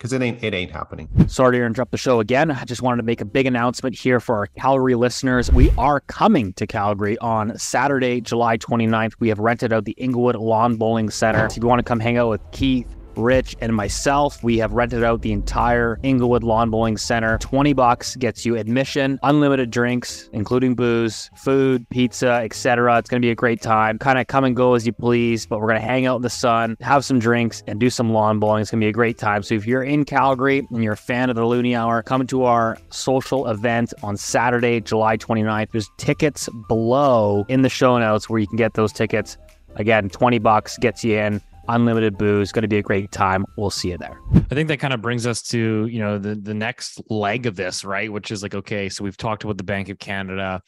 because 0.00 0.14
it 0.14 0.22
ain't 0.22 0.42
it 0.42 0.54
ain't 0.54 0.70
happening. 0.70 1.10
Sorry 1.28 1.58
to 1.58 1.64
interrupt 1.64 1.90
the 1.90 1.98
show 1.98 2.20
again. 2.20 2.50
I 2.50 2.64
just 2.64 2.80
wanted 2.80 2.96
to 2.96 3.02
make 3.02 3.20
a 3.20 3.26
big 3.26 3.44
announcement 3.44 3.94
here 3.94 4.18
for 4.18 4.34
our 4.36 4.46
Calgary 4.46 4.94
listeners. 4.94 5.52
We 5.52 5.70
are 5.76 6.00
coming 6.00 6.54
to 6.54 6.66
Calgary 6.66 7.18
on 7.18 7.58
Saturday, 7.58 8.22
July 8.22 8.56
29th. 8.56 9.12
We 9.20 9.28
have 9.28 9.38
rented 9.38 9.74
out 9.74 9.84
the 9.84 9.92
Inglewood 9.98 10.36
Lawn 10.36 10.76
Bowling 10.76 11.10
Center. 11.10 11.50
So 11.50 11.56
if 11.56 11.62
you 11.62 11.68
want 11.68 11.80
to 11.80 11.84
come 11.84 12.00
hang 12.00 12.16
out 12.16 12.30
with 12.30 12.40
Keith, 12.50 12.86
Rich, 13.20 13.56
and 13.60 13.74
myself. 13.74 14.42
We 14.42 14.58
have 14.58 14.72
rented 14.72 15.04
out 15.04 15.22
the 15.22 15.32
entire 15.32 15.98
Inglewood 16.02 16.42
Lawn 16.42 16.70
Bowling 16.70 16.96
Center. 16.96 17.38
20 17.38 17.72
bucks 17.72 18.16
gets 18.16 18.44
you 18.44 18.56
admission, 18.56 19.18
unlimited 19.22 19.70
drinks, 19.70 20.28
including 20.32 20.74
booze, 20.74 21.30
food, 21.36 21.88
pizza, 21.90 22.40
etc. 22.42 22.98
It's 22.98 23.08
going 23.08 23.20
to 23.20 23.26
be 23.26 23.30
a 23.30 23.34
great 23.36 23.60
time. 23.60 23.98
Kind 23.98 24.18
of 24.18 24.26
come 24.26 24.44
and 24.44 24.56
go 24.56 24.74
as 24.74 24.86
you 24.86 24.92
please, 24.92 25.46
but 25.46 25.60
we're 25.60 25.68
going 25.68 25.80
to 25.80 25.86
hang 25.86 26.06
out 26.06 26.16
in 26.16 26.22
the 26.22 26.30
sun, 26.30 26.76
have 26.80 27.04
some 27.04 27.18
drinks, 27.18 27.62
and 27.66 27.78
do 27.78 27.90
some 27.90 28.12
lawn 28.12 28.38
bowling. 28.38 28.62
It's 28.62 28.70
going 28.70 28.80
to 28.80 28.84
be 28.84 28.90
a 28.90 28.92
great 28.92 29.18
time. 29.18 29.42
So 29.42 29.54
if 29.54 29.66
you're 29.66 29.82
in 29.82 30.04
Calgary 30.04 30.66
and 30.70 30.82
you're 30.82 30.94
a 30.94 30.96
fan 30.96 31.30
of 31.30 31.36
the 31.36 31.42
Loonie 31.42 31.76
Hour, 31.76 32.02
come 32.02 32.26
to 32.26 32.44
our 32.44 32.78
social 32.90 33.46
event 33.46 33.92
on 34.02 34.16
Saturday, 34.16 34.80
July 34.80 35.16
29th. 35.16 35.70
There's 35.72 35.90
tickets 35.98 36.48
below 36.68 37.44
in 37.48 37.62
the 37.62 37.68
show 37.68 37.98
notes 37.98 38.28
where 38.28 38.40
you 38.40 38.46
can 38.46 38.56
get 38.56 38.74
those 38.74 38.92
tickets. 38.92 39.36
Again, 39.76 40.08
20 40.10 40.38
bucks 40.40 40.76
gets 40.78 41.04
you 41.04 41.16
in 41.16 41.40
unlimited 41.70 42.18
booze. 42.18 42.52
Going 42.52 42.62
to 42.62 42.68
be 42.68 42.78
a 42.78 42.82
great 42.82 43.10
time. 43.12 43.46
We'll 43.56 43.70
see 43.70 43.90
you 43.90 43.98
there. 43.98 44.18
I 44.34 44.54
think 44.54 44.68
that 44.68 44.80
kind 44.80 44.92
of 44.92 45.00
brings 45.00 45.26
us 45.26 45.42
to 45.44 45.86
you 45.86 46.00
know 46.00 46.18
the 46.18 46.34
the 46.34 46.54
next 46.54 47.00
leg 47.10 47.46
of 47.46 47.56
this, 47.56 47.84
right? 47.84 48.12
Which 48.12 48.30
is 48.30 48.42
like 48.42 48.54
okay, 48.54 48.88
so 48.88 49.04
we've 49.04 49.16
talked 49.16 49.44
about 49.44 49.56
the 49.56 49.64
Bank 49.64 49.88
of 49.88 49.98
Canada. 49.98 50.62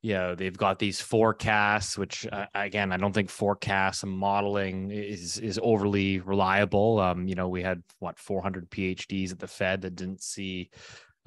You 0.00 0.14
know, 0.14 0.34
they've 0.36 0.56
got 0.56 0.78
these 0.78 1.00
forecasts, 1.00 1.98
which 1.98 2.26
uh, 2.30 2.46
again, 2.54 2.92
I 2.92 2.96
don't 2.98 3.12
think 3.12 3.30
forecasts 3.30 4.02
and 4.02 4.12
modeling 4.12 4.90
is 4.90 5.38
is 5.38 5.58
overly 5.62 6.20
reliable. 6.20 7.00
Um, 7.00 7.26
you 7.26 7.34
know, 7.34 7.48
we 7.48 7.62
had 7.62 7.82
what 7.98 8.18
400 8.18 8.70
PhDs 8.70 9.32
at 9.32 9.38
the 9.38 9.48
Fed 9.48 9.82
that 9.82 9.96
didn't 9.96 10.22
see 10.22 10.70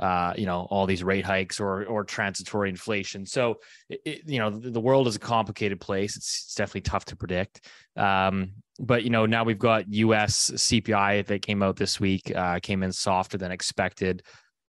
uh, 0.02 0.34
you 0.36 0.48
know 0.48 0.68
all 0.72 0.88
these 0.88 1.04
rate 1.04 1.26
hikes 1.26 1.60
or 1.60 1.86
or 1.86 2.04
transitory 2.04 2.70
inflation. 2.70 3.26
So 3.26 3.60
it, 3.88 4.24
you 4.26 4.40
know 4.40 4.50
the, 4.50 4.72
the, 4.72 4.80
world 4.80 5.08
is 5.08 5.16
a 5.16 5.20
complicated 5.20 5.80
place. 5.80 6.18
It's, 6.18 6.46
it's 6.46 6.56
definitely 6.56 6.82
tough 6.82 7.06
to 7.06 7.16
predict. 7.16 7.68
Um, 7.96 8.54
but 8.82 9.04
you 9.04 9.10
know 9.10 9.26
now 9.26 9.44
we've 9.44 9.60
got 9.60 9.92
U.S. 9.92 10.52
CPI 10.54 11.26
that 11.28 11.42
came 11.42 11.64
out 11.64 11.76
this 11.76 12.00
week, 12.00 12.32
uh, 12.36 12.60
came 12.62 12.84
in 12.84 12.92
softer 12.92 13.38
than 13.38 13.52
expected. 13.52 14.24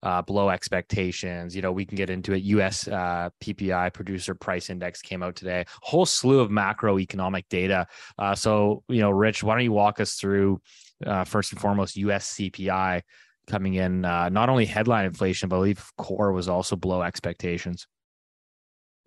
Uh, 0.00 0.22
below 0.22 0.48
expectations. 0.48 1.56
You 1.56 1.62
know, 1.62 1.72
we 1.72 1.84
can 1.84 1.96
get 1.96 2.08
into 2.08 2.32
it. 2.32 2.44
U.S. 2.44 2.86
Uh, 2.86 3.30
PPI 3.42 3.92
producer 3.92 4.32
price 4.32 4.70
index 4.70 5.02
came 5.02 5.24
out 5.24 5.34
today. 5.34 5.64
Whole 5.82 6.06
slew 6.06 6.38
of 6.38 6.50
macroeconomic 6.50 7.46
data. 7.50 7.88
Uh, 8.16 8.32
so, 8.36 8.84
you 8.88 9.00
know, 9.00 9.10
Rich, 9.10 9.42
why 9.42 9.56
don't 9.56 9.64
you 9.64 9.72
walk 9.72 9.98
us 9.98 10.14
through 10.14 10.60
uh, 11.04 11.24
first 11.24 11.50
and 11.50 11.60
foremost 11.60 11.96
U.S. 11.96 12.34
CPI 12.34 13.02
coming 13.48 13.74
in 13.74 14.04
uh, 14.04 14.28
not 14.28 14.48
only 14.48 14.66
headline 14.66 15.06
inflation, 15.06 15.48
but 15.48 15.56
I 15.56 15.58
believe 15.58 15.84
core 15.96 16.30
was 16.30 16.48
also 16.48 16.76
below 16.76 17.02
expectations. 17.02 17.88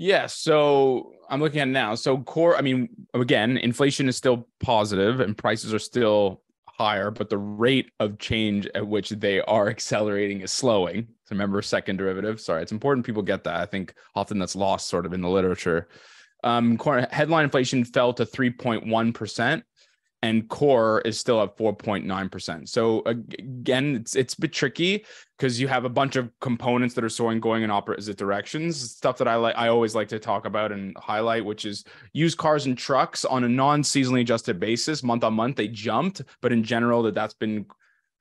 Yeah, 0.01 0.25
so 0.25 1.13
I'm 1.29 1.39
looking 1.39 1.61
at 1.61 1.67
now. 1.67 1.93
So 1.93 2.17
core, 2.17 2.57
I 2.57 2.61
mean, 2.61 2.89
again, 3.13 3.57
inflation 3.57 4.09
is 4.09 4.17
still 4.17 4.47
positive 4.59 5.19
and 5.19 5.37
prices 5.37 5.75
are 5.75 5.79
still 5.79 6.41
higher, 6.67 7.11
but 7.11 7.29
the 7.29 7.37
rate 7.37 7.91
of 7.99 8.17
change 8.17 8.67
at 8.73 8.87
which 8.87 9.11
they 9.11 9.41
are 9.41 9.69
accelerating 9.69 10.41
is 10.41 10.51
slowing. 10.51 11.03
So 11.25 11.35
remember 11.35 11.61
second 11.61 11.97
derivative. 11.97 12.41
Sorry, 12.41 12.63
it's 12.63 12.71
important 12.71 13.05
people 13.05 13.21
get 13.21 13.43
that. 13.43 13.57
I 13.57 13.67
think 13.67 13.93
often 14.15 14.39
that's 14.39 14.55
lost 14.55 14.87
sort 14.87 15.05
of 15.05 15.13
in 15.13 15.21
the 15.21 15.29
literature. 15.29 15.87
Um, 16.43 16.77
core, 16.77 17.05
headline 17.11 17.43
inflation 17.43 17.85
fell 17.85 18.11
to 18.13 18.25
3.1 18.25 19.13
percent 19.13 19.63
and 20.23 20.47
core 20.49 21.01
is 21.01 21.19
still 21.19 21.41
at 21.41 21.57
4.9%. 21.57 22.69
So 22.69 23.01
again, 23.05 23.95
it's 23.95 24.15
it's 24.15 24.35
a 24.35 24.41
bit 24.41 24.53
tricky 24.53 25.05
because 25.37 25.59
you 25.59 25.67
have 25.67 25.83
a 25.83 25.89
bunch 25.89 26.15
of 26.15 26.29
components 26.39 26.93
that 26.95 27.03
are 27.03 27.09
of 27.09 27.39
going 27.39 27.63
in 27.63 27.71
opposite 27.71 28.17
directions. 28.17 28.91
Stuff 28.91 29.17
that 29.17 29.27
I 29.27 29.35
like 29.35 29.55
I 29.57 29.69
always 29.69 29.95
like 29.95 30.09
to 30.09 30.19
talk 30.19 30.45
about 30.45 30.71
and 30.71 30.95
highlight, 30.97 31.43
which 31.43 31.65
is 31.65 31.83
used 32.13 32.37
cars 32.37 32.67
and 32.67 32.77
trucks 32.77 33.25
on 33.25 33.43
a 33.43 33.49
non-seasonally 33.49 34.21
adjusted 34.21 34.59
basis, 34.59 35.01
month 35.01 35.23
on 35.23 35.33
month, 35.33 35.55
they 35.55 35.67
jumped, 35.67 36.21
but 36.41 36.51
in 36.51 36.63
general, 36.63 37.01
that 37.03 37.15
that's 37.15 37.33
been 37.33 37.65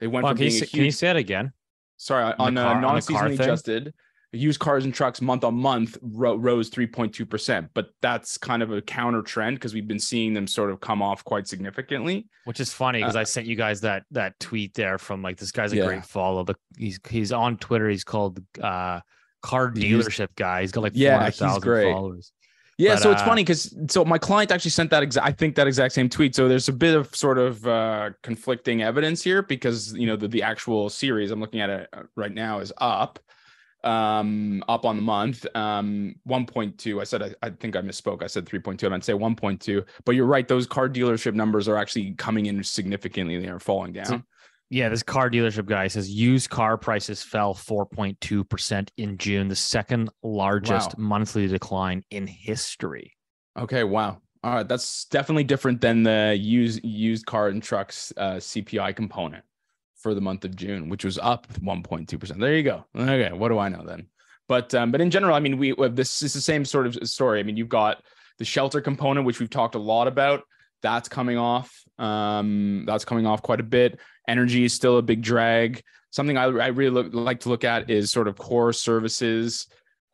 They 0.00 0.06
went 0.06 0.24
Well, 0.24 0.32
from 0.32 0.38
can, 0.38 0.44
you 0.46 0.50
being 0.50 0.62
a 0.62 0.66
say, 0.66 0.70
can 0.70 0.84
you 0.84 0.90
say 0.90 1.10
it 1.10 1.16
again? 1.16 1.52
sorry 1.98 2.32
on 2.38 2.56
on 2.56 2.56
car 2.56 2.80
non-seasonally 2.80 3.38
adjusted 3.38 3.92
used 4.32 4.60
cars 4.60 4.84
and 4.84 4.94
trucks 4.94 5.20
month 5.20 5.42
on 5.44 5.54
month 5.54 5.98
ro- 6.02 6.36
rose 6.36 6.70
3.2%, 6.70 7.68
but 7.74 7.90
that's 8.00 8.38
kind 8.38 8.62
of 8.62 8.70
a 8.72 8.80
counter 8.80 9.22
trend 9.22 9.56
because 9.56 9.74
we've 9.74 9.88
been 9.88 9.98
seeing 9.98 10.34
them 10.34 10.46
sort 10.46 10.70
of 10.70 10.80
come 10.80 11.02
off 11.02 11.24
quite 11.24 11.48
significantly. 11.48 12.26
Which 12.44 12.60
is 12.60 12.72
funny 12.72 13.00
because 13.00 13.16
I 13.16 13.24
sent 13.24 13.46
you 13.46 13.56
guys 13.56 13.80
that 13.80 14.04
that 14.12 14.38
tweet 14.38 14.74
there 14.74 14.98
from 14.98 15.22
like 15.22 15.36
this 15.36 15.50
guy's 15.50 15.72
a 15.72 15.76
Uh, 15.76 15.78
Yeah. 15.78 15.86
great 15.86 16.04
follow. 16.04 16.44
The 16.44 16.54
he's 16.76 17.00
he's 17.08 17.32
on 17.32 17.56
Twitter. 17.56 17.88
He's 17.88 18.04
called 18.04 18.40
uh 18.62 19.00
car 19.42 19.70
dealership 19.70 20.28
guy. 20.36 20.60
He's 20.60 20.72
got 20.72 20.82
like 20.82 20.92
Yeah, 20.94 21.18
four 21.30 21.48
he's 21.48 21.58
great. 21.58 21.92
followers. 21.92 22.32
Yeah, 22.78 22.94
But, 22.94 23.02
so 23.02 23.10
it's 23.10 23.20
uh, 23.22 23.26
funny 23.26 23.42
because 23.42 23.74
so 23.90 24.04
my 24.06 24.16
client 24.16 24.50
actually 24.50 24.70
sent 24.70 24.90
that 24.90 25.02
exact 25.02 25.26
I 25.26 25.32
think 25.32 25.54
that 25.56 25.66
exact 25.66 25.92
same 25.92 26.08
tweet. 26.08 26.34
So 26.34 26.48
there's 26.48 26.68
a 26.68 26.72
bit 26.72 26.94
of 26.94 27.14
sort 27.14 27.36
of 27.38 27.66
uh 27.66 28.10
conflicting 28.22 28.82
evidence 28.82 29.22
here 29.22 29.42
because 29.42 29.92
you 29.94 30.06
know 30.06 30.16
the, 30.16 30.28
the 30.28 30.42
actual 30.42 30.88
series 30.88 31.30
I'm 31.30 31.40
looking 31.40 31.60
at 31.60 31.68
it 31.68 31.88
uh, 31.92 32.02
right 32.16 32.32
now 32.32 32.60
is 32.60 32.72
up 32.78 33.18
um 33.84 34.62
up 34.68 34.84
on 34.84 34.96
the 34.96 35.02
month 35.02 35.46
um 35.54 36.14
1.2 36.28 37.00
i 37.00 37.04
said 37.04 37.22
I, 37.22 37.34
I 37.42 37.50
think 37.50 37.76
i 37.76 37.80
misspoke 37.80 38.22
i 38.22 38.26
said 38.26 38.44
3.2 38.44 38.84
i 38.84 38.88
meant 38.90 39.02
to 39.02 39.06
say 39.06 39.12
1.2 39.12 39.84
but 40.04 40.14
you're 40.14 40.26
right 40.26 40.46
those 40.46 40.66
car 40.66 40.88
dealership 40.88 41.34
numbers 41.34 41.66
are 41.68 41.76
actually 41.76 42.12
coming 42.14 42.46
in 42.46 42.62
significantly 42.62 43.38
they 43.40 43.48
are 43.48 43.58
falling 43.58 43.92
down 43.92 44.06
So- 44.06 44.22
Yeah, 44.72 44.88
this 44.88 45.02
car 45.02 45.28
dealership 45.30 45.66
guy 45.66 45.88
says 45.88 46.08
used 46.10 46.48
car 46.50 46.76
prices 46.78 47.22
fell 47.24 47.54
4.2% 47.54 48.88
in 48.96 49.18
June, 49.18 49.48
the 49.48 49.56
second 49.56 50.10
largest 50.22 50.96
Wow. 50.96 51.04
monthly 51.04 51.48
decline 51.48 52.04
in 52.10 52.26
history. 52.28 53.16
Okay, 53.58 53.82
wow. 53.82 54.20
All 54.44 54.54
right, 54.54 54.68
that's 54.68 55.06
definitely 55.06 55.42
different 55.44 55.80
than 55.80 56.04
the 56.04 56.36
used 56.40 56.84
used 56.84 57.26
car 57.26 57.48
and 57.48 57.60
trucks 57.62 58.12
uh, 58.16 58.34
CPI 58.36 58.94
component 58.94 59.44
for 60.02 60.14
the 60.14 60.20
month 60.20 60.44
of 60.44 60.56
June, 60.56 60.88
which 60.88 61.04
was 61.04 61.18
up 61.18 61.46
1.2 61.54 62.18
percent. 62.18 62.40
There 62.40 62.56
you 62.56 62.62
go. 62.62 62.84
Okay, 62.96 63.32
what 63.32 63.48
do 63.48 63.58
I 63.58 63.68
know 63.68 63.84
then? 63.84 64.06
But 64.48 64.74
um, 64.74 64.90
but 64.90 65.00
in 65.00 65.10
general, 65.10 65.34
I 65.34 65.40
mean, 65.40 65.58
we 65.58 65.72
we- 65.72 65.88
this 65.88 66.22
is 66.22 66.32
the 66.32 66.40
same 66.40 66.64
sort 66.64 66.86
of 66.86 66.96
story. 67.08 67.40
I 67.40 67.42
mean, 67.42 67.56
you've 67.56 67.68
got 67.68 68.02
the 68.38 68.44
shelter 68.44 68.80
component, 68.80 69.26
which 69.26 69.38
we've 69.38 69.50
talked 69.50 69.74
a 69.74 69.78
lot 69.78 70.08
about. 70.08 70.42
That's 70.82 71.08
coming 71.08 71.36
off. 71.36 71.70
Um, 71.98 72.84
that's 72.86 73.04
coming 73.04 73.26
off 73.26 73.42
quite 73.42 73.60
a 73.60 73.64
bit. 73.64 74.00
Energy 74.26 74.64
is 74.64 74.72
still 74.72 74.98
a 74.98 75.02
big 75.02 75.22
drag. 75.22 75.82
Something 76.10 76.36
I, 76.36 76.44
I 76.44 76.68
really 76.68 76.90
look, 76.90 77.08
like 77.12 77.40
to 77.40 77.48
look 77.50 77.64
at 77.64 77.90
is 77.90 78.10
sort 78.10 78.26
of 78.26 78.36
core 78.36 78.72
services 78.72 79.66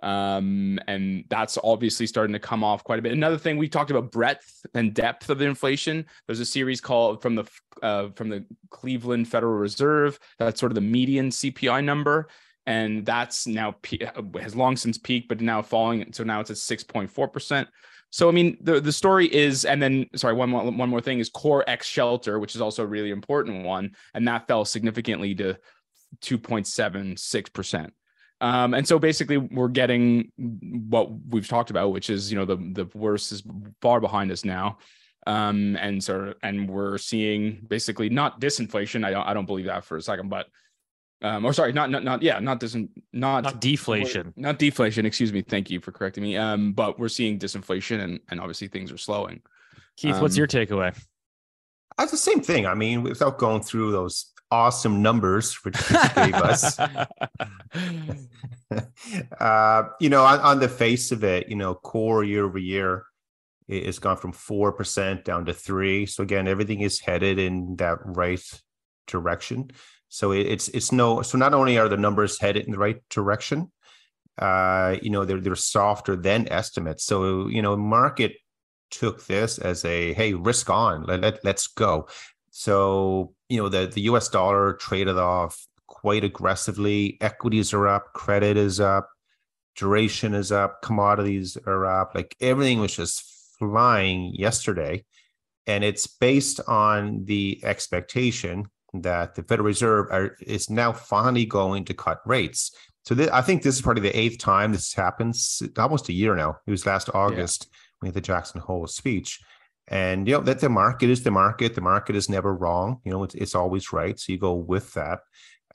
um 0.02 0.78
and 0.86 1.24
that's 1.28 1.56
obviously 1.64 2.06
starting 2.06 2.34
to 2.34 2.38
come 2.38 2.62
off 2.62 2.84
quite 2.84 2.98
a 2.98 3.02
bit. 3.02 3.12
Another 3.12 3.38
thing 3.38 3.56
we 3.56 3.68
talked 3.68 3.90
about 3.90 4.12
breadth 4.12 4.64
and 4.74 4.92
depth 4.92 5.30
of 5.30 5.38
the 5.38 5.46
inflation. 5.46 6.04
There's 6.26 6.40
a 6.40 6.44
series 6.44 6.80
called 6.80 7.22
from 7.22 7.34
the 7.34 7.44
uh, 7.82 8.08
from 8.14 8.28
the 8.28 8.44
cleveland 8.70 9.28
federal 9.28 9.54
reserve 9.54 10.18
that's 10.38 10.60
sort 10.60 10.72
of 10.72 10.74
the 10.74 10.80
median 10.80 11.30
cpi 11.30 11.82
number. 11.82 12.28
And 12.68 13.06
that's 13.06 13.46
now 13.46 13.76
pe- 13.82 14.10
has 14.40 14.56
long 14.56 14.76
since 14.76 14.98
peaked 14.98 15.28
but 15.28 15.40
now 15.40 15.62
falling 15.62 16.12
so 16.12 16.24
now 16.24 16.40
it's 16.40 16.50
at 16.50 16.56
6.4% 16.56 17.66
so 18.10 18.28
i 18.28 18.32
mean 18.32 18.56
the 18.60 18.80
the 18.80 18.92
story 18.92 19.32
is 19.32 19.64
and 19.64 19.80
then 19.80 20.06
sorry 20.14 20.34
one 20.34 20.50
more 20.50 20.70
one 20.70 20.88
more 20.88 21.00
thing 21.00 21.18
is 21.18 21.28
core 21.28 21.64
x 21.68 21.86
shelter 21.86 22.38
which 22.38 22.54
is 22.54 22.60
also 22.60 22.82
a 22.82 22.86
really 22.86 23.10
important 23.10 23.64
one 23.64 23.94
and 24.14 24.26
that 24.26 24.46
fell 24.48 24.64
significantly 24.64 25.34
to 25.34 25.56
2.76% 26.20 27.90
um, 28.40 28.74
and 28.74 28.86
so 28.86 28.98
basically 28.98 29.38
we're 29.38 29.68
getting 29.68 30.30
what 30.36 31.10
we've 31.28 31.48
talked 31.48 31.70
about, 31.70 31.92
which 31.92 32.10
is, 32.10 32.30
you 32.30 32.38
know, 32.38 32.44
the, 32.44 32.56
the 32.56 32.88
worst 32.94 33.32
is 33.32 33.42
far 33.80 34.00
behind 34.00 34.30
us 34.30 34.44
now. 34.44 34.78
Um, 35.26 35.76
and 35.80 36.02
so, 36.02 36.34
and 36.42 36.68
we're 36.68 36.98
seeing 36.98 37.64
basically 37.66 38.08
not 38.08 38.40
disinflation. 38.40 39.04
I 39.04 39.10
don't, 39.10 39.26
I 39.26 39.34
don't 39.34 39.46
believe 39.46 39.66
that 39.66 39.84
for 39.84 39.96
a 39.96 40.02
second, 40.02 40.28
but, 40.28 40.46
um, 41.22 41.44
or 41.44 41.52
sorry, 41.52 41.72
not, 41.72 41.90
not, 41.90 42.04
not, 42.04 42.22
yeah, 42.22 42.38
not 42.38 42.60
disin, 42.60 42.90
not, 43.12 43.42
Not 43.42 43.60
deflation. 43.60 44.34
not 44.36 44.58
deflation. 44.58 45.06
Excuse 45.06 45.32
me. 45.32 45.42
Thank 45.42 45.70
you 45.70 45.80
for 45.80 45.90
correcting 45.90 46.22
me. 46.22 46.36
Um, 46.36 46.74
but 46.74 46.98
we're 46.98 47.08
seeing 47.08 47.38
disinflation 47.38 48.00
and, 48.00 48.20
and 48.28 48.38
obviously 48.38 48.68
things 48.68 48.92
are 48.92 48.98
slowing. 48.98 49.40
Keith, 49.96 50.20
what's 50.20 50.34
Um, 50.36 50.38
your 50.38 50.46
takeaway? 50.46 50.96
That's 51.98 52.10
the 52.10 52.18
same 52.18 52.42
thing. 52.42 52.66
I 52.66 52.74
mean, 52.74 53.02
without 53.02 53.38
going 53.38 53.62
through 53.62 53.92
those 53.92 54.30
awesome 54.50 55.02
numbers 55.02 55.54
which 55.64 55.76
gave 56.14 56.34
us, 56.34 56.78
uh, 59.40 59.82
you 60.00 60.08
know, 60.08 60.24
on, 60.24 60.40
on 60.40 60.60
the 60.60 60.68
face 60.68 61.12
of 61.12 61.24
it, 61.24 61.48
you 61.48 61.56
know, 61.56 61.74
core 61.74 62.22
year 62.24 62.44
over 62.44 62.58
year 62.58 63.06
it 63.68 63.86
has 63.86 63.98
gone 63.98 64.16
from 64.16 64.32
4% 64.32 65.24
down 65.24 65.44
to 65.46 65.52
three. 65.52 66.06
So 66.06 66.22
again, 66.22 66.46
everything 66.46 66.80
is 66.80 67.00
headed 67.00 67.38
in 67.38 67.76
that 67.76 67.98
right 68.04 68.40
direction. 69.06 69.70
So 70.08 70.32
it, 70.32 70.46
it's, 70.46 70.68
it's 70.68 70.92
no, 70.92 71.22
so 71.22 71.36
not 71.36 71.52
only 71.52 71.78
are 71.78 71.88
the 71.88 71.96
numbers 71.96 72.38
headed 72.40 72.66
in 72.66 72.72
the 72.72 72.78
right 72.78 73.02
direction, 73.10 73.72
uh, 74.38 74.96
you 75.02 75.10
know, 75.10 75.24
they're, 75.24 75.40
they're 75.40 75.56
softer 75.56 76.14
than 76.14 76.48
estimates. 76.52 77.04
So, 77.04 77.48
you 77.48 77.62
know, 77.62 77.76
market 77.76 78.34
took 78.90 79.26
this 79.26 79.58
as 79.58 79.84
a, 79.84 80.12
Hey, 80.12 80.34
risk 80.34 80.70
on, 80.70 81.04
let, 81.04 81.20
let, 81.20 81.44
let's 81.44 81.66
go. 81.66 82.08
So, 82.58 83.34
you 83.50 83.62
know, 83.62 83.68
the, 83.68 83.86
the 83.86 84.00
US 84.12 84.30
dollar 84.30 84.72
traded 84.72 85.18
off 85.18 85.66
quite 85.88 86.24
aggressively. 86.24 87.18
Equities 87.20 87.74
are 87.74 87.86
up, 87.86 88.14
credit 88.14 88.56
is 88.56 88.80
up, 88.80 89.10
duration 89.76 90.32
is 90.32 90.50
up, 90.50 90.80
commodities 90.80 91.58
are 91.66 91.84
up. 91.84 92.14
Like 92.14 92.34
everything 92.40 92.80
was 92.80 92.96
just 92.96 93.22
flying 93.58 94.34
yesterday. 94.34 95.04
And 95.66 95.84
it's 95.84 96.06
based 96.06 96.60
on 96.66 97.26
the 97.26 97.60
expectation 97.62 98.64
that 98.94 99.34
the 99.34 99.42
Federal 99.42 99.66
Reserve 99.66 100.06
are, 100.10 100.34
is 100.40 100.70
now 100.70 100.92
finally 100.94 101.44
going 101.44 101.84
to 101.84 101.92
cut 101.94 102.22
rates. 102.24 102.74
So 103.04 103.14
th- 103.14 103.28
I 103.34 103.42
think 103.42 103.62
this 103.62 103.74
is 103.74 103.82
probably 103.82 104.00
the 104.00 104.18
eighth 104.18 104.38
time 104.38 104.72
this 104.72 104.94
happens, 104.94 105.62
almost 105.76 106.08
a 106.08 106.14
year 106.14 106.34
now. 106.34 106.56
It 106.66 106.70
was 106.70 106.86
last 106.86 107.10
August 107.12 107.68
when 107.98 108.06
we 108.06 108.08
had 108.08 108.14
the 108.14 108.22
Jackson 108.22 108.62
Hole 108.62 108.86
speech. 108.86 109.40
And 109.88 110.26
you 110.26 110.34
know 110.34 110.40
that 110.42 110.60
the 110.60 110.68
market 110.68 111.10
is 111.10 111.22
the 111.22 111.30
market. 111.30 111.74
The 111.74 111.80
market 111.80 112.16
is 112.16 112.28
never 112.28 112.54
wrong. 112.54 113.00
You 113.04 113.12
know 113.12 113.22
it's, 113.22 113.34
it's 113.34 113.54
always 113.54 113.92
right. 113.92 114.18
So 114.18 114.32
you 114.32 114.38
go 114.38 114.54
with 114.54 114.94
that. 114.94 115.20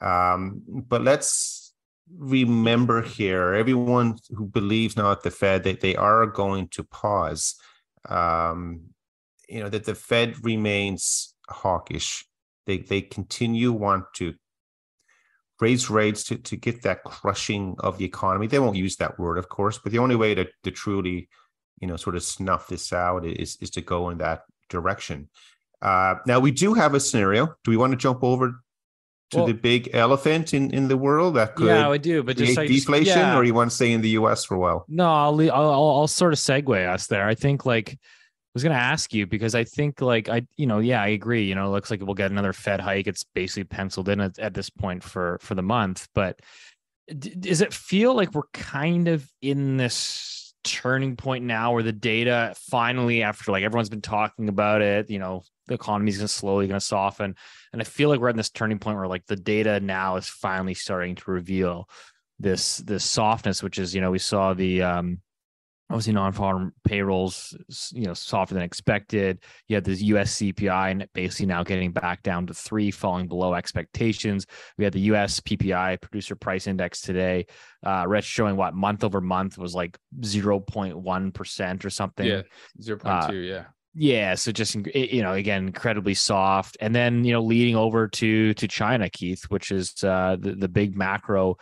Um, 0.00 0.62
but 0.66 1.02
let's 1.02 1.72
remember 2.14 3.02
here, 3.02 3.54
everyone 3.54 4.18
who 4.30 4.46
believes 4.46 4.96
now 4.96 5.12
at 5.12 5.22
the 5.22 5.30
Fed 5.30 5.64
that 5.64 5.80
they 5.80 5.96
are 5.96 6.26
going 6.26 6.68
to 6.68 6.84
pause. 6.84 7.54
Um, 8.08 8.82
you 9.48 9.60
know 9.60 9.68
that 9.68 9.84
the 9.84 9.94
Fed 9.94 10.44
remains 10.44 11.34
hawkish. 11.48 12.26
They 12.66 12.78
they 12.78 13.00
continue 13.00 13.72
want 13.72 14.04
to 14.16 14.34
raise 15.62 15.88
rates 15.88 16.24
to, 16.24 16.36
to 16.36 16.56
get 16.56 16.82
that 16.82 17.04
crushing 17.04 17.76
of 17.78 17.96
the 17.96 18.04
economy. 18.04 18.48
They 18.48 18.58
won't 18.58 18.76
use 18.76 18.96
that 18.96 19.18
word, 19.18 19.38
of 19.38 19.48
course, 19.48 19.78
but 19.78 19.92
the 19.92 20.00
only 20.00 20.16
way 20.16 20.34
to, 20.34 20.46
to 20.64 20.70
truly, 20.72 21.28
you 21.82 21.88
know, 21.88 21.96
sort 21.96 22.16
of 22.16 22.22
snuff 22.22 22.68
this 22.68 22.92
out 22.92 23.26
is, 23.26 23.58
is 23.60 23.68
to 23.70 23.80
go 23.82 24.08
in 24.10 24.18
that 24.18 24.44
direction. 24.70 25.28
Uh, 25.82 26.14
now 26.26 26.38
we 26.38 26.52
do 26.52 26.74
have 26.74 26.94
a 26.94 27.00
scenario. 27.00 27.46
Do 27.64 27.70
we 27.72 27.76
want 27.76 27.90
to 27.90 27.96
jump 27.96 28.22
over 28.22 28.52
to 29.32 29.36
Well- 29.38 29.46
the 29.48 29.52
big 29.52 29.90
elephant 29.92 30.54
in, 30.54 30.72
in 30.72 30.86
the 30.86 30.96
world 30.96 31.34
that 31.34 31.56
could 31.56 31.66
yeah, 31.66 31.88
I 31.90 31.98
do, 31.98 32.22
but 32.22 32.36
just 32.36 32.56
like 32.56 32.68
just- 32.68 32.86
deflation, 32.86 33.18
yeah. 33.18 33.36
or 33.36 33.42
you 33.42 33.52
want 33.52 33.70
to 33.70 33.74
stay 33.74 33.90
in 33.92 34.00
the 34.00 34.10
U.S. 34.10 34.44
for 34.44 34.54
a 34.54 34.58
while? 34.60 34.84
No, 34.88 35.12
I'll, 35.12 35.40
I'll 35.50 35.90
I'll 35.98 36.06
sort 36.08 36.32
of 36.32 36.38
segue 36.38 36.88
us 36.88 37.08
there. 37.08 37.26
I 37.26 37.34
think 37.34 37.66
like 37.66 37.94
I 37.94 37.98
was 38.54 38.62
gonna 38.62 38.74
ask 38.76 39.12
you 39.12 39.26
because 39.26 39.54
I 39.56 39.64
think 39.64 40.00
like 40.00 40.28
I 40.28 40.46
you 40.56 40.66
know 40.66 40.78
yeah 40.78 41.02
I 41.02 41.08
agree. 41.08 41.44
You 41.44 41.56
know, 41.56 41.66
it 41.66 41.70
looks 41.70 41.90
like 41.90 42.00
we'll 42.00 42.14
get 42.14 42.30
another 42.30 42.52
Fed 42.52 42.80
hike. 42.80 43.08
It's 43.08 43.24
basically 43.24 43.64
penciled 43.64 44.08
in 44.08 44.20
at, 44.20 44.38
at 44.38 44.54
this 44.54 44.70
point 44.70 45.02
for 45.02 45.38
for 45.40 45.56
the 45.56 45.62
month. 45.62 46.06
But 46.14 46.38
d- 47.08 47.34
does 47.34 47.60
it 47.60 47.72
feel 47.74 48.14
like 48.14 48.34
we're 48.34 48.42
kind 48.52 49.08
of 49.08 49.26
in 49.40 49.78
this 49.78 50.41
turning 50.64 51.16
point 51.16 51.44
now 51.44 51.72
where 51.72 51.82
the 51.82 51.92
data 51.92 52.54
finally 52.70 53.22
after 53.22 53.52
like 53.52 53.64
everyone's 53.64 53.88
been 53.88 54.00
talking 54.00 54.48
about 54.48 54.82
it 54.82 55.10
you 55.10 55.18
know 55.18 55.42
the 55.66 55.74
economy's 55.74 56.18
gonna 56.18 56.28
slowly 56.28 56.66
gonna 56.66 56.80
soften. 56.80 57.34
And 57.72 57.80
i 57.80 57.84
feel 57.84 58.08
like 58.08 58.20
we're 58.20 58.28
at 58.28 58.36
this 58.36 58.50
turning 58.50 58.78
point 58.78 58.98
where 58.98 59.06
like 59.06 59.26
the 59.26 59.36
data 59.36 59.80
now 59.80 60.16
is 60.16 60.28
finally 60.28 60.74
starting 60.74 61.14
to 61.16 61.30
reveal 61.30 61.88
this 62.38 62.78
this 62.78 63.04
softness 63.04 63.62
which 63.62 63.78
is 63.78 63.94
you 63.94 64.00
know 64.00 64.10
we 64.10 64.18
saw 64.18 64.52
the 64.54 64.82
um 64.82 65.20
obviously 65.92 66.14
non-farm 66.14 66.72
payrolls 66.84 67.54
you 67.92 68.06
know 68.06 68.14
softer 68.14 68.54
than 68.54 68.62
expected 68.62 69.38
you 69.68 69.76
had 69.76 69.84
this 69.84 70.00
us 70.00 70.36
cpi 70.36 70.90
and 70.90 71.06
basically 71.12 71.44
now 71.46 71.62
getting 71.62 71.92
back 71.92 72.22
down 72.22 72.46
to 72.46 72.54
three 72.54 72.90
falling 72.90 73.28
below 73.28 73.52
expectations 73.54 74.46
we 74.78 74.84
had 74.84 74.92
the 74.94 75.00
us 75.00 75.38
ppi 75.40 76.00
producer 76.00 76.34
price 76.34 76.66
index 76.66 77.02
today 77.02 77.44
uh 77.84 78.04
rich 78.08 78.24
showing 78.24 78.56
what 78.56 78.74
month 78.74 79.04
over 79.04 79.20
month 79.20 79.58
was 79.58 79.74
like 79.74 79.98
0.1% 80.20 81.84
or 81.84 81.90
something 81.90 82.26
Yeah. 82.26 82.42
0.2. 82.80 83.46
yeah. 83.48 83.64
yeah 83.94 84.34
so 84.34 84.50
just 84.50 84.74
you 84.94 85.22
know 85.22 85.32
again 85.34 85.66
incredibly 85.66 86.14
soft 86.14 86.76
and 86.80 86.94
then 86.94 87.24
you 87.24 87.32
know 87.32 87.42
leading 87.42 87.76
over 87.76 88.08
to 88.08 88.54
to 88.54 88.66
china 88.66 89.10
keith 89.10 89.44
which 89.50 89.70
is 89.70 89.94
uh 90.04 90.36
the, 90.40 90.52
the 90.52 90.68
big 90.68 90.96
macro 90.96 91.56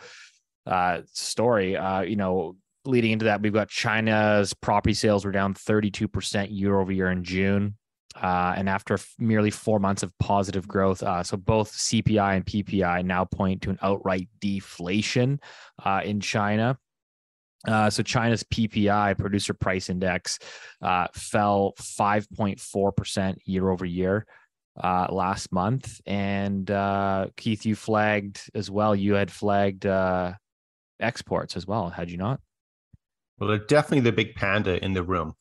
uh 0.67 1.01
story 1.11 1.75
uh 1.75 2.01
you 2.01 2.15
know 2.15 2.55
leading 2.85 3.11
into 3.11 3.25
that 3.25 3.41
we've 3.41 3.53
got 3.53 3.69
china's 3.69 4.53
property 4.53 4.93
sales 4.93 5.23
were 5.25 5.31
down 5.31 5.53
32% 5.53 6.47
year 6.49 6.79
over 6.79 6.91
year 6.91 7.11
in 7.11 7.23
june 7.23 7.75
Uh, 8.15 8.53
and 8.57 8.67
after 8.67 8.95
f- 8.95 9.15
merely 9.17 9.49
four 9.49 9.79
months 9.79 10.03
of 10.03 10.11
positive 10.19 10.67
growth, 10.67 11.01
uh, 11.01 11.23
so 11.23 11.37
both 11.37 11.71
CPI 11.71 12.35
and 12.35 12.45
PPI 12.45 13.05
now 13.05 13.23
point 13.23 13.61
to 13.61 13.69
an 13.69 13.79
outright 13.81 14.27
deflation 14.41 15.39
uh, 15.85 16.01
in 16.03 16.19
China. 16.19 16.77
Uh, 17.65 17.89
so 17.89 18.03
China's 18.03 18.43
PPI, 18.43 19.17
producer 19.17 19.53
price 19.53 19.89
index, 19.89 20.39
uh, 20.81 21.07
fell 21.13 21.73
5.4% 21.79 23.37
year 23.45 23.69
over 23.69 23.85
year 23.85 24.25
uh, 24.83 25.07
last 25.09 25.51
month. 25.53 26.01
And 26.05 26.67
Keith, 27.37 27.65
you 27.65 27.75
flagged 27.75 28.41
as 28.53 28.69
well. 28.69 28.93
You 28.93 29.13
had 29.13 29.31
flagged 29.31 29.85
exports 30.99 31.55
as 31.55 31.65
well, 31.65 31.89
had 31.89 32.09
you 32.11 32.17
not? 32.17 32.41
Well, 33.41 33.49
they're 33.49 33.57
definitely 33.57 34.01
the 34.01 34.11
big 34.11 34.35
panda 34.35 34.83
in 34.85 34.93
the 34.93 35.01
room. 35.01 35.33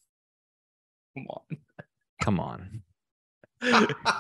Come 1.15 1.27
on. 1.29 2.83
Come 3.63 4.01
on. 4.01 4.15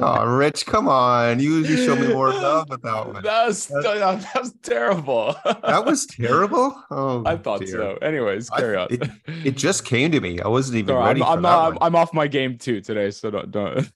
Oh, 0.00 0.24
Rich, 0.24 0.66
come 0.66 0.88
on. 0.88 1.38
You 1.38 1.58
usually 1.58 1.86
show 1.86 1.94
me 1.94 2.12
more 2.12 2.30
love 2.32 2.68
with 2.68 2.82
that 2.82 3.06
one. 3.06 3.22
That 3.22 3.46
was, 3.46 3.66
that 3.68 4.30
was 4.40 4.52
terrible. 4.64 5.36
That 5.44 5.84
was 5.86 6.06
terrible. 6.06 6.74
Oh, 6.90 7.22
I 7.26 7.36
thought 7.36 7.60
dear. 7.60 7.68
so. 7.68 7.98
Anyways, 8.02 8.50
I- 8.50 8.58
carry 8.60 8.76
on. 8.76 8.88
It, 8.90 9.08
it 9.44 9.56
just 9.56 9.84
came 9.84 10.10
to 10.10 10.20
me. 10.20 10.40
I 10.40 10.48
wasn't 10.48 10.78
even 10.78 10.88
Sorry, 10.94 11.04
ready 11.06 11.22
I'm, 11.22 11.26
for 11.26 11.32
I'm 11.34 11.42
that 11.42 11.48
not. 11.48 11.64
one. 11.74 11.78
I'm 11.82 11.94
off 11.94 12.12
my 12.12 12.26
game 12.26 12.58
too 12.58 12.80
today, 12.80 13.12
so 13.12 13.30
don't. 13.30 13.50
don't. 13.52 13.92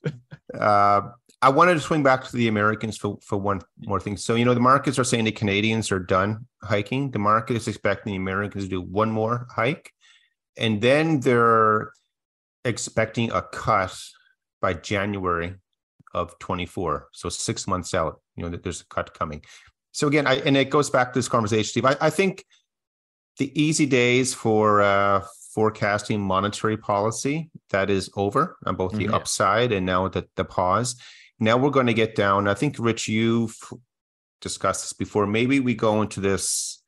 Uh, 0.57 1.01
I 1.47 1.49
wanted 1.49 1.75
to 1.75 1.81
swing 1.81 2.03
back 2.03 2.25
to 2.25 2.37
the 2.37 2.49
Americans 2.49 2.97
for, 2.97 3.19
for 3.23 3.39
one 3.39 3.61
more 3.87 4.01
thing. 4.01 4.17
So, 4.17 4.35
you 4.35 4.45
know, 4.45 4.53
the 4.53 4.59
markets 4.59 4.99
are 4.99 5.05
saying 5.05 5.27
the 5.27 5.31
Canadians 5.31 5.93
are 5.93 6.01
done 6.01 6.49
hiking. 6.61 7.13
The 7.13 7.21
market 7.21 7.55
is 7.57 7.69
expecting 7.69 8.15
the 8.15 8.17
Americans 8.17 8.65
to 8.65 8.71
do 8.71 8.81
one 8.81 9.13
more 9.13 9.47
hike. 9.55 9.93
And 10.57 10.81
then 10.81 11.21
they're 11.21 11.93
expecting 12.65 13.31
a 13.31 13.43
cut 13.43 13.97
by 14.61 14.75
January 14.75 15.55
of 16.15 16.37
24. 16.41 17.11
So 17.13 17.29
six 17.29 17.69
months 17.69 17.95
out, 17.95 18.21
you 18.35 18.43
know, 18.43 18.49
that 18.49 18.65
there's 18.65 18.81
a 18.81 18.87
cut 18.87 19.15
coming. 19.15 19.43
So 19.93 20.09
again, 20.09 20.27
I, 20.27 20.39
and 20.39 20.57
it 20.57 20.69
goes 20.69 20.91
back 20.91 21.13
to 21.13 21.19
this 21.21 21.29
conversation, 21.29 21.65
Steve. 21.65 21.85
I, 21.85 21.97
I 22.01 22.11
think 22.11 22.45
the 23.39 23.53
easy 23.55 23.87
days 23.87 24.35
for 24.35 24.83
uh, 24.83 25.23
forecasting 25.55 26.21
monetary 26.21 26.77
policy 26.77 27.51
that 27.71 27.89
is 27.89 28.11
over 28.17 28.57
on 28.67 28.75
both 28.75 28.95
the 28.97 29.07
Mhm. 29.07 29.15
upside 29.15 29.71
and 29.71 29.87
now 29.87 30.09
the, 30.09 30.27
the 30.35 30.45
pause. 30.45 30.97
Now 31.39 31.57
we're 31.57 31.71
going 31.71 31.87
to 31.87 31.95
get 31.95 32.15
down. 32.15 32.49
I 32.49 32.55
think 32.55 32.77
Rich, 32.79 33.09
you've 33.09 33.57
discussed 34.41 34.83
this 34.83 34.93
before. 34.93 35.27
Maybe 35.27 35.61
we 35.61 35.75
go 35.75 36.03
into 36.03 36.21
this 36.21 36.83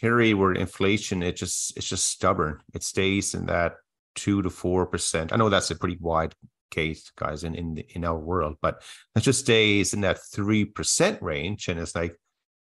period 0.00 0.36
where 0.36 0.52
inflation 0.52 1.22
it 1.22 1.36
just 1.36 1.76
it's 1.76 1.88
just 1.88 2.08
stubborn. 2.08 2.60
It 2.74 2.82
stays 2.82 3.34
in 3.34 3.46
that 3.46 3.74
two 4.14 4.42
to 4.42 4.50
four 4.50 4.86
percent. 4.86 5.32
I 5.32 5.36
know 5.36 5.48
that's 5.48 5.70
a 5.70 5.76
pretty 5.76 5.98
wide 6.00 6.34
case, 6.70 7.10
guys, 7.16 7.44
in 7.44 7.54
in 7.54 7.78
in 7.94 8.04
our 8.04 8.18
world, 8.18 8.56
but 8.62 8.82
it 9.14 9.20
just 9.20 9.40
stays 9.40 9.92
in 9.92 10.00
that 10.02 10.18
three 10.32 10.64
percent 10.64 11.20
range, 11.22 11.68
and 11.68 11.78
it's 11.78 11.94
like 11.94 12.16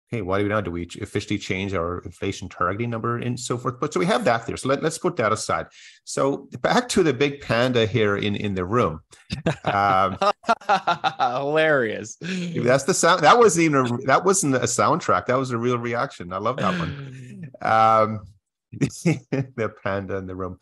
hey, 0.09 0.22
why 0.22 0.38
do 0.38 0.44
we 0.44 0.48
now 0.48 0.61
do 0.61 0.70
we 0.70 0.88
officially 1.02 1.38
change 1.38 1.74
our 1.74 1.98
inflation 1.98 2.48
targeting 2.48 2.90
number 2.90 3.18
and 3.18 3.38
so 3.38 3.59
forth? 3.59 3.78
But 3.78 3.92
so 3.92 4.00
we 4.00 4.06
have 4.06 4.24
that 4.24 4.46
there. 4.46 4.56
So 4.56 4.68
let, 4.68 4.82
let's 4.82 4.98
put 4.98 5.16
that 5.16 5.32
aside. 5.32 5.66
So 6.04 6.48
back 6.62 6.88
to 6.90 7.02
the 7.02 7.12
big 7.12 7.42
panda 7.42 7.84
here 7.84 8.16
in, 8.16 8.34
in 8.34 8.54
the 8.54 8.64
room. 8.64 9.00
Um, 9.64 10.16
Hilarious. 11.18 12.16
that's 12.16 12.84
the 12.84 12.94
sound. 12.94 13.22
That 13.22 13.38
wasn't 13.38 13.64
even 13.64 13.86
a, 13.86 14.06
that 14.06 14.24
wasn't 14.24 14.54
a 14.54 14.61
soundtrack. 14.61 15.26
That 15.26 15.38
was 15.38 15.50
a 15.50 15.59
real 15.59 15.78
reaction. 15.78 16.32
I 16.32 16.38
love 16.38 16.56
that 16.56 16.78
one. 16.78 17.50
Um, 17.61 18.20
the 18.72 19.74
panda 19.82 20.16
in 20.16 20.26
the 20.26 20.34
room. 20.34 20.59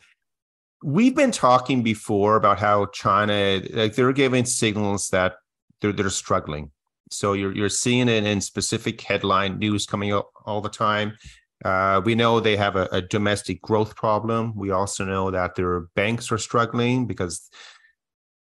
We've 0.83 1.15
been 1.15 1.31
talking 1.31 1.83
before 1.83 2.35
about 2.35 2.59
how 2.59 2.85
China, 2.87 3.61
like 3.71 3.95
they're 3.95 4.13
giving 4.13 4.45
signals 4.45 5.09
that 5.09 5.35
they're 5.81 5.93
they're 5.93 6.09
struggling. 6.09 6.71
So 7.11 7.33
you're 7.33 7.55
you're 7.55 7.69
seeing 7.69 8.09
it 8.09 8.25
in 8.25 8.41
specific 8.41 9.01
headline 9.01 9.59
news 9.59 9.85
coming 9.85 10.13
up 10.13 10.31
all 10.45 10.61
the 10.61 10.69
time. 10.69 11.17
Uh, 11.65 12.01
we 12.05 12.13
know 12.13 12.39
they 12.39 12.55
have 12.55 12.75
a, 12.75 12.87
a 12.91 13.01
domestic 13.01 13.61
growth 13.61 13.95
problem. 13.95 14.53
We 14.55 14.71
also 14.71 15.05
know 15.05 15.31
that 15.31 15.55
their 15.55 15.81
banks 15.95 16.31
are 16.31 16.37
struggling 16.37 17.07
because 17.07 17.49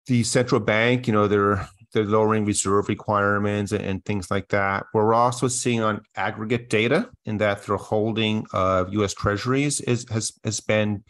the 0.06 0.24
central 0.24 0.60
bank, 0.60 1.06
you 1.06 1.12
know, 1.12 1.28
they're 1.28 1.68
they're 1.92 2.04
lowering 2.04 2.44
reserve 2.44 2.88
requirements 2.88 3.72
and, 3.72 3.82
and 3.82 4.04
things 4.04 4.30
like 4.30 4.48
that. 4.48 4.84
We're 4.92 5.14
also 5.14 5.48
seeing 5.48 5.80
on 5.80 6.02
aggregate 6.16 6.68
data 6.68 7.10
in 7.24 7.38
that 7.38 7.62
their 7.64 7.76
holding 7.76 8.46
of 8.52 8.92
U.S. 8.94 9.14
Treasuries 9.14 9.80
is 9.80 10.06
has 10.10 10.32
has 10.44 10.60
been 10.60 11.04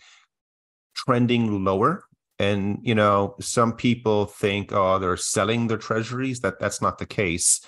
trending 0.94 1.64
lower. 1.64 2.04
And 2.38 2.78
you 2.82 2.94
know, 2.94 3.34
some 3.40 3.72
people 3.72 4.26
think, 4.26 4.72
oh, 4.72 4.98
they're 4.98 5.16
selling 5.16 5.66
their 5.66 5.78
treasuries. 5.78 6.40
That 6.40 6.60
that's 6.60 6.80
not 6.80 6.98
the 6.98 7.06
case. 7.06 7.60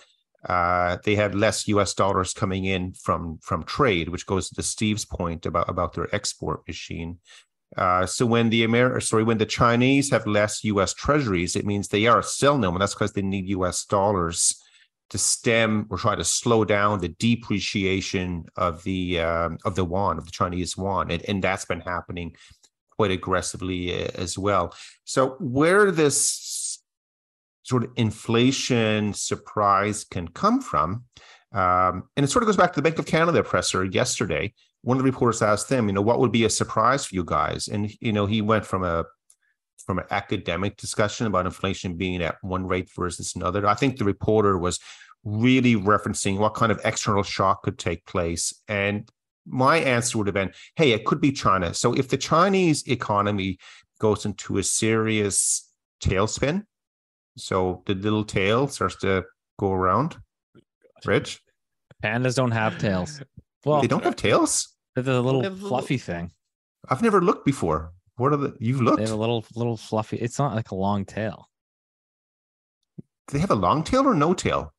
Uh, 0.48 0.96
they 1.04 1.16
have 1.16 1.34
less 1.34 1.68
U.S. 1.68 1.92
dollars 1.92 2.32
coming 2.32 2.64
in 2.64 2.92
from 2.92 3.38
from 3.42 3.64
trade, 3.64 4.08
which 4.08 4.26
goes 4.26 4.48
to 4.50 4.62
Steve's 4.62 5.04
point 5.04 5.44
about 5.44 5.68
about 5.68 5.94
their 5.94 6.14
export 6.14 6.66
machine. 6.66 7.18
Uh, 7.76 8.04
so 8.06 8.26
when 8.26 8.50
the 8.50 8.64
Amer- 8.64 9.00
sorry, 9.00 9.22
when 9.22 9.38
the 9.38 9.46
Chinese 9.46 10.10
have 10.10 10.26
less 10.26 10.64
U.S. 10.64 10.94
treasuries, 10.94 11.56
it 11.56 11.66
means 11.66 11.88
they 11.88 12.06
are 12.06 12.22
selling 12.22 12.62
them, 12.62 12.74
and 12.74 12.82
that's 12.82 12.94
because 12.94 13.12
they 13.12 13.22
need 13.22 13.48
U.S. 13.48 13.84
dollars 13.84 14.60
to 15.10 15.18
stem 15.18 15.86
or 15.90 15.98
try 15.98 16.14
to 16.14 16.24
slow 16.24 16.64
down 16.64 17.00
the 17.00 17.08
depreciation 17.08 18.44
of 18.56 18.82
the 18.84 19.20
um, 19.20 19.58
of 19.64 19.74
the 19.74 19.84
yuan 19.84 20.18
of 20.18 20.24
the 20.24 20.30
Chinese 20.32 20.76
yuan, 20.76 21.10
and, 21.10 21.22
and 21.28 21.42
that's 21.42 21.64
been 21.64 21.80
happening 21.80 22.34
quite 23.01 23.11
aggressively 23.11 24.05
uh, 24.05 24.09
as 24.16 24.36
well. 24.36 24.74
So 25.05 25.36
where 25.40 25.90
this 25.90 26.82
sort 27.62 27.84
of 27.84 27.90
inflation 27.96 29.14
surprise 29.14 30.05
can 30.05 30.28
come 30.28 30.61
from, 30.61 31.05
um, 31.53 32.11
and 32.14 32.24
it 32.24 32.28
sort 32.28 32.42
of 32.42 32.46
goes 32.46 32.59
back 32.59 32.74
to 32.74 32.76
the 32.76 32.82
Bank 32.82 32.98
of 32.98 33.07
Canada 33.07 33.42
presser 33.42 33.86
yesterday. 33.86 34.53
One 34.82 34.98
of 34.98 35.03
the 35.03 35.11
reporters 35.11 35.40
asked 35.40 35.70
them, 35.70 35.86
you 35.86 35.94
know, 35.94 36.03
what 36.03 36.20
would 36.20 36.30
be 36.30 36.44
a 36.44 36.51
surprise 36.51 37.07
for 37.07 37.14
you 37.14 37.24
guys? 37.24 37.68
And 37.68 37.90
you 38.03 38.12
know, 38.12 38.26
he 38.26 38.42
went 38.42 38.66
from 38.66 38.84
a 38.84 39.07
from 39.86 39.98
an 39.98 40.05
academic 40.11 40.76
discussion 40.76 41.26
about 41.26 41.46
inflation 41.46 41.94
being 41.96 42.22
at 42.22 42.36
one 42.42 42.66
rate 42.66 42.90
versus 42.94 43.34
another. 43.34 43.66
I 43.66 43.76
think 43.76 43.96
the 43.96 44.05
reporter 44.05 44.59
was 44.59 44.78
really 45.24 45.74
referencing 45.74 46.36
what 46.36 46.53
kind 46.53 46.70
of 46.70 46.78
external 46.84 47.22
shock 47.22 47.62
could 47.62 47.78
take 47.78 48.05
place. 48.05 48.53
And 48.68 49.11
my 49.47 49.78
answer 49.78 50.18
would 50.18 50.26
have 50.26 50.34
been, 50.34 50.53
hey, 50.76 50.93
it 50.93 51.05
could 51.05 51.20
be 51.20 51.32
China. 51.32 51.72
So 51.74 51.93
if 51.95 52.09
the 52.09 52.16
Chinese 52.16 52.86
economy 52.88 53.59
goes 54.01 54.24
into 54.24 54.59
a 54.59 54.62
serious 54.62 55.68
tailspin, 56.03 56.64
so 57.36 57.82
the 57.86 57.95
little 57.95 58.24
tail 58.24 58.68
starts 58.68 58.97
to 58.97 59.24
go 59.59 59.72
around, 59.72 60.16
Rich, 61.05 61.41
Pandas 62.03 62.34
don't 62.34 62.51
have 62.51 62.78
tails. 62.78 63.22
Well, 63.64 63.80
they 63.80 63.86
don't 63.88 64.05
have 64.05 64.16
tails. 64.16 64.68
they're 64.95 65.05
the 65.05 65.22
little 65.22 65.41
They 65.43 65.49
have 65.49 65.55
little- 65.62 65.68
fluffy 65.78 65.99
thing. 65.99 66.32
I've 66.88 67.03
never 67.03 67.20
looked 67.20 67.45
before. 67.45 67.93
What 68.16 68.32
are 68.32 68.36
the? 68.36 68.57
You've 68.59 68.78
They 68.78 68.84
looked. 68.84 69.01
have 69.01 69.11
a 69.11 69.16
little 69.16 69.45
little 69.55 69.76
fluffy. 69.76 70.16
It's 70.18 70.38
not 70.38 70.55
like 70.55 70.70
a 70.70 70.74
long 70.74 71.05
tail. 71.05 71.49
Do 73.28 73.34
they 73.34 73.38
have 73.38 73.51
a 73.51 73.55
long 73.55 73.84
tail 73.84 74.07
or 74.07 74.14
no 74.14 74.34
tail 74.34 74.72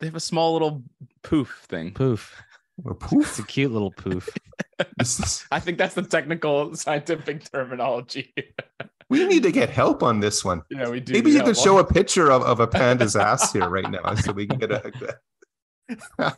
They 0.00 0.06
have 0.06 0.14
a 0.16 0.20
small 0.20 0.52
little 0.52 0.82
poof 1.22 1.64
thing. 1.68 1.92
Poof. 1.94 2.40
Or 2.82 2.96
It's 3.12 3.38
a 3.38 3.44
cute 3.44 3.72
little 3.72 3.92
poof. 3.92 4.28
This 4.98 5.20
is- 5.20 5.46
I 5.52 5.60
think 5.60 5.78
that's 5.78 5.94
the 5.94 6.02
technical 6.02 6.74
scientific 6.74 7.50
terminology. 7.52 8.34
we 9.08 9.24
need 9.24 9.44
to 9.44 9.52
get 9.52 9.70
help 9.70 10.02
on 10.02 10.18
this 10.18 10.44
one. 10.44 10.62
yeah, 10.68 10.88
we 10.90 10.98
do. 10.98 11.12
Maybe 11.12 11.30
you 11.30 11.44
could 11.44 11.56
show 11.56 11.78
a 11.78 11.84
picture 11.84 12.32
of, 12.32 12.42
of 12.42 12.58
a 12.58 12.66
panda's 12.66 13.14
ass 13.14 13.52
here 13.52 13.68
right 13.68 13.88
now 13.88 14.14
so 14.16 14.32
we 14.32 14.48
can 14.48 14.58
get 14.58 14.72
a. 14.72 15.16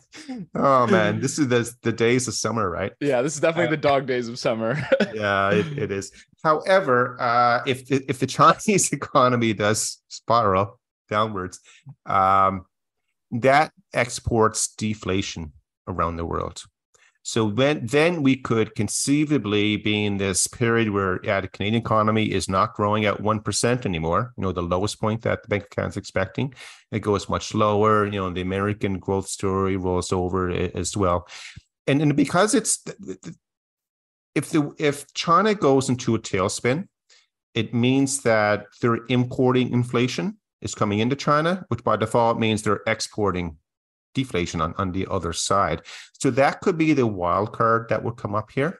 oh 0.55 0.85
man, 0.87 1.19
this 1.19 1.39
is 1.39 1.47
the 1.47 1.73
the 1.81 1.91
days 1.91 2.27
of 2.27 2.33
summer, 2.35 2.69
right? 2.69 2.91
Yeah, 2.99 3.21
this 3.21 3.33
is 3.33 3.39
definitely 3.39 3.75
the 3.75 3.81
dog 3.81 4.05
days 4.05 4.27
of 4.27 4.37
summer. 4.37 4.77
Yeah, 5.13 5.51
it, 5.51 5.77
it 5.77 5.91
is. 5.91 6.11
However, 6.43 7.17
uh, 7.19 7.61
if 7.65 7.87
the, 7.87 8.03
if 8.07 8.19
the 8.19 8.27
Chinese 8.27 8.91
economy 8.91 9.53
does 9.53 10.01
spiral 10.09 10.79
downwards, 11.09 11.59
um, 12.05 12.65
that 13.31 13.71
exports 13.93 14.73
deflation 14.75 15.53
around 15.87 16.17
the 16.17 16.25
world. 16.25 16.63
So 17.23 17.49
then, 17.49 17.85
then 17.85 18.23
we 18.23 18.37
could 18.37 18.73
conceivably 18.73 19.75
be 19.75 20.05
in 20.05 20.15
this 20.15 20.47
period 20.47 20.91
where 20.91 21.19
yeah, 21.23 21.41
the 21.41 21.49
Canadian 21.49 21.81
economy 21.81 22.31
is 22.31 22.47
not 22.47 22.73
growing 22.73 23.03
at 23.03 23.19
one 23.19 23.41
percent 23.41 23.85
anymore. 23.85 24.33
You 24.37 24.43
know, 24.43 24.53
the 24.53 24.61
lowest 24.61 25.01
point 25.01 25.23
that 25.23 25.43
the 25.43 25.49
Bank 25.49 25.63
of 25.63 25.69
Canada 25.71 25.89
is 25.89 25.97
expecting. 25.97 26.53
It 26.89 26.99
goes 26.99 27.27
much 27.27 27.53
lower. 27.53 28.05
You 28.05 28.13
know, 28.13 28.29
the 28.29 28.39
American 28.39 28.97
growth 28.97 29.27
story 29.27 29.75
rolls 29.75 30.13
over 30.13 30.49
as 30.49 30.95
well, 30.95 31.27
and 31.85 32.01
and 32.01 32.15
because 32.15 32.55
it's 32.55 32.81
if 34.33 34.49
the 34.51 34.73
if 34.77 35.11
China 35.13 35.53
goes 35.53 35.89
into 35.89 36.15
a 36.15 36.19
tailspin, 36.19 36.87
it 37.53 37.73
means 37.73 38.21
that 38.21 38.67
they're 38.81 39.05
importing 39.09 39.73
inflation 39.73 40.37
is 40.61 40.75
coming 40.75 40.99
into 40.99 41.15
China, 41.15 41.65
which 41.67 41.83
by 41.83 41.97
default 41.97 42.39
means 42.39 42.61
they're 42.61 42.83
exporting 42.87 43.57
deflation 44.21 44.61
on, 44.61 44.73
on 44.77 44.91
the 44.91 45.07
other 45.09 45.33
side. 45.33 45.81
So 46.13 46.31
that 46.31 46.61
could 46.61 46.77
be 46.77 46.93
the 46.93 47.07
wild 47.07 47.53
card 47.53 47.89
that 47.89 48.03
would 48.03 48.17
come 48.17 48.35
up 48.35 48.49
here. 48.51 48.79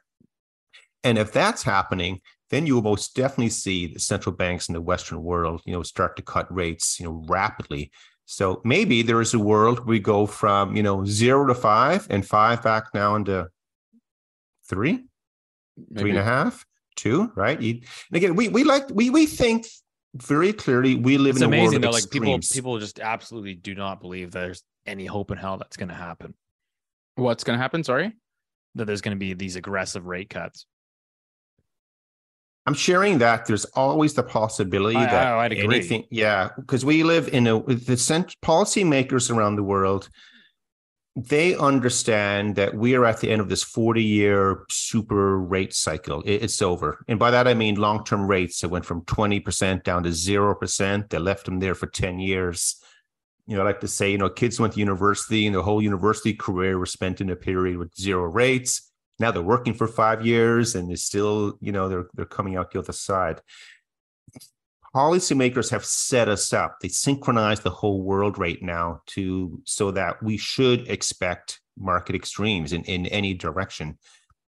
And 1.03 1.17
if 1.17 1.31
that's 1.31 1.63
happening, 1.63 2.21
then 2.49 2.65
you 2.65 2.75
will 2.75 2.89
most 2.91 3.15
definitely 3.15 3.49
see 3.49 3.87
the 3.87 3.99
central 3.99 4.35
banks 4.35 4.67
in 4.69 4.73
the 4.73 4.81
Western 4.81 5.21
world, 5.21 5.61
you 5.65 5.73
know, 5.73 5.83
start 5.83 6.15
to 6.15 6.23
cut 6.23 6.53
rates, 6.53 6.99
you 6.99 7.05
know, 7.05 7.23
rapidly. 7.27 7.91
So 8.25 8.61
maybe 8.63 9.03
there 9.03 9.21
is 9.21 9.33
a 9.33 9.39
world 9.39 9.85
we 9.85 9.99
go 9.99 10.25
from, 10.25 10.75
you 10.75 10.83
know, 10.83 11.05
zero 11.05 11.45
to 11.47 11.55
five 11.55 12.07
and 12.09 12.25
five 12.25 12.63
back 12.63 12.85
now 12.93 13.15
into 13.15 13.47
three, 14.67 15.05
three 15.97 16.09
and 16.09 16.19
a 16.19 16.23
half, 16.23 16.65
two, 16.95 17.31
right? 17.35 17.59
And 17.59 17.83
again, 18.13 18.35
we 18.35 18.49
we 18.49 18.63
like 18.63 18.85
we 18.91 19.09
we 19.09 19.25
think 19.25 19.67
very 20.21 20.53
clearly 20.53 20.95
we 20.95 21.17
live 21.17 21.35
It's 21.35 21.41
in 21.43 21.45
a 21.45 21.47
amazing 21.47 21.81
world 21.81 21.83
though. 21.83 21.87
of 21.89 21.93
Like 21.93 22.09
people, 22.11 22.39
people 22.39 22.79
just 22.79 22.99
absolutely 22.99 23.55
do 23.55 23.75
not 23.75 24.01
believe 24.01 24.31
there's 24.31 24.63
any 24.85 25.05
hope 25.05 25.31
in 25.31 25.37
hell 25.37 25.57
that's 25.57 25.77
going 25.77 25.89
to 25.89 25.95
happen. 25.95 26.33
What's 27.15 27.43
going 27.43 27.57
to 27.57 27.61
happen? 27.61 27.83
Sorry. 27.83 28.13
That 28.75 28.85
there's 28.85 29.01
going 29.01 29.15
to 29.15 29.19
be 29.19 29.33
these 29.33 29.55
aggressive 29.55 30.05
rate 30.05 30.29
cuts. 30.29 30.65
I'm 32.65 32.73
sharing 32.73 33.17
that 33.19 33.45
there's 33.45 33.65
always 33.65 34.13
the 34.13 34.23
possibility 34.23 34.97
I- 34.97 35.05
that 35.05 35.27
I- 35.27 35.45
I'd 35.45 35.51
agree. 35.53 35.63
anything, 35.77 36.03
yeah, 36.11 36.49
because 36.57 36.83
we 36.83 37.03
live 37.03 37.29
in 37.29 37.47
a 37.47 37.57
with 37.57 37.85
the 37.85 37.95
cent- 37.97 38.35
policymakers 38.43 39.33
around 39.33 39.55
the 39.55 39.63
world. 39.63 40.09
They 41.19 41.55
understand 41.55 42.55
that 42.57 42.75
we 42.75 42.93
are 42.95 43.03
at 43.03 43.21
the 43.21 43.31
end 43.31 43.41
of 43.41 43.49
this 43.49 43.63
40 43.63 44.03
year 44.03 44.65
super 44.69 45.39
rate 45.39 45.73
cycle. 45.73 46.21
It's 46.25 46.61
over. 46.61 47.03
And 47.07 47.17
by 47.17 47.31
that, 47.31 47.47
I 47.47 47.55
mean 47.55 47.75
long 47.75 48.03
term 48.03 48.27
rates 48.27 48.61
that 48.61 48.69
went 48.69 48.85
from 48.85 49.01
20% 49.01 49.83
down 49.83 50.03
to 50.03 50.09
0%. 50.09 51.09
They 51.09 51.17
left 51.17 51.45
them 51.45 51.59
there 51.59 51.75
for 51.75 51.87
10 51.87 52.19
years. 52.19 52.75
You 53.47 53.55
know, 53.55 53.63
I 53.63 53.65
like 53.65 53.79
to 53.79 53.87
say, 53.87 54.11
you 54.11 54.17
know, 54.17 54.29
kids 54.29 54.59
went 54.59 54.73
to 54.73 54.79
university 54.79 55.47
and 55.47 55.55
their 55.55 55.63
whole 55.63 55.81
university 55.81 56.33
career 56.33 56.77
was 56.77 56.91
spent 56.91 57.19
in 57.19 57.29
a 57.29 57.35
period 57.35 57.77
with 57.77 57.95
zero 57.95 58.23
rates 58.23 58.87
now 59.19 59.31
they're 59.31 59.41
working 59.41 59.73
for 59.73 59.87
five 59.87 60.25
years 60.25 60.75
and 60.75 60.89
they're 60.89 60.97
still, 60.97 61.57
you 61.59 61.71
know, 61.71 61.89
they're 61.89 62.07
they're 62.13 62.25
coming 62.25 62.55
out 62.55 62.71
the 62.71 62.79
other 62.79 62.93
side. 62.93 63.41
Policymakers 64.97 65.69
have 65.69 65.85
set 65.85 66.27
us 66.27 66.51
up. 66.53 66.79
They 66.81 66.87
synchronize 66.87 67.59
the 67.59 67.69
whole 67.69 68.01
world 68.01 68.39
right 68.39 68.59
now 68.63 69.01
to 69.07 69.61
so 69.63 69.91
that 69.91 70.23
we 70.23 70.37
should 70.37 70.87
expect 70.89 71.61
market 71.77 72.15
extremes 72.15 72.73
in, 72.73 72.81
in 72.85 73.05
any 73.07 73.35
direction. 73.35 73.99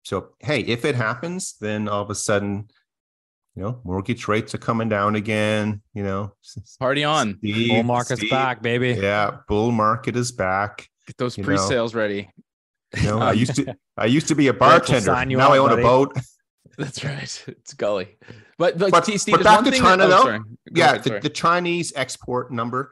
So 0.04 0.30
hey, 0.42 0.60
if 0.62 0.86
it 0.86 0.94
happens, 0.94 1.56
then 1.60 1.88
all 1.90 2.04
of 2.04 2.12
a 2.12 2.16
sudden, 2.16 2.68
you 3.56 3.64
know, 3.64 3.82
mortgage 3.84 4.28
rates 4.28 4.54
are 4.54 4.60
coming 4.60 4.88
down 4.88 5.16
again. 5.16 5.82
You 5.96 6.04
know, 6.04 6.34
Party 6.80 7.04
on. 7.04 7.38
Steve- 7.40 7.70
Bull 7.70 7.84
market's 7.84 8.20
Steve- 8.22 8.30
back, 8.30 8.62
baby. 8.62 8.92
Yeah, 8.92 9.38
bull 9.48 9.72
market 9.72 10.16
is 10.16 10.32
back. 10.32 10.88
Get 11.08 11.18
those 11.18 11.36
pre-sales 11.38 11.96
ready. 11.96 12.30
You 12.98 13.04
know, 13.08 13.20
I 13.20 13.32
used 13.32 13.56
to 13.56 13.76
I 13.98 14.06
used 14.06 14.28
to 14.28 14.36
be 14.36 14.48
a 14.50 14.54
bartender. 14.54 15.02
sign 15.02 15.32
you 15.32 15.38
Now 15.38 15.54
I 15.54 15.58
own 15.58 15.70
buddy. 15.70 15.82
a 15.82 15.86
boat. 15.86 16.16
That's 16.78 17.04
right. 17.04 17.44
It's 17.48 17.74
gully. 17.74 18.18
But 18.58 18.78
but, 18.78 18.92
But- 18.92 19.06
Steve, 19.06 19.36
but 19.36 19.44
back 19.44 19.64
to 19.64 19.72
China, 19.72 20.08
that, 20.08 20.20
oh, 20.20 20.26
though. 20.26 20.44
Yeah 20.74 20.90
ahead, 20.92 21.04
the, 21.04 21.20
the 21.20 21.30
chinese 21.30 21.94
export 21.96 22.52
number 22.52 22.92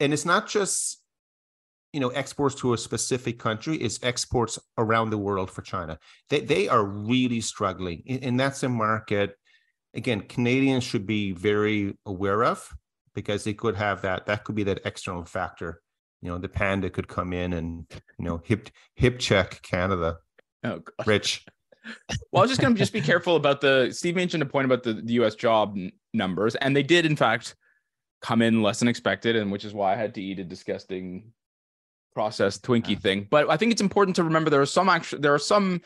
and 0.00 0.12
it's 0.12 0.24
not 0.24 0.48
just 0.48 1.00
you 1.92 2.00
know 2.00 2.08
exports 2.10 2.54
to 2.56 2.72
a 2.74 2.78
specific 2.78 3.38
country 3.38 3.76
it's 3.76 4.02
exports 4.02 4.58
around 4.78 5.10
the 5.10 5.18
world 5.18 5.50
for 5.50 5.62
china 5.62 5.98
they, 6.28 6.40
they 6.40 6.68
are 6.68 6.84
really 6.84 7.40
struggling 7.40 8.02
and, 8.08 8.22
and 8.24 8.40
that's 8.40 8.62
a 8.62 8.68
market 8.68 9.36
again 9.94 10.20
canadians 10.20 10.82
should 10.84 11.06
be 11.06 11.32
very 11.32 11.96
aware 12.06 12.44
of 12.44 12.68
because 13.14 13.44
they 13.44 13.54
could 13.54 13.76
have 13.76 14.02
that 14.02 14.26
that 14.26 14.44
could 14.44 14.54
be 14.56 14.64
that 14.64 14.80
external 14.84 15.24
factor 15.24 15.80
you 16.20 16.28
know 16.30 16.38
the 16.38 16.48
panda 16.48 16.90
could 16.90 17.08
come 17.08 17.32
in 17.32 17.52
and 17.52 17.86
you 18.18 18.24
know 18.24 18.40
hip 18.44 18.68
hip 18.96 19.18
check 19.18 19.60
canada 19.62 20.16
Oh, 20.64 20.78
God. 20.78 21.06
rich 21.06 21.44
Well, 22.30 22.40
I 22.40 22.44
was 22.44 22.50
just 22.50 22.60
going 22.60 22.74
to 22.74 22.78
just 22.78 22.92
be 22.92 23.00
careful 23.00 23.36
about 23.36 23.60
the. 23.60 23.90
Steve 23.92 24.16
mentioned 24.16 24.42
a 24.42 24.46
point 24.46 24.64
about 24.64 24.82
the, 24.82 24.94
the 24.94 25.14
U.S. 25.14 25.34
job 25.34 25.74
n- 25.76 25.92
numbers, 26.14 26.54
and 26.56 26.74
they 26.74 26.82
did 26.82 27.04
in 27.04 27.16
fact 27.16 27.56
come 28.20 28.40
in 28.40 28.62
less 28.62 28.78
than 28.78 28.88
expected, 28.88 29.36
and 29.36 29.50
which 29.50 29.64
is 29.64 29.74
why 29.74 29.92
I 29.92 29.96
had 29.96 30.14
to 30.14 30.22
eat 30.22 30.38
a 30.38 30.44
disgusting 30.44 31.32
processed 32.14 32.62
Twinkie 32.62 33.00
thing. 33.00 33.26
But 33.30 33.50
I 33.50 33.56
think 33.56 33.72
it's 33.72 33.80
important 33.80 34.16
to 34.16 34.24
remember 34.24 34.50
there 34.50 34.60
are 34.60 34.66
some 34.66 34.88
actually 34.88 35.22
there 35.22 35.34
are 35.34 35.38
some 35.38 35.82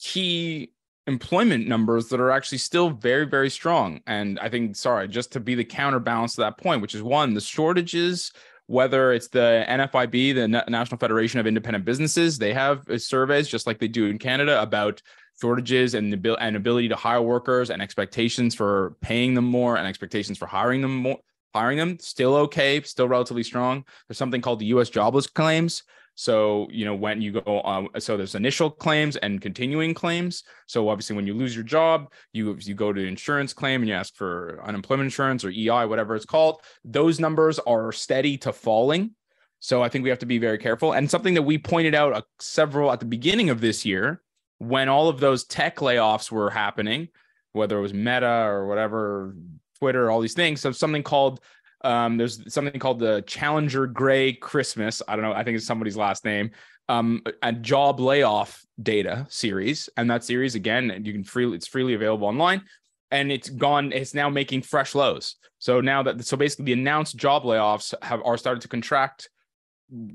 key 0.00 0.72
employment 1.06 1.66
numbers 1.66 2.08
that 2.08 2.20
are 2.20 2.30
actually 2.30 2.58
still 2.58 2.90
very 2.90 3.26
very 3.26 3.50
strong, 3.50 4.00
and 4.06 4.38
I 4.38 4.48
think 4.48 4.76
sorry 4.76 5.08
just 5.08 5.32
to 5.32 5.40
be 5.40 5.54
the 5.54 5.64
counterbalance 5.64 6.34
to 6.36 6.42
that 6.42 6.58
point, 6.58 6.82
which 6.82 6.94
is 6.94 7.02
one 7.02 7.34
the 7.34 7.40
shortages. 7.40 8.32
Whether 8.66 9.12
it's 9.12 9.28
the 9.28 9.62
NFIB, 9.68 10.34
the 10.34 10.48
National 10.48 10.96
Federation 10.96 11.38
of 11.38 11.46
Independent 11.46 11.84
Businesses, 11.84 12.38
they 12.38 12.54
have 12.54 12.88
uh, 12.88 12.96
surveys 12.96 13.46
just 13.46 13.66
like 13.66 13.78
they 13.78 13.88
do 13.88 14.06
in 14.06 14.18
Canada 14.18 14.62
about 14.62 15.02
shortages 15.40 15.94
and 15.94 16.12
the 16.12 16.36
and 16.40 16.56
ability 16.56 16.88
to 16.88 16.96
hire 16.96 17.22
workers 17.22 17.70
and 17.70 17.82
expectations 17.82 18.54
for 18.54 18.96
paying 19.00 19.34
them 19.34 19.44
more 19.44 19.76
and 19.76 19.86
expectations 19.86 20.38
for 20.38 20.46
hiring 20.46 20.80
them 20.80 20.94
more 20.96 21.18
hiring 21.54 21.78
them 21.78 21.98
still 22.00 22.34
okay 22.34 22.80
still 22.82 23.08
relatively 23.08 23.42
strong. 23.42 23.84
There's 24.08 24.18
something 24.18 24.40
called 24.40 24.58
the 24.58 24.66
US 24.66 24.90
jobless 24.90 25.26
claims. 25.26 25.82
So 26.16 26.68
you 26.70 26.84
know 26.84 26.94
when 26.94 27.20
you 27.20 27.32
go 27.40 27.62
um, 27.62 27.88
so 27.98 28.16
there's 28.16 28.36
initial 28.36 28.70
claims 28.70 29.16
and 29.16 29.40
continuing 29.40 29.94
claims. 29.94 30.44
So 30.66 30.88
obviously 30.88 31.16
when 31.16 31.26
you 31.26 31.34
lose 31.34 31.54
your 31.54 31.64
job 31.64 32.12
you 32.32 32.56
you 32.60 32.74
go 32.74 32.92
to 32.92 33.06
insurance 33.06 33.52
claim 33.52 33.82
and 33.82 33.88
you 33.88 33.94
ask 33.94 34.14
for 34.14 34.60
unemployment 34.64 35.06
insurance 35.06 35.44
or 35.44 35.50
EI 35.50 35.86
whatever 35.86 36.14
it's 36.14 36.24
called 36.24 36.60
those 36.84 37.18
numbers 37.18 37.58
are 37.60 37.92
steady 37.92 38.36
to 38.38 38.52
falling. 38.52 39.10
So 39.58 39.82
I 39.82 39.88
think 39.88 40.02
we 40.02 40.10
have 40.10 40.18
to 40.18 40.26
be 40.26 40.36
very 40.36 40.58
careful. 40.58 40.92
And 40.92 41.10
something 41.10 41.32
that 41.34 41.42
we 41.42 41.56
pointed 41.56 41.94
out 41.94 42.12
uh, 42.12 42.20
several 42.38 42.92
at 42.92 43.00
the 43.00 43.06
beginning 43.06 43.48
of 43.48 43.62
this 43.62 43.86
year 43.86 44.20
when 44.58 44.88
all 44.88 45.08
of 45.08 45.20
those 45.20 45.44
tech 45.44 45.76
layoffs 45.76 46.30
were 46.30 46.50
happening, 46.50 47.08
whether 47.52 47.78
it 47.78 47.82
was 47.82 47.94
Meta 47.94 48.44
or 48.46 48.66
whatever, 48.66 49.34
Twitter, 49.78 50.10
all 50.10 50.20
these 50.20 50.34
things. 50.34 50.60
So 50.60 50.72
something 50.72 51.02
called 51.02 51.40
um, 51.84 52.16
there's 52.16 52.52
something 52.52 52.80
called 52.80 52.98
the 52.98 53.22
Challenger 53.26 53.86
Gray 53.86 54.32
Christmas. 54.32 55.02
I 55.06 55.16
don't 55.16 55.22
know. 55.22 55.34
I 55.34 55.44
think 55.44 55.56
it's 55.56 55.66
somebody's 55.66 55.98
last 55.98 56.24
name. 56.24 56.50
Um, 56.88 57.22
a 57.42 57.52
job 57.52 58.00
layoff 58.00 58.64
data 58.82 59.26
series, 59.28 59.90
and 59.96 60.10
that 60.10 60.24
series 60.24 60.54
again, 60.54 61.02
you 61.04 61.12
can 61.12 61.24
freely 61.24 61.56
it's 61.56 61.68
freely 61.68 61.94
available 61.94 62.26
online, 62.26 62.62
and 63.10 63.30
it's 63.30 63.50
gone. 63.50 63.92
It's 63.92 64.14
now 64.14 64.30
making 64.30 64.62
fresh 64.62 64.94
lows. 64.94 65.36
So 65.58 65.80
now 65.80 66.02
that 66.02 66.24
so 66.24 66.38
basically 66.38 66.66
the 66.66 66.72
announced 66.72 67.16
job 67.16 67.44
layoffs 67.44 67.92
have 68.02 68.22
are 68.24 68.38
started 68.38 68.62
to 68.62 68.68
contract 68.68 69.28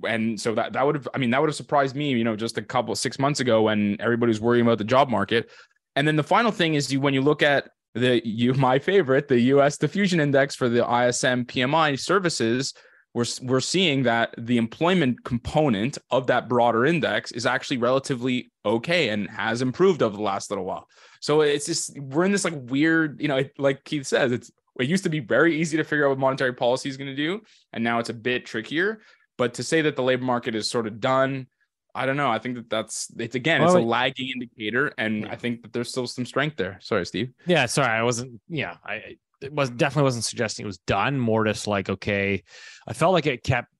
and 0.08 0.40
so 0.40 0.54
that 0.56 0.74
that 0.74 0.86
would 0.86 0.96
have 0.96 1.08
i 1.14 1.18
mean 1.18 1.30
that 1.30 1.40
would 1.40 1.50
have 1.50 1.56
surprised 1.56 1.96
me 1.96 2.10
you 2.10 2.24
know 2.24 2.36
just 2.36 2.58
a 2.58 2.62
couple 2.62 2.94
six 2.96 3.20
months 3.20 3.40
ago 3.40 3.64
when 3.64 3.96
everybody 4.00 4.30
was 4.30 4.42
worrying 4.42 4.66
about 4.66 4.78
the 4.78 4.84
job 4.84 5.10
market. 5.10 5.50
And 5.96 6.08
then 6.08 6.16
the 6.16 6.24
final 6.24 6.52
thing 6.52 6.76
is 6.76 6.92
you 6.92 7.02
when 7.02 7.14
you 7.14 7.22
look 7.22 7.42
at 7.42 7.70
the 7.94 8.22
you 8.28 8.54
my 8.68 8.80
favorite 8.80 9.28
the 9.28 9.40
us 9.40 9.78
diffusion 9.78 10.20
index 10.20 10.56
for 10.56 10.70
the 10.70 10.84
ism 11.08 11.46
pmi 11.46 12.00
services 12.00 12.74
we're, 13.14 13.26
we're 13.42 13.60
seeing 13.60 14.04
that 14.04 14.36
the 14.38 14.58
employment 14.58 15.24
component 15.24 15.98
of 16.12 16.28
that 16.28 16.48
broader 16.48 16.86
index 16.86 17.32
is 17.32 17.46
actually 17.46 17.78
relatively 17.78 18.52
okay 18.66 19.10
and 19.10 19.28
has 19.30 19.64
improved 19.64 20.04
over 20.04 20.16
the 20.16 20.22
last 20.22 20.52
little 20.52 20.66
while. 20.66 20.88
So 21.20 21.42
it's 21.42 21.66
just 21.66 21.98
we're 22.00 22.24
in 22.24 22.32
this 22.32 22.46
like 22.46 22.54
weird 22.56 23.20
you 23.20 23.28
know 23.28 23.44
like 23.58 23.84
keith 23.84 24.06
says 24.06 24.32
it's 24.32 24.52
it 24.80 24.88
used 24.88 25.04
to 25.04 25.10
be 25.10 25.20
very 25.20 25.60
easy 25.60 25.76
to 25.78 25.84
figure 25.84 26.06
out 26.06 26.10
what 26.10 26.20
monetary 26.20 26.54
policy 26.54 26.88
is 26.88 26.98
going 26.98 27.10
to 27.10 27.16
do 27.16 27.42
and 27.74 27.84
now 27.84 28.00
it's 28.00 28.10
a 28.10 28.14
bit 28.14 28.46
trickier 28.46 29.02
but 29.40 29.56
to 29.56 29.64
say 29.64 29.82
that 29.82 29.96
the 29.96 30.04
labor 30.04 30.26
market 30.26 30.54
is 30.54 30.70
sort 30.70 30.86
of 30.86 31.00
done, 31.00 31.48
I 31.96 32.06
don't 32.06 32.18
know. 32.18 32.30
I 32.30 32.40
think 32.40 32.56
that 32.56 32.70
that's 32.70 33.08
it's 33.18 33.36
again, 33.36 33.64
it's 33.64 33.74
Well, 33.74 33.82
a 33.82 33.86
lagging 33.86 34.30
indicator, 34.30 34.94
and 34.98 35.26
I 35.28 35.36
think 35.36 35.64
that 35.64 35.74
there's 35.74 35.90
still 35.90 36.06
some 36.06 36.26
strength 36.26 36.58
there. 36.58 36.78
Sorry, 36.82 37.06
Steve. 37.06 37.32
Yeah, 37.48 37.66
sorry, 37.66 37.88
I 37.88 38.04
wasn't. 38.04 38.42
Yeah, 38.50 38.76
I 38.86 39.16
it 39.42 39.54
was 39.54 39.70
definitely 39.70 40.04
wasn't 40.04 40.26
suggesting 40.26 40.66
it 40.66 40.68
was 40.68 40.80
done. 40.80 41.18
More 41.18 41.46
just 41.46 41.68
like 41.68 41.90
okay, 41.90 42.44
I 42.86 42.94
felt 42.94 43.14
like 43.14 43.26
it 43.26 43.44
kept 43.44 43.74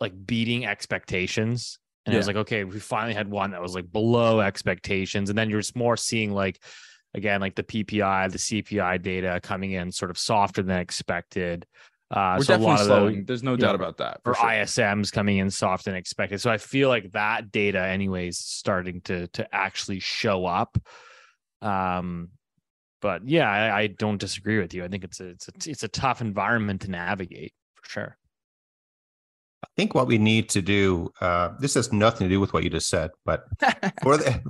like 0.00 0.12
beating 0.26 0.66
expectations, 0.66 1.78
and 2.04 2.14
it 2.14 2.18
was 2.18 2.26
like 2.26 2.36
okay, 2.36 2.64
we 2.64 2.80
finally 2.80 3.14
had 3.14 3.30
one 3.30 3.52
that 3.52 3.62
was 3.62 3.74
like 3.74 3.90
below 3.90 4.40
expectations, 4.40 5.30
and 5.30 5.38
then 5.38 5.48
you're 5.48 5.60
just 5.60 5.76
more 5.76 5.96
seeing 5.96 6.32
like 6.32 6.60
again 7.14 7.40
like 7.40 7.54
the 7.54 7.62
PPI, 7.62 8.32
the 8.32 8.38
CPI 8.38 9.00
data 9.00 9.40
coming 9.42 9.72
in 9.72 9.92
sort 9.92 10.10
of 10.10 10.18
softer 10.18 10.62
than 10.62 10.78
expected. 10.80 11.66
Uh, 12.14 12.36
We're 12.38 12.44
so 12.44 12.54
a 12.54 12.56
definitely 12.58 12.66
lot 12.66 12.80
of 12.80 12.86
slowing. 12.86 13.16
the 13.16 13.22
There's 13.24 13.42
no 13.42 13.56
doubt 13.56 13.70
know, 13.70 13.74
about 13.74 13.96
that. 13.96 14.20
or 14.24 14.34
For 14.34 14.40
sure. 14.40 14.48
ISMs 14.48 15.10
coming 15.10 15.38
in 15.38 15.50
soft 15.50 15.88
and 15.88 15.96
expected. 15.96 16.40
So 16.40 16.48
I 16.48 16.58
feel 16.58 16.88
like 16.88 17.10
that 17.10 17.50
data, 17.50 17.80
anyways, 17.84 18.38
starting 18.38 19.00
to 19.02 19.26
to 19.28 19.52
actually 19.52 19.98
show 19.98 20.46
up. 20.46 20.78
Um, 21.60 22.28
but 23.02 23.28
yeah, 23.28 23.50
I, 23.50 23.80
I 23.80 23.86
don't 23.88 24.18
disagree 24.18 24.60
with 24.60 24.72
you. 24.74 24.84
I 24.84 24.88
think 24.88 25.02
it's 25.02 25.18
a 25.18 25.26
it's 25.30 25.48
a 25.48 25.70
it's 25.70 25.82
a 25.82 25.88
tough 25.88 26.20
environment 26.20 26.82
to 26.82 26.90
navigate 26.90 27.52
for 27.74 27.90
sure. 27.90 28.16
I 29.64 29.66
think 29.76 29.94
what 29.94 30.06
we 30.06 30.18
need 30.18 30.50
to 30.50 30.62
do, 30.62 31.10
uh, 31.20 31.54
this 31.58 31.74
has 31.74 31.92
nothing 31.92 32.28
to 32.28 32.32
do 32.32 32.38
with 32.38 32.52
what 32.52 32.62
you 32.62 32.70
just 32.70 32.88
said, 32.88 33.10
but 33.24 33.44
for 34.02 34.18
the 34.18 34.40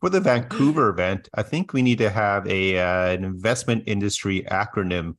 for 0.00 0.10
the 0.10 0.18
Vancouver 0.20 0.88
event, 0.88 1.28
I 1.34 1.44
think 1.44 1.72
we 1.72 1.82
need 1.82 1.98
to 1.98 2.10
have 2.10 2.48
a 2.48 2.78
uh, 2.78 3.10
an 3.10 3.22
investment 3.22 3.84
industry 3.86 4.42
acronym 4.50 5.14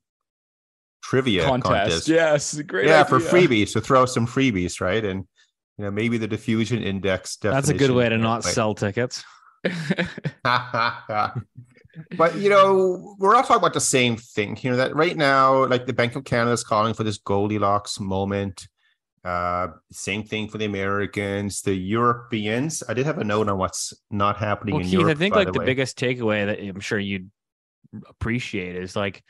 trivia 1.03 1.45
contest. 1.45 1.71
contest. 1.71 2.07
Yes, 2.07 2.61
great. 2.61 2.87
yeah, 2.87 3.03
for 3.03 3.19
freebies 3.19 3.73
to 3.73 3.81
throw 3.81 4.05
some 4.05 4.25
freebies, 4.25 4.81
right? 4.81 5.03
And 5.03 5.27
you 5.77 5.85
know 5.85 5.91
maybe 5.91 6.17
the 6.17 6.27
diffusion 6.27 6.81
index. 6.81 7.35
That's 7.37 7.69
a 7.69 7.73
good 7.73 7.91
way 7.91 8.09
to 8.09 8.17
not 8.17 8.43
right? 8.43 8.53
sell 8.53 8.73
tickets. 8.73 9.23
but 12.17 12.35
you 12.35 12.49
know, 12.49 13.15
we're 13.19 13.35
all 13.35 13.43
talking 13.43 13.57
about 13.57 13.73
the 13.73 13.81
same 13.81 14.17
thing 14.17 14.55
here. 14.55 14.75
That 14.75 14.95
right 14.95 15.15
now, 15.15 15.65
like 15.65 15.85
the 15.85 15.93
Bank 15.93 16.15
of 16.15 16.23
Canada 16.23 16.51
is 16.51 16.63
calling 16.63 16.93
for 16.93 17.03
this 17.03 17.17
Goldilocks 17.17 17.99
moment. 17.99 18.67
Uh, 19.23 19.69
same 19.91 20.23
thing 20.23 20.49
for 20.49 20.57
the 20.57 20.65
Americans, 20.65 21.61
the 21.61 21.73
Europeans. 21.73 22.83
I 22.89 22.93
did 22.93 23.05
have 23.05 23.19
a 23.19 23.23
note 23.23 23.47
on 23.47 23.57
what's 23.57 23.93
not 24.11 24.35
happening 24.35 24.75
Well, 24.75 24.81
in 24.81 24.89
Keith, 24.89 24.99
Europe. 24.99 25.15
I 25.15 25.19
think 25.19 25.33
by 25.33 25.43
like 25.43 25.53
the, 25.53 25.59
way. 25.59 25.65
biggest 25.65 25.97
takeaway 25.97 26.45
that 26.45 26.59
I'm 26.59 26.81
sure 26.81 26.99
you'd 26.99 27.31
appreciate 28.09 28.75
is 28.75 28.97
like 28.97 29.23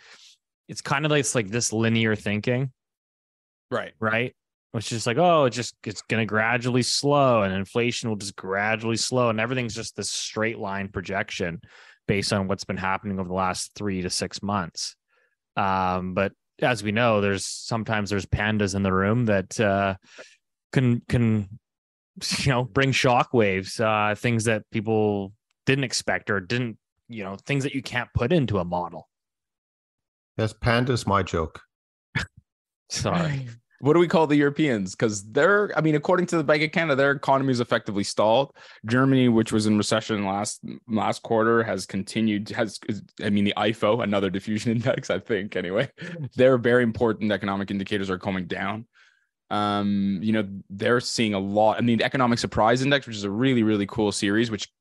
it's 0.67 0.81
kind 0.81 1.05
of 1.05 1.11
like 1.11 1.21
it's 1.21 1.35
like 1.35 1.49
this 1.49 1.73
linear 1.73 2.15
thinking, 2.15 2.71
Right. 3.71 3.93
right? 3.99 4.35
It's 4.75 4.89
just 4.89 5.05
like, 5.05 5.17
oh, 5.17 5.45
it's 5.45 5.55
just 5.55 5.75
it's 5.83 6.01
gonna 6.03 6.25
gradually 6.25 6.81
slow 6.81 7.43
and 7.43 7.53
inflation 7.53 8.09
will 8.09 8.15
just 8.15 8.35
gradually 8.35 8.97
slow 8.97 9.29
and 9.29 9.39
everything's 9.39 9.75
just 9.75 9.95
this 9.95 10.09
straight 10.09 10.57
line 10.57 10.87
projection 10.87 11.61
based 12.07 12.33
on 12.33 12.47
what's 12.47 12.63
been 12.63 12.77
happening 12.77 13.19
over 13.19 13.27
the 13.29 13.35
last 13.35 13.71
three 13.75 14.01
to 14.01 14.09
six 14.09 14.41
months. 14.41 14.95
Um, 15.55 16.13
but 16.15 16.31
as 16.61 16.81
we 16.83 16.91
know, 16.91 17.21
there's 17.21 17.45
sometimes 17.45 18.09
there's 18.09 18.25
pandas 18.25 18.75
in 18.75 18.83
the 18.83 18.93
room 18.93 19.25
that 19.25 19.59
uh 19.59 19.95
can 20.71 21.01
can 21.07 21.47
you 22.39 22.51
know 22.51 22.63
bring 22.63 22.91
shockwaves, 22.91 23.79
uh 23.79 24.15
things 24.15 24.45
that 24.45 24.63
people 24.71 25.33
didn't 25.67 25.83
expect 25.83 26.29
or 26.31 26.39
didn't, 26.39 26.77
you 27.09 27.23
know, 27.23 27.37
things 27.45 27.63
that 27.63 27.75
you 27.75 27.81
can't 27.83 28.09
put 28.15 28.33
into 28.33 28.57
a 28.57 28.65
model. 28.65 29.07
Yes, 30.37 30.53
panda's 30.53 31.05
my 31.05 31.23
joke. 31.23 31.61
Sorry. 32.89 33.47
What 33.83 33.95
do 33.95 33.99
we 33.99 34.07
call 34.07 34.27
the 34.27 34.37
Europeans? 34.37 34.95
Because 34.95 35.29
they're, 35.29 35.77
I 35.77 35.81
mean, 35.81 35.95
according 35.95 36.27
to 36.27 36.37
the 36.37 36.43
Bank 36.45 36.63
of 36.63 36.71
Canada, 36.71 36.95
their 36.95 37.11
economy 37.11 37.51
is 37.51 37.59
effectively 37.59 38.05
stalled. 38.05 38.55
Germany, 38.85 39.27
which 39.27 39.51
was 39.51 39.65
in 39.65 39.77
recession 39.77 40.25
last 40.25 40.63
last 40.87 41.21
quarter, 41.21 41.63
has 41.63 41.85
continued. 41.85 42.47
Has 42.51 42.79
I 43.21 43.29
mean, 43.29 43.43
the 43.43 43.53
IFO, 43.57 44.01
another 44.01 44.29
diffusion 44.29 44.71
index, 44.77 45.09
I 45.09 45.19
think. 45.19 45.57
Anyway, 45.57 45.89
their 46.37 46.57
very 46.57 46.81
important 46.81 47.33
economic 47.33 47.71
indicators 47.71 48.09
are 48.09 48.17
coming 48.17 48.45
down. 48.45 48.85
Um, 49.49 50.19
you 50.21 50.31
know, 50.31 50.47
they're 50.69 50.99
seeing 50.99 51.33
a 51.33 51.39
lot. 51.39 51.77
I 51.77 51.81
mean, 51.81 51.99
the 51.99 52.03
economic 52.03 52.39
surprise 52.39 52.81
index, 52.81 53.05
which 53.05 53.15
is 53.15 53.23
a 53.23 53.29
really, 53.29 53.61
really 53.61 53.85
cool 53.85 54.11
series, 54.11 54.49
which 54.49 54.71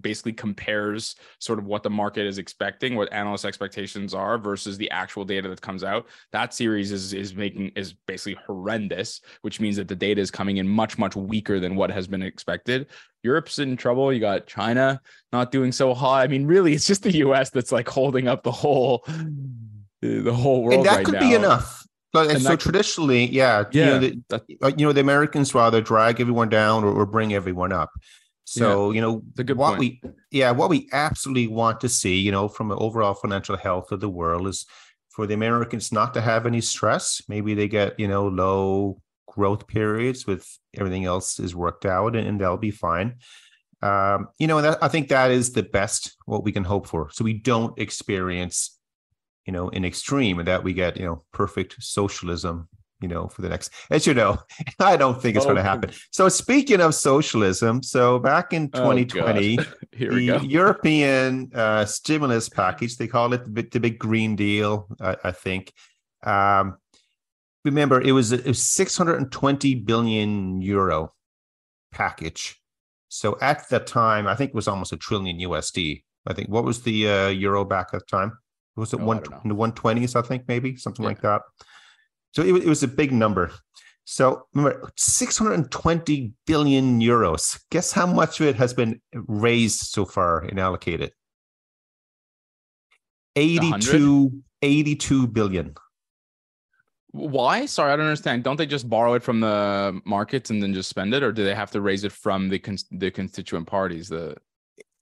basically 0.00 0.34
compares 0.34 1.14
sort 1.38 1.58
of 1.58 1.64
what 1.64 1.82
the 1.82 1.88
market 1.88 2.26
is 2.26 2.36
expecting, 2.36 2.94
what 2.94 3.10
analyst 3.12 3.44
expectations 3.44 4.12
are 4.12 4.36
versus 4.36 4.76
the 4.76 4.90
actual 4.90 5.24
data 5.24 5.48
that 5.48 5.62
comes 5.62 5.82
out. 5.82 6.08
That 6.32 6.52
series 6.52 6.92
is 6.92 7.14
is 7.14 7.34
making 7.34 7.72
is 7.74 7.94
basically 8.06 8.38
horrendous, 8.46 9.20
which 9.40 9.60
means 9.60 9.76
that 9.76 9.88
the 9.88 9.96
data 9.96 10.20
is 10.20 10.30
coming 10.30 10.58
in 10.58 10.68
much, 10.68 10.98
much 10.98 11.16
weaker 11.16 11.58
than 11.58 11.74
what 11.74 11.90
has 11.90 12.06
been 12.06 12.22
expected. 12.22 12.88
Europe's 13.22 13.60
in 13.60 13.76
trouble. 13.76 14.12
You 14.12 14.20
got 14.20 14.46
China 14.46 15.00
not 15.32 15.52
doing 15.52 15.72
so 15.72 15.94
hot. 15.94 16.22
I 16.22 16.26
mean, 16.26 16.44
really, 16.46 16.74
it's 16.74 16.86
just 16.86 17.02
the 17.02 17.16
US 17.18 17.50
that's 17.50 17.72
like 17.72 17.88
holding 17.88 18.28
up 18.28 18.42
the 18.42 18.52
whole 18.52 19.06
the 20.02 20.34
whole 20.34 20.64
world. 20.64 20.74
and 20.74 20.86
that 20.86 20.96
right 20.96 21.04
could 21.04 21.14
now. 21.14 21.20
be 21.20 21.34
enough. 21.34 21.86
But 22.12 22.26
and 22.26 22.32
And 22.32 22.42
so 22.42 22.48
that 22.50 22.60
traditionally, 22.60 23.24
yeah, 23.30 23.64
Yeah, 23.72 23.84
you 23.84 23.90
know, 23.90 23.98
the, 23.98 24.22
that- 24.58 24.78
you 24.78 24.86
know, 24.86 24.92
the 24.92 25.00
Americans 25.00 25.54
rather 25.54 25.80
drag 25.80 26.20
everyone 26.20 26.48
down 26.48 26.84
or, 26.84 26.92
or 26.92 27.06
bring 27.06 27.32
everyone 27.34 27.72
up. 27.72 27.90
So 28.44 28.90
you 28.90 29.00
know 29.00 29.22
It's 29.30 29.38
a 29.40 29.44
good 29.44 29.56
what 29.56 29.76
point. 29.78 29.80
we, 29.80 30.10
yeah, 30.30 30.50
what 30.50 30.68
we 30.68 30.88
absolutely 30.92 31.46
want 31.46 31.80
to 31.80 31.88
see, 31.88 32.18
you 32.18 32.32
know, 32.32 32.48
from 32.48 32.68
the 32.68 32.76
overall 32.76 33.14
financial 33.14 33.56
health 33.56 33.92
of 33.92 34.00
the 34.00 34.10
world 34.10 34.46
is 34.48 34.66
for 35.10 35.26
the 35.26 35.34
Americans 35.34 35.92
not 35.92 36.12
to 36.14 36.20
have 36.20 36.44
any 36.44 36.60
stress. 36.60 37.22
Maybe 37.28 37.54
they 37.54 37.68
get 37.68 37.98
you 37.98 38.08
know 38.08 38.26
low 38.26 39.00
growth 39.28 39.66
periods 39.66 40.26
with 40.26 40.46
everything 40.74 41.04
else 41.06 41.38
is 41.40 41.54
worked 41.54 41.86
out, 41.86 42.16
and, 42.16 42.26
and 42.26 42.38
they'll 42.40 42.58
be 42.58 42.72
fine. 42.72 43.16
Um, 43.80 44.28
you 44.38 44.46
know, 44.46 44.58
and 44.58 44.66
that, 44.66 44.78
I 44.82 44.88
think 44.88 45.08
that 45.08 45.30
is 45.30 45.52
the 45.52 45.62
best 45.62 46.16
what 46.26 46.44
we 46.44 46.52
can 46.52 46.64
hope 46.64 46.86
for. 46.86 47.10
So 47.10 47.24
we 47.24 47.34
don't 47.34 47.78
experience 47.78 48.78
you 49.46 49.52
know, 49.52 49.68
in 49.70 49.84
extreme 49.84 50.38
and 50.38 50.48
that 50.48 50.62
we 50.64 50.72
get, 50.72 50.96
you 50.96 51.04
know, 51.06 51.24
perfect 51.32 51.76
socialism, 51.82 52.68
you 53.00 53.08
know, 53.08 53.26
for 53.28 53.42
the 53.42 53.48
next, 53.48 53.70
as 53.90 54.06
you 54.06 54.14
know, 54.14 54.38
I 54.78 54.96
don't 54.96 55.20
think 55.20 55.36
it's 55.36 55.44
going 55.46 55.56
to 55.56 55.62
Oh, 55.62 55.64
happen. 55.64 55.90
So 56.12 56.28
speaking 56.28 56.80
of 56.80 56.94
socialism, 56.94 57.82
so 57.82 58.18
back 58.18 58.52
in 58.52 58.70
Oh, 58.74 58.78
2020, 58.92 59.58
Here 59.92 60.12
we 60.14 60.26
the 60.26 60.38
go. 60.38 60.44
European 60.44 61.50
uh, 61.54 61.84
stimulus 61.84 62.48
package, 62.48 62.96
they 62.96 63.08
call 63.08 63.32
it 63.32 63.44
the, 63.44 63.50
big- 63.50 63.70
the 63.72 63.80
big 63.80 63.98
Green 63.98 64.36
Deal, 64.36 64.86
I, 65.00 65.16
I 65.24 65.32
think. 65.32 65.72
Um, 66.22 66.76
remember, 67.64 68.00
it 68.00 68.12
was 68.12 68.32
a, 68.32 68.48
a 68.50 68.54
620 68.54 69.74
billion 69.76 70.62
euro 70.62 71.12
package. 71.92 72.58
So 73.08 73.36
at 73.40 73.68
the 73.68 73.80
time, 73.80 74.26
I 74.26 74.34
think 74.34 74.50
it 74.50 74.54
was 74.54 74.68
almost 74.68 74.92
a 74.92 74.96
trillion 74.96 75.38
USD. 75.38 76.02
I 76.26 76.32
think 76.32 76.48
what 76.48 76.64
was 76.64 76.82
the 76.82 77.08
uh, 77.08 77.28
euro 77.28 77.64
back 77.64 77.88
at 77.92 78.00
the 78.00 78.06
time? 78.06 78.38
Was 78.76 78.92
it 78.94 79.00
Oh, 79.00 79.04
one 79.04 79.22
in 79.44 79.48
the 79.48 79.54
one 79.54 79.72
twenties? 79.72 80.16
I 80.16 80.22
think 80.22 80.48
maybe 80.48 80.76
something 80.76 81.02
Yeah. 81.02 81.08
like 81.10 81.20
that. 81.22 81.42
So 82.34 82.42
it, 82.42 82.54
it 82.64 82.66
was 82.66 82.82
a 82.82 82.88
big 82.88 83.12
number. 83.12 83.50
So 84.04 84.46
remember, 84.54 84.90
620 84.96 86.32
billion 86.46 87.00
euros. 87.00 87.60
Guess 87.70 87.92
how 87.92 88.06
much 88.06 88.40
of 88.40 88.46
it 88.46 88.56
has 88.56 88.74
been 88.74 89.00
raised 89.12 89.80
so 89.80 90.04
far 90.04 90.40
and 90.40 90.58
allocated? 90.58 91.12
82, 93.36 94.42
82 94.62 95.26
billion. 95.28 95.74
Why? 97.12 97.66
Sorry, 97.66 97.92
I 97.92 97.96
don't 97.96 98.06
understand. 98.06 98.42
Don't 98.42 98.56
they 98.56 98.66
just 98.66 98.88
borrow 98.88 99.14
it 99.14 99.22
from 99.22 99.40
the 99.40 100.00
markets 100.04 100.50
and 100.50 100.62
then 100.62 100.72
just 100.72 100.88
spend 100.88 101.12
it, 101.14 101.22
or 101.22 101.30
do 101.30 101.44
they 101.44 101.54
have 101.54 101.70
to 101.72 101.80
raise 101.80 102.04
it 102.04 102.12
from 102.12 102.48
the 102.48 102.58
cons- 102.58 102.86
the 102.90 103.10
constituent 103.10 103.66
parties? 103.66 104.08
The 104.08 104.36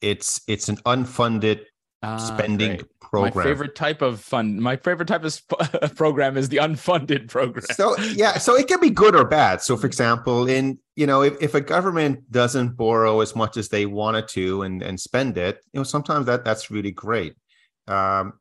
It's 0.00 0.40
it's 0.48 0.68
an 0.68 0.76
unfunded 0.78 1.64
Ah, 2.02 2.16
spending 2.16 2.76
great. 2.76 3.00
program. 3.00 3.34
My 3.36 3.42
favorite 3.42 3.74
type 3.74 4.00
of 4.00 4.20
fund. 4.20 4.58
My 4.62 4.76
favorite 4.76 5.06
type 5.06 5.22
of 5.22 5.32
sp- 5.36 5.60
program 5.96 6.38
is 6.38 6.48
the 6.48 6.56
unfunded 6.56 7.28
program. 7.28 7.64
so 7.72 7.94
yeah 7.98 8.38
so 8.38 8.56
it 8.56 8.68
can 8.68 8.80
be 8.80 8.88
good 8.88 9.14
or 9.14 9.26
bad 9.26 9.60
so 9.60 9.76
for 9.76 9.86
example 9.86 10.48
in 10.48 10.78
you 10.96 11.06
know 11.06 11.20
if, 11.22 11.34
if 11.42 11.54
a 11.54 11.60
government 11.60 12.30
doesn't 12.30 12.74
borrow 12.76 13.20
as 13.20 13.36
much 13.36 13.58
as 13.58 13.68
they 13.68 13.84
wanted 13.84 14.26
to 14.28 14.62
and 14.62 14.82
and 14.82 14.98
spend 14.98 15.36
it 15.36 15.60
you 15.74 15.80
know 15.80 15.84
sometimes 15.84 16.24
that 16.24 16.42
that's 16.42 16.70
really 16.70 16.90
great 16.90 17.34
um 17.86 18.32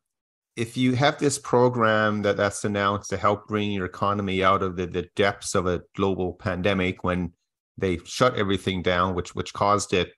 if 0.56 0.76
you 0.76 0.94
have 0.94 1.18
this 1.18 1.38
program 1.38 2.22
that 2.22 2.36
that's 2.38 2.64
announced 2.64 3.10
to 3.10 3.16
help 3.18 3.46
bring 3.46 3.70
your 3.72 3.84
economy 3.86 4.42
out 4.42 4.62
of 4.62 4.76
the, 4.76 4.86
the 4.86 5.06
depths 5.16 5.54
of 5.54 5.66
a 5.66 5.82
global 5.96 6.32
pandemic 6.32 7.04
when 7.04 7.32
they 7.76 7.98
shut 8.04 8.36
everything 8.36 8.80
down 8.82 9.14
which 9.14 9.34
which 9.34 9.52
caused 9.52 9.92
it 9.92 10.12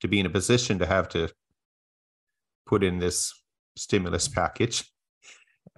to 0.00 0.08
be 0.08 0.18
in 0.18 0.26
a 0.26 0.30
position 0.30 0.78
to 0.80 0.86
have 0.86 1.08
to 1.08 1.28
put 2.70 2.82
in 2.88 2.94
this 2.98 3.18
stimulus 3.76 4.26
package 4.28 4.76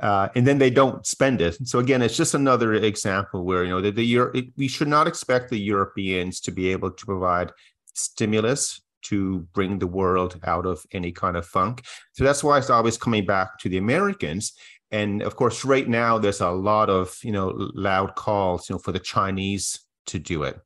uh, 0.03 0.29
and 0.35 0.47
then 0.47 0.59
they 0.59 0.71
don't 0.71 1.07
spend 1.07 1.41
it. 1.41 1.55
So 1.69 1.79
again, 1.79 2.03
it's 2.03 2.17
just 2.17 2.35
another 2.35 2.71
example 2.75 3.45
where 3.45 3.63
you 3.65 3.71
know 3.71 3.81
the, 3.81 3.91
the 3.93 4.07
Euro- 4.17 4.33
it- 4.39 4.53
we 4.57 4.69
should 4.69 4.89
not 4.97 5.07
expect 5.07 5.51
the 5.51 5.59
Europeans 5.75 6.41
to 6.41 6.51
be 6.51 6.65
able 6.75 6.91
to 6.91 7.05
provide 7.07 7.53
stimulus 7.95 8.81
to 9.11 9.41
bring 9.53 9.79
the 9.79 9.87
world 10.01 10.33
out 10.53 10.65
of 10.73 10.79
any 10.93 11.13
kind 11.13 11.37
of 11.37 11.45
funk. 11.47 11.83
So 12.13 12.25
that's 12.25 12.43
why 12.45 12.59
it's 12.59 12.71
always 12.71 12.97
coming 12.97 13.27
back 13.27 13.59
to 13.61 13.69
the 13.69 13.79
Americans. 13.79 14.53
And 14.91 15.23
of 15.23 15.35
course, 15.37 15.65
right 15.75 15.89
now 15.89 16.19
there's 16.19 16.41
a 16.41 16.51
lot 16.51 16.89
of 16.89 17.19
you 17.23 17.33
know 17.33 17.49
loud 17.75 18.15
calls 18.15 18.69
you 18.69 18.75
know 18.75 18.79
for 18.85 18.93
the 18.93 19.05
Chinese 19.15 19.67
to 20.07 20.19
do 20.19 20.43
it 20.49 20.57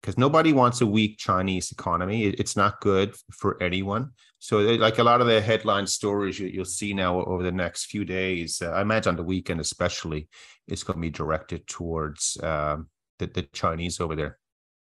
because 0.00 0.16
nobody 0.16 0.52
wants 0.52 0.80
a 0.80 0.86
weak 0.86 1.18
Chinese 1.18 1.70
economy. 1.72 2.18
It- 2.28 2.40
it's 2.40 2.56
not 2.56 2.80
good 2.80 3.08
for 3.40 3.50
anyone. 3.62 4.04
So, 4.42 4.58
like 4.58 4.98
a 4.98 5.04
lot 5.04 5.20
of 5.20 5.26
the 5.26 5.38
headline 5.40 5.86
stories 5.86 6.38
you, 6.38 6.48
you'll 6.48 6.64
see 6.64 6.94
now 6.94 7.22
over 7.22 7.42
the 7.42 7.52
next 7.52 7.84
few 7.84 8.06
days, 8.06 8.62
uh, 8.62 8.70
I 8.70 8.80
imagine 8.80 9.10
on 9.10 9.16
the 9.16 9.22
weekend 9.22 9.60
especially, 9.60 10.28
is 10.66 10.82
going 10.82 10.96
to 10.96 11.00
be 11.00 11.10
directed 11.10 11.66
towards 11.66 12.38
um, 12.42 12.88
the, 13.18 13.26
the 13.26 13.42
Chinese 13.52 14.00
over 14.00 14.16
there. 14.16 14.38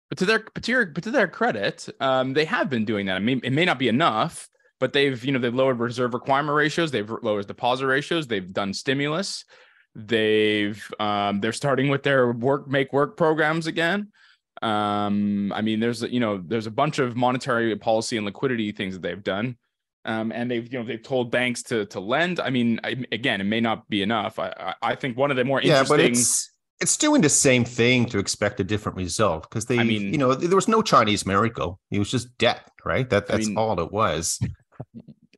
But 0.10 0.18
to 0.18 0.26
their 0.26 0.44
but 0.54 0.64
to, 0.64 0.72
your, 0.72 0.86
but 0.88 1.06
to 1.06 1.12
their 1.12 1.30
credit, 1.30 1.88
um, 2.02 2.34
they 2.34 2.44
have 2.44 2.70
been 2.70 2.84
doing 2.84 3.06
that. 3.06 3.16
I 3.16 3.20
mean, 3.20 3.40
it 3.46 3.54
may 3.54 3.64
not 3.64 3.80
be 3.80 3.88
enough, 3.88 4.50
but 4.82 4.92
they've 4.92 5.24
you 5.24 5.32
know 5.32 5.40
they've 5.40 5.56
lowered 5.56 5.80
reserve 5.80 6.14
requirement 6.14 6.56
ratios, 6.56 6.92
they've 6.92 7.10
lowered 7.10 7.48
deposit 7.48 7.88
ratios, 7.88 8.28
they've 8.28 8.52
done 8.52 8.74
stimulus, 8.74 9.46
they've 9.96 10.86
um, 11.00 11.40
they're 11.40 11.54
starting 11.54 11.88
with 11.88 12.04
their 12.04 12.34
work 12.34 12.68
make 12.68 12.92
work 12.92 13.16
programs 13.16 13.68
again. 13.68 14.12
Um, 14.62 15.52
I 15.54 15.62
mean, 15.62 15.80
there's 15.80 16.02
you 16.02 16.20
know 16.20 16.42
there's 16.46 16.68
a 16.68 16.72
bunch 16.72 17.00
of 17.00 17.16
monetary 17.16 17.76
policy 17.76 18.18
and 18.18 18.26
liquidity 18.26 18.72
things 18.72 18.94
that 18.96 19.02
they've 19.02 19.24
done. 19.24 19.58
Um, 20.06 20.32
and 20.32 20.52
they've 20.52 20.72
you 20.72 20.80
know 20.80 20.86
they've 20.86 21.02
told 21.02 21.32
banks 21.32 21.64
to 21.64 21.86
to 21.88 22.00
lend. 22.00 22.40
I 22.40 22.50
mean, 22.52 22.80
I, 22.84 22.96
again, 23.12 23.42
it 23.42 23.46
may 23.46 23.60
not 23.60 23.90
be 23.90 24.02
enough. 24.02 24.38
I 24.40 24.54
I, 24.58 24.92
I 24.92 24.96
think 24.96 25.18
one 25.18 25.32
of 25.32 25.38
the 25.38 25.44
more 25.44 25.60
interesting. 25.60 25.84
Yeah, 26.00 26.06
but 26.06 26.12
it's 26.12 26.52
it's 26.80 26.96
doing 26.98 27.22
the 27.22 27.30
same 27.30 27.66
thing 27.66 28.06
to 28.08 28.20
expect 28.20 28.60
a 28.60 28.64
different 28.64 28.98
result 28.98 29.50
because 29.50 29.66
they, 29.66 29.80
I 29.80 29.84
mean- 29.84 30.12
you 30.12 30.18
know, 30.18 30.36
there 30.36 30.56
was 30.56 30.68
no 30.68 30.82
Chinese 30.82 31.26
miracle. 31.26 31.80
It 31.90 32.00
was 32.00 32.12
just 32.12 32.38
debt, 32.38 32.70
right? 32.84 33.10
That 33.10 33.24
I 33.30 33.38
that's 33.38 33.48
mean, 33.48 33.58
all 33.58 33.80
it 33.80 33.92
was. 33.92 34.40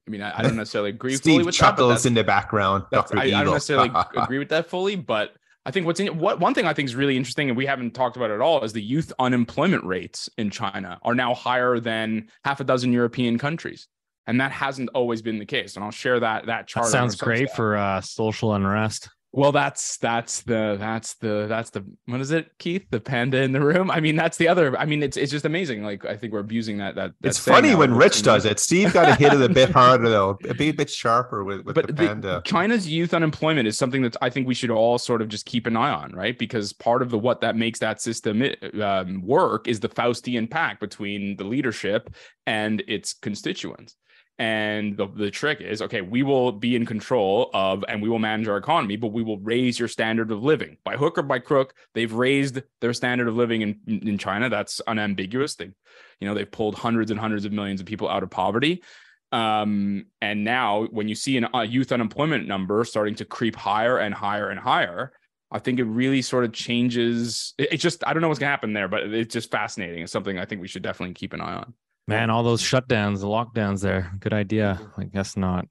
I 0.08 0.10
mean, 0.10 0.22
I, 0.22 0.40
I 0.40 0.42
don't 0.42 0.56
necessarily 0.56 0.90
agree 0.92 1.12
fully 1.12 1.18
Steve 1.18 1.46
with 1.46 1.56
that. 1.56 1.62
but 1.62 1.68
chuckles 1.68 1.90
that's- 1.90 2.06
in 2.06 2.14
the 2.14 2.24
background. 2.24 2.86
Dr. 2.92 3.20
I, 3.20 3.24
I 3.24 3.30
don't 3.44 3.54
necessarily 3.54 3.92
agree 4.18 4.40
with 4.40 4.50
that 4.50 4.68
fully, 4.70 4.96
but 4.96 5.34
I 5.68 5.72
think 5.72 5.86
what's 5.86 6.00
in 6.00 6.18
what 6.18 6.40
one 6.40 6.54
thing 6.54 6.66
I 6.66 6.74
think 6.74 6.88
is 6.88 6.96
really 6.96 7.18
interesting, 7.18 7.50
and 7.50 7.58
we 7.58 7.66
haven't 7.66 7.92
talked 7.92 8.16
about 8.16 8.32
it 8.32 8.36
at 8.36 8.42
all, 8.42 8.64
is 8.64 8.72
the 8.72 8.82
youth 8.82 9.12
unemployment 9.20 9.84
rates 9.84 10.30
in 10.38 10.50
China 10.50 10.98
are 11.04 11.14
now 11.14 11.34
higher 11.36 11.78
than 11.82 12.30
half 12.46 12.62
a 12.62 12.64
dozen 12.64 12.94
European 12.94 13.38
countries. 13.38 13.88
and 14.28 14.42
that 14.42 14.52
hasn't 14.52 14.90
always 14.94 15.22
been 15.22 15.40
the 15.40 15.46
case. 15.46 15.76
And 15.76 15.84
I'll 15.86 15.92
share 15.92 16.20
that 16.20 16.46
that 16.48 16.68
chart. 16.68 16.86
That 16.86 16.92
sounds 16.92 17.16
great 17.16 17.50
for 17.52 17.76
uh, 17.76 18.02
social 18.02 18.54
unrest. 18.54 19.10
Well, 19.38 19.52
that's 19.52 19.98
that's 19.98 20.42
the 20.42 20.78
that's 20.80 21.14
the 21.14 21.46
that's 21.48 21.70
the 21.70 21.86
what 22.08 22.22
is 22.22 22.32
it, 22.32 22.50
Keith? 22.58 22.88
The 22.90 23.00
panda 23.00 23.40
in 23.44 23.52
the 23.52 23.62
room. 23.62 23.92
I 23.92 24.00
mean, 24.00 24.16
that's 24.16 24.36
the 24.38 24.48
other. 24.48 24.76
I 24.76 24.86
mean, 24.86 25.04
it's 25.04 25.16
it's 25.16 25.32
just 25.32 25.46
amazing. 25.46 25.84
Like 25.84 26.06
I 26.06 26.18
think 26.18 26.34
we're 26.34 26.40
abusing 26.40 26.80
that. 26.80 26.96
That, 26.96 27.14
that 27.22 27.28
It's 27.28 27.38
funny 27.38 27.76
when 27.76 27.94
Rich 27.94 28.24
does 28.24 28.46
it. 28.46 28.60
Steve 28.60 28.94
got 28.94 29.06
to 29.06 29.14
hit 29.14 29.34
it 29.34 29.42
a 29.44 29.48
bit 29.48 29.70
harder 29.80 30.10
though, 30.10 30.40
be 30.58 30.70
a 30.70 30.74
bit, 30.74 30.90
sharper 30.90 31.44
with, 31.44 31.62
with 31.66 31.76
but 31.76 31.86
the 31.86 31.94
the- 31.94 32.08
panda. 32.08 32.42
China's 32.46 32.90
youth 32.90 33.14
unemployment 33.14 33.68
is 33.68 33.78
something 33.78 34.02
that 34.02 34.18
I 34.24 34.32
think 34.32 34.48
we 34.48 34.56
should 34.56 34.72
all 34.72 34.98
sort 34.98 35.22
of 35.22 35.28
just 35.28 35.46
keep 35.46 35.68
an 35.68 35.78
eye 35.78 35.92
on, 35.92 36.14
right? 36.14 36.36
Because 36.36 36.74
part 36.74 37.04
of 37.04 37.12
the 37.12 37.20
what 37.20 37.42
that 37.42 37.56
makes 37.56 37.78
that 37.78 38.02
system 38.02 38.42
um, 38.82 39.22
work 39.22 39.68
is 39.68 39.80
the 39.80 39.90
Faustian 39.90 40.50
pact 40.50 40.80
between 40.80 41.36
the 41.38 41.44
leadership 41.44 42.10
and 42.48 42.82
its 42.88 43.14
constituents. 43.14 43.98
And 44.40 44.96
the, 44.96 45.08
the 45.08 45.32
trick 45.32 45.62
is, 45.62 45.82
okay, 45.82 46.02
we 46.02 46.22
will 46.22 46.52
be 46.52 46.76
in 46.76 46.86
control 46.86 47.50
of 47.54 47.84
and 47.88 48.04
we 48.04 48.10
will 48.10 48.20
manage 48.20 48.48
our 48.48 48.58
economy, 48.58 48.96
but 48.96 49.08
we 49.08 49.24
will 49.24 49.40
raise 49.40 49.80
your 49.80 49.88
standard 49.88 50.30
of 50.30 50.44
living 50.44 50.78
by 50.84 50.96
hook 50.96 51.18
or 51.18 51.24
by 51.24 51.40
crook. 51.40 51.74
They've 51.96 52.14
raised 52.14 52.62
their 52.80 52.94
standard 52.94 53.28
of 53.28 53.36
living 53.36 53.64
in, 53.64 53.80
in 53.88 54.18
China. 54.20 54.48
That's 54.48 54.80
unambiguous. 54.82 55.56
They, 55.56 55.72
you 56.20 56.28
know, 56.28 56.36
they've 56.36 56.52
pulled 56.52 56.76
hundreds 56.76 57.10
and 57.10 57.20
hundreds 57.20 57.46
of 57.46 57.52
millions 57.52 57.82
of 57.82 57.88
people 57.88 58.08
out 58.08 58.22
of 58.22 58.30
poverty. 58.30 58.84
Um, 59.32 60.06
and 60.22 60.44
now 60.44 60.86
when 60.86 61.08
you 61.08 61.16
see 61.16 61.38
an, 61.38 61.48
a 61.54 61.66
youth 61.66 61.92
unemployment 61.92 62.48
number 62.48 62.84
starting 62.86 63.16
to 63.16 63.26
creep 63.26 63.56
higher 63.56 63.98
and 63.98 64.14
higher 64.14 64.50
and 64.50 64.60
higher, 64.60 65.14
I 65.50 65.60
think 65.60 65.80
it 65.80 65.86
really 65.86 66.22
sort 66.22 66.44
of 66.44 66.54
changes. 66.54 67.56
It, 67.58 67.78
just, 67.78 68.06
I 68.06 68.14
don't 68.14 68.22
know 68.22 68.28
what's 68.28 68.40
gonna 68.40 68.52
happen 68.52 68.74
there, 68.74 68.88
but 68.88 69.04
it's 69.14 69.34
just 69.34 69.50
fascinating. 69.50 70.04
It's 70.04 70.12
something 70.12 70.38
I 70.38 70.46
think 70.46 70.62
we 70.62 70.68
should 70.68 70.84
definitely 70.84 71.16
keep 71.16 71.34
an 71.34 71.42
eye 71.42 71.56
on. 71.56 71.74
Man, 72.08 72.30
all 72.30 72.44
those 72.44 72.62
shutdowns, 72.62 73.20
the 73.20 73.28
lockdowns 73.28 73.82
there. 73.82 74.12
Good 74.20 74.34
idea. 74.34 74.80
I 74.98 75.04
guess 75.04 75.36
not. 75.36 75.68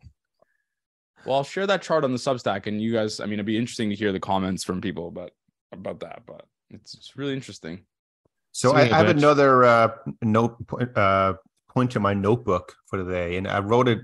Well, 1.24 1.36
I'll 1.36 1.44
share 1.44 1.66
that 1.66 1.82
chart 1.82 2.04
on 2.04 2.12
the 2.12 2.18
Substack, 2.18 2.66
and 2.66 2.80
you 2.80 2.92
guys. 2.92 3.20
I 3.20 3.24
mean, 3.24 3.34
it'd 3.34 3.46
be 3.46 3.56
interesting 3.56 3.88
to 3.90 3.96
hear 3.96 4.12
the 4.12 4.20
comments 4.20 4.62
from 4.62 4.80
people 4.80 5.08
about 5.08 5.30
about 5.72 6.00
that. 6.00 6.22
But 6.26 6.44
it's, 6.70 6.94
it's 6.94 7.16
really 7.16 7.32
interesting. 7.32 7.84
So 8.52 8.72
I, 8.72 8.82
I 8.82 8.98
have 8.98 9.08
another 9.08 9.64
uh, 9.64 9.88
note 10.22 10.56
uh, 10.94 11.34
point 11.68 11.90
to 11.92 12.00
my 12.00 12.14
notebook 12.14 12.74
for 12.86 12.98
today, 12.98 13.36
and 13.36 13.48
I 13.48 13.60
wrote 13.60 13.88
it 13.88 14.00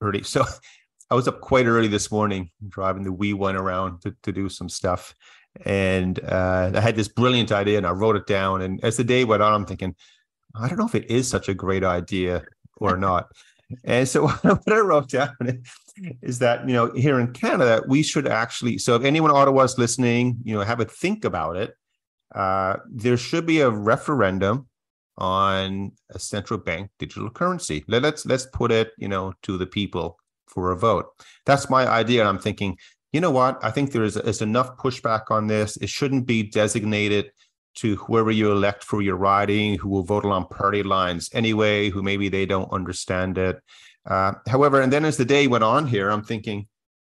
early. 0.00 0.22
So 0.22 0.44
I 1.10 1.14
was 1.14 1.28
up 1.28 1.40
quite 1.40 1.66
early 1.66 1.88
this 1.88 2.10
morning, 2.10 2.50
driving 2.68 3.04
the 3.04 3.12
wee 3.12 3.32
one 3.32 3.54
around 3.54 4.00
to, 4.02 4.16
to 4.24 4.32
do 4.32 4.48
some 4.48 4.68
stuff, 4.68 5.14
and 5.64 6.18
uh, 6.24 6.72
I 6.74 6.80
had 6.80 6.96
this 6.96 7.08
brilliant 7.08 7.52
idea, 7.52 7.76
and 7.76 7.86
I 7.86 7.90
wrote 7.90 8.16
it 8.16 8.26
down. 8.26 8.62
And 8.62 8.82
as 8.82 8.96
the 8.96 9.04
day 9.04 9.24
went 9.24 9.42
on, 9.42 9.52
I'm 9.52 9.66
thinking, 9.66 9.94
I 10.58 10.68
don't 10.68 10.78
know 10.78 10.86
if 10.86 10.94
it 10.94 11.10
is 11.10 11.28
such 11.28 11.48
a 11.48 11.54
great 11.54 11.84
idea 11.84 12.44
or 12.78 12.96
not. 13.08 13.30
And 13.84 14.08
so 14.08 14.28
what 14.42 14.72
I 14.72 14.78
wrote 14.78 15.08
down 15.08 15.62
is 16.22 16.38
that 16.38 16.68
you 16.68 16.74
know 16.74 16.92
here 16.92 17.18
in 17.18 17.32
Canada 17.32 17.82
we 17.88 18.02
should 18.02 18.26
actually. 18.26 18.78
So 18.78 18.94
if 18.96 19.04
anyone 19.04 19.30
in 19.30 19.36
Ottawa 19.36 19.62
is 19.62 19.78
listening, 19.78 20.38
you 20.44 20.54
know, 20.54 20.62
have 20.62 20.80
a 20.80 20.84
think 20.84 21.24
about 21.24 21.56
it 21.56 21.74
uh, 22.34 22.76
there 22.90 23.16
should 23.16 23.46
be 23.46 23.60
a 23.60 23.70
referendum 23.70 24.66
on 25.18 25.92
a 26.10 26.18
central 26.18 26.58
bank 26.58 26.90
digital 26.98 27.30
currency. 27.30 27.84
Let, 27.88 28.04
us 28.04 28.26
let's 28.26 28.46
put 28.46 28.70
it, 28.70 28.92
you 28.98 29.08
know, 29.08 29.32
to 29.42 29.56
the 29.56 29.66
people 29.66 30.18
for 30.46 30.72
a 30.72 30.76
vote. 30.76 31.06
That's 31.46 31.70
my 31.70 31.88
idea. 31.88 32.20
And 32.20 32.28
I'm 32.28 32.38
thinking, 32.38 32.76
you 33.12 33.20
know 33.20 33.30
what? 33.30 33.58
I 33.64 33.70
think 33.70 33.92
there 33.92 34.04
is, 34.04 34.16
is 34.16 34.42
enough 34.42 34.76
pushback 34.76 35.30
on 35.30 35.46
this. 35.46 35.76
It 35.78 35.88
shouldn't 35.88 36.26
be 36.26 36.42
designated 36.42 37.30
to 37.76 37.96
whoever 37.96 38.30
you 38.30 38.50
elect 38.50 38.82
for 38.82 39.02
your 39.02 39.16
riding, 39.16 39.78
who 39.78 39.88
will 39.88 40.02
vote 40.02 40.24
along 40.24 40.46
party 40.46 40.82
lines 40.82 41.30
anyway, 41.32 41.90
who 41.90 42.02
maybe 42.02 42.28
they 42.28 42.46
don't 42.46 42.72
understand 42.72 43.38
it. 43.38 43.60
Uh, 44.06 44.32
however, 44.48 44.80
and 44.80 44.92
then 44.92 45.04
as 45.04 45.16
the 45.16 45.24
day 45.24 45.46
went 45.46 45.64
on 45.64 45.86
here, 45.86 46.10
I'm 46.10 46.22
thinking, 46.22 46.68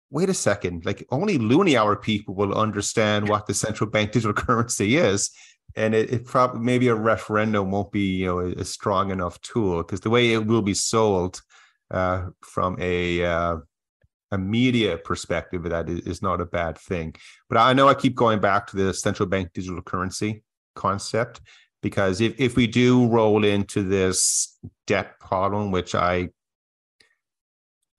wait 0.10 0.30
a 0.30 0.34
second, 0.34 0.86
like 0.86 1.06
only 1.12 1.38
Loonie 1.38 1.78
Hour 1.78 1.96
people 1.96 2.34
will 2.34 2.54
understand 2.54 3.28
what 3.28 3.46
the 3.46 3.54
central 3.54 3.90
bank 3.90 4.12
digital 4.14 4.34
currency 4.34 4.98
is. 4.98 5.32
And 5.76 5.94
it, 5.94 6.12
it 6.12 6.26
probably 6.26 6.62
maybe 6.62 6.88
a 6.88 6.96
referendum 6.96 7.70
won't 7.72 7.92
be 7.92 8.18
you 8.18 8.26
know 8.26 8.40
a, 8.40 8.52
a 8.54 8.66
strong 8.66 9.12
enough 9.12 9.40
tool 9.42 9.78
because 9.78 10.00
the 10.00 10.10
way 10.10 10.34
it 10.34 10.46
will 10.46 10.64
be 10.64 10.74
sold 10.74 11.42
uh, 11.92 12.28
from 12.42 12.78
a 12.80 13.24
uh, 13.24 13.58
a 14.32 14.38
media 14.38 14.98
perspective 14.98 15.64
that 15.64 15.88
is, 15.88 16.00
is 16.02 16.22
not 16.22 16.42
a 16.42 16.46
bad 16.46 16.78
thing. 16.78 17.14
But 17.48 17.60
I 17.60 17.74
know 17.74 17.88
I 17.88 17.94
keep 17.94 18.16
going 18.16 18.40
back 18.40 18.68
to 18.68 18.78
the 18.78 18.94
central 18.94 19.30
bank 19.30 19.54
digital 19.54 19.82
currency 19.82 20.44
concept 20.78 21.42
because 21.82 22.22
if, 22.22 22.40
if 22.40 22.56
we 22.56 22.68
do 22.68 23.08
roll 23.08 23.44
into 23.44 23.84
this 23.84 24.58
debt 24.88 25.20
problem, 25.20 25.72
which 25.72 25.96
I 25.96 26.30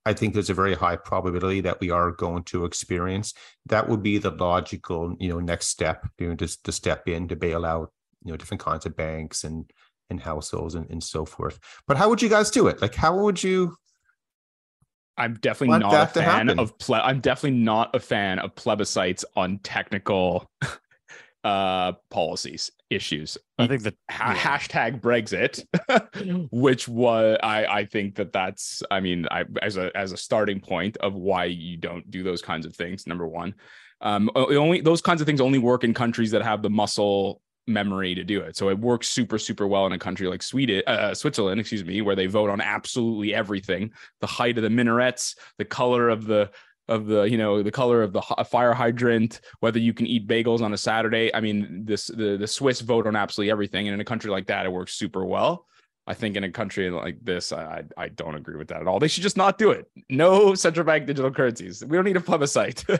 I 0.06 0.14
think 0.14 0.32
there's 0.32 0.48
a 0.48 0.54
very 0.54 0.74
high 0.74 0.96
probability 0.96 1.60
that 1.60 1.80
we 1.80 1.90
are 1.90 2.12
going 2.12 2.42
to 2.44 2.64
experience. 2.64 3.34
That 3.66 3.90
would 3.90 4.02
be 4.02 4.16
the 4.16 4.30
logical, 4.30 5.14
you 5.20 5.28
know, 5.28 5.38
next 5.38 5.66
step, 5.66 6.08
you 6.18 6.28
know, 6.28 6.34
just 6.34 6.64
to 6.64 6.72
step 6.72 7.06
in 7.08 7.28
to 7.28 7.36
bail 7.36 7.66
out, 7.66 7.92
you 8.24 8.32
know, 8.32 8.38
different 8.38 8.62
kinds 8.62 8.86
of 8.86 8.96
banks 8.96 9.44
and 9.44 9.70
and 10.08 10.18
households 10.18 10.74
and, 10.74 10.88
and 10.90 11.04
so 11.04 11.26
forth. 11.26 11.58
But 11.86 11.98
how 11.98 12.08
would 12.08 12.22
you 12.22 12.30
guys 12.30 12.50
do 12.50 12.68
it? 12.68 12.80
Like, 12.80 12.94
how 12.94 13.18
would 13.18 13.42
you? 13.42 13.76
I'm 15.18 15.34
definitely 15.34 15.68
Want 15.68 15.82
not 15.82 16.16
a 16.16 16.20
fan 16.20 16.58
of 16.58 16.78
ple- 16.78 16.94
I'm 17.02 17.20
definitely 17.20 17.58
not 17.58 17.94
a 17.94 18.00
fan 18.00 18.38
of 18.38 18.54
plebiscites 18.54 19.24
on 19.36 19.58
technical 19.58 20.50
uh 21.44 21.92
policies 22.10 22.70
issues. 22.90 23.38
I 23.58 23.66
think 23.66 23.82
that 23.82 23.94
Ha- 24.10 24.32
yeah. 24.32 24.58
hashtag 24.58 25.00
Brexit, 25.00 25.64
which 26.50 26.88
was 26.88 27.38
I 27.42 27.66
I 27.66 27.84
think 27.84 28.16
that 28.16 28.32
that's 28.32 28.82
I 28.90 29.00
mean 29.00 29.26
I 29.30 29.44
as 29.62 29.76
a 29.76 29.96
as 29.96 30.12
a 30.12 30.16
starting 30.16 30.60
point 30.60 30.96
of 30.98 31.14
why 31.14 31.44
you 31.44 31.76
don't 31.76 32.10
do 32.10 32.22
those 32.22 32.42
kinds 32.42 32.66
of 32.66 32.74
things. 32.74 33.06
Number 33.06 33.26
one, 33.26 33.54
um, 34.00 34.30
only 34.34 34.80
those 34.80 35.00
kinds 35.00 35.20
of 35.20 35.26
things 35.26 35.40
only 35.40 35.58
work 35.58 35.84
in 35.84 35.94
countries 35.94 36.30
that 36.30 36.42
have 36.42 36.62
the 36.62 36.70
muscle 36.70 37.40
memory 37.66 38.14
to 38.14 38.24
do 38.24 38.40
it. 38.40 38.56
So 38.56 38.70
it 38.70 38.78
works 38.78 39.08
super 39.08 39.38
super 39.38 39.66
well 39.66 39.86
in 39.86 39.92
a 39.92 39.98
country 39.98 40.26
like 40.26 40.42
Sweden, 40.42 40.82
uh, 40.86 41.14
Switzerland, 41.14 41.60
excuse 41.60 41.84
me, 41.84 42.00
where 42.00 42.16
they 42.16 42.26
vote 42.26 42.50
on 42.50 42.60
absolutely 42.60 43.34
everything: 43.34 43.92
the 44.20 44.26
height 44.26 44.56
of 44.56 44.62
the 44.62 44.70
minarets, 44.70 45.36
the 45.58 45.64
color 45.64 46.08
of 46.08 46.26
the 46.26 46.50
of 46.88 47.06
the 47.06 47.22
you 47.22 47.36
know 47.36 47.62
the 47.62 47.70
color 47.70 48.02
of 48.02 48.12
the 48.12 48.22
fire 48.48 48.72
hydrant 48.72 49.40
whether 49.60 49.78
you 49.78 49.92
can 49.92 50.06
eat 50.06 50.26
bagels 50.26 50.60
on 50.60 50.72
a 50.72 50.76
saturday 50.76 51.34
i 51.34 51.40
mean 51.40 51.84
this 51.84 52.06
the, 52.06 52.36
the 52.38 52.46
swiss 52.46 52.80
vote 52.80 53.06
on 53.06 53.16
absolutely 53.16 53.50
everything 53.50 53.86
and 53.88 53.94
in 53.94 54.00
a 54.00 54.04
country 54.04 54.30
like 54.30 54.46
that 54.46 54.66
it 54.66 54.72
works 54.72 54.94
super 54.94 55.24
well 55.24 55.66
i 56.06 56.14
think 56.14 56.36
in 56.36 56.44
a 56.44 56.50
country 56.50 56.90
like 56.90 57.18
this 57.22 57.52
i 57.52 57.82
i 57.96 58.08
don't 58.08 58.34
agree 58.34 58.56
with 58.56 58.68
that 58.68 58.80
at 58.80 58.88
all 58.88 58.98
they 58.98 59.08
should 59.08 59.22
just 59.22 59.36
not 59.36 59.58
do 59.58 59.70
it 59.70 59.86
no 60.08 60.54
central 60.54 60.84
bank 60.84 61.06
digital 61.06 61.30
currencies 61.30 61.84
we 61.84 61.96
don't 61.96 62.04
need 62.04 62.16
a 62.16 62.20
plebiscite 62.20 62.84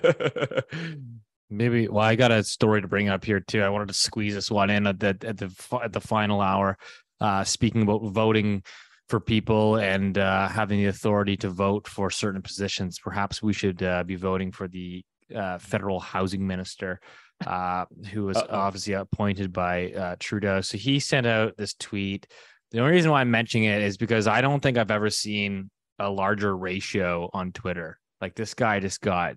Maybe. 1.51 1.89
Well, 1.89 2.05
I 2.05 2.15
got 2.15 2.31
a 2.31 2.45
story 2.45 2.83
to 2.83 2.89
bring 2.89 3.09
up 3.09 3.25
here 3.25 3.41
too. 3.41 3.63
I 3.63 3.71
wanted 3.71 3.89
to 3.89 3.95
squeeze 3.95 4.35
this 4.35 4.51
one 4.51 4.69
in 4.69 4.87
at 4.87 5.01
the 5.01 5.17
at 5.23 5.39
the 5.39 5.51
at 5.83 5.93
the 5.95 6.01
final 6.01 6.43
hour. 6.43 6.77
Uh, 7.21 7.43
speaking 7.43 7.83
about 7.83 8.03
voting 8.05 8.63
for 9.09 9.21
people 9.21 9.77
and 9.77 10.19
uh, 10.19 10.49
having 10.49 10.79
the 10.79 10.87
authority 10.87 11.37
to 11.39 11.49
vote 11.49 11.89
for 11.89 12.11
certain 12.11 12.43
positions, 12.43 12.99
perhaps 12.99 13.43
we 13.43 13.53
should 13.53 13.83
uh, 13.83 14.05
be 14.05 14.17
voting 14.17 14.53
for 14.53 14.69
the 14.69 15.03
uh, 15.35 15.59
federal 15.59 15.99
housing 15.99 16.47
minister, 16.47 17.01
uh, 17.47 17.87
who 18.13 18.25
was 18.25 18.37
Uh-oh. 18.37 18.57
obviously 18.57 18.95
appointed 18.95 19.53
by 19.53 19.93
uh, 19.93 20.17
Trudeau. 20.19 20.61
So 20.61 20.77
he 20.77 21.01
sent 21.01 21.27
out 21.27 21.57
this 21.57 21.75
tweet. 21.75 22.27
The 22.71 22.81
only 22.81 22.93
reason 22.93 23.11
why 23.11 23.23
I'm 23.23 23.31
mentioning 23.31 23.65
it 23.65 23.83
is 23.83 23.97
because 23.97 24.27
I 24.27 24.41
don't 24.41 24.61
think 24.61 24.77
I've 24.77 24.91
ever 24.91 25.11
seen 25.11 25.71
a 25.99 26.11
larger 26.11 26.55
ratio 26.57 27.31
on 27.33 27.53
Twitter. 27.53 27.99
Like 28.21 28.35
this 28.35 28.55
guy 28.55 28.81
just 28.81 29.01
got 29.01 29.37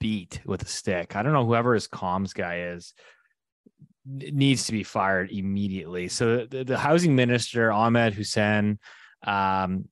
beat 0.00 0.40
with 0.44 0.62
a 0.62 0.66
stick. 0.66 1.16
I 1.16 1.22
don't 1.22 1.32
know 1.32 1.46
whoever 1.46 1.74
his 1.74 1.88
comms 1.88 2.34
guy 2.34 2.72
is 2.74 2.92
needs 4.04 4.66
to 4.66 4.72
be 4.72 4.82
fired 4.82 5.30
immediately. 5.30 6.08
So 6.08 6.46
the, 6.46 6.64
the 6.64 6.78
housing 6.78 7.14
minister 7.14 7.70
Ahmed 7.70 8.14
Hussen, 8.14 8.78
um, 9.24 9.88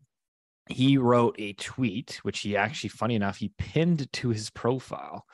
he 0.69 0.99
wrote 0.99 1.37
a 1.39 1.53
tweet, 1.55 2.21
which 2.23 2.41
he 2.41 2.57
actually, 2.57 2.91
funny 2.91 3.15
enough, 3.15 3.37
he 3.37 3.53
pinned 3.59 4.13
to 4.15 4.29
his 4.31 4.51
profile, 4.51 5.25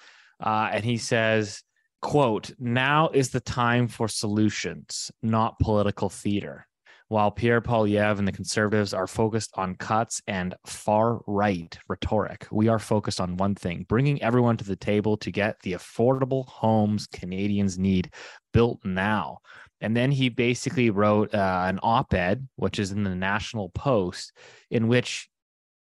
uh, 0.41 0.71
and 0.73 0.85
he 0.85 0.97
says, 0.97 1.63
"quote 2.01 2.53
Now 2.59 3.11
is 3.13 3.31
the 3.31 3.41
time 3.41 3.89
for 3.89 4.09
solutions, 4.09 5.11
not 5.23 5.59
political 5.59 6.09
theater." 6.09 6.67
While 7.09 7.31
Pierre 7.31 7.61
Poilievre 7.61 8.19
and 8.19 8.27
the 8.27 8.33
conservatives 8.33 8.93
are 8.93 9.07
focused 9.07 9.53
on 9.55 9.77
cuts 9.77 10.21
and 10.27 10.57
far 10.67 11.21
right 11.29 11.79
rhetoric, 11.89 12.49
we 12.51 12.67
are 12.67 12.81
focused 12.81 13.21
on 13.21 13.37
one 13.37 13.55
thing 13.55 13.87
bringing 13.89 14.21
everyone 14.23 14.57
to 14.57 14.65
the 14.65 14.75
table 14.75 15.17
to 15.19 15.31
get 15.31 15.61
the 15.61 15.75
affordable 15.75 16.49
homes 16.49 17.07
Canadians 17.07 17.79
need 17.79 18.11
built 18.53 18.81
now. 18.85 19.39
And 19.81 19.97
then 19.97 20.11
he 20.11 20.31
basically 20.31 20.91
wrote 20.91 21.33
uh, 21.33 21.65
an 21.67 21.79
op 21.81 22.13
ed, 22.13 22.49
which 22.57 22.81
is 22.81 22.91
in 22.91 23.05
the 23.05 23.15
National 23.15 23.69
Post, 23.69 24.33
in 24.69 24.89
which 24.89 25.29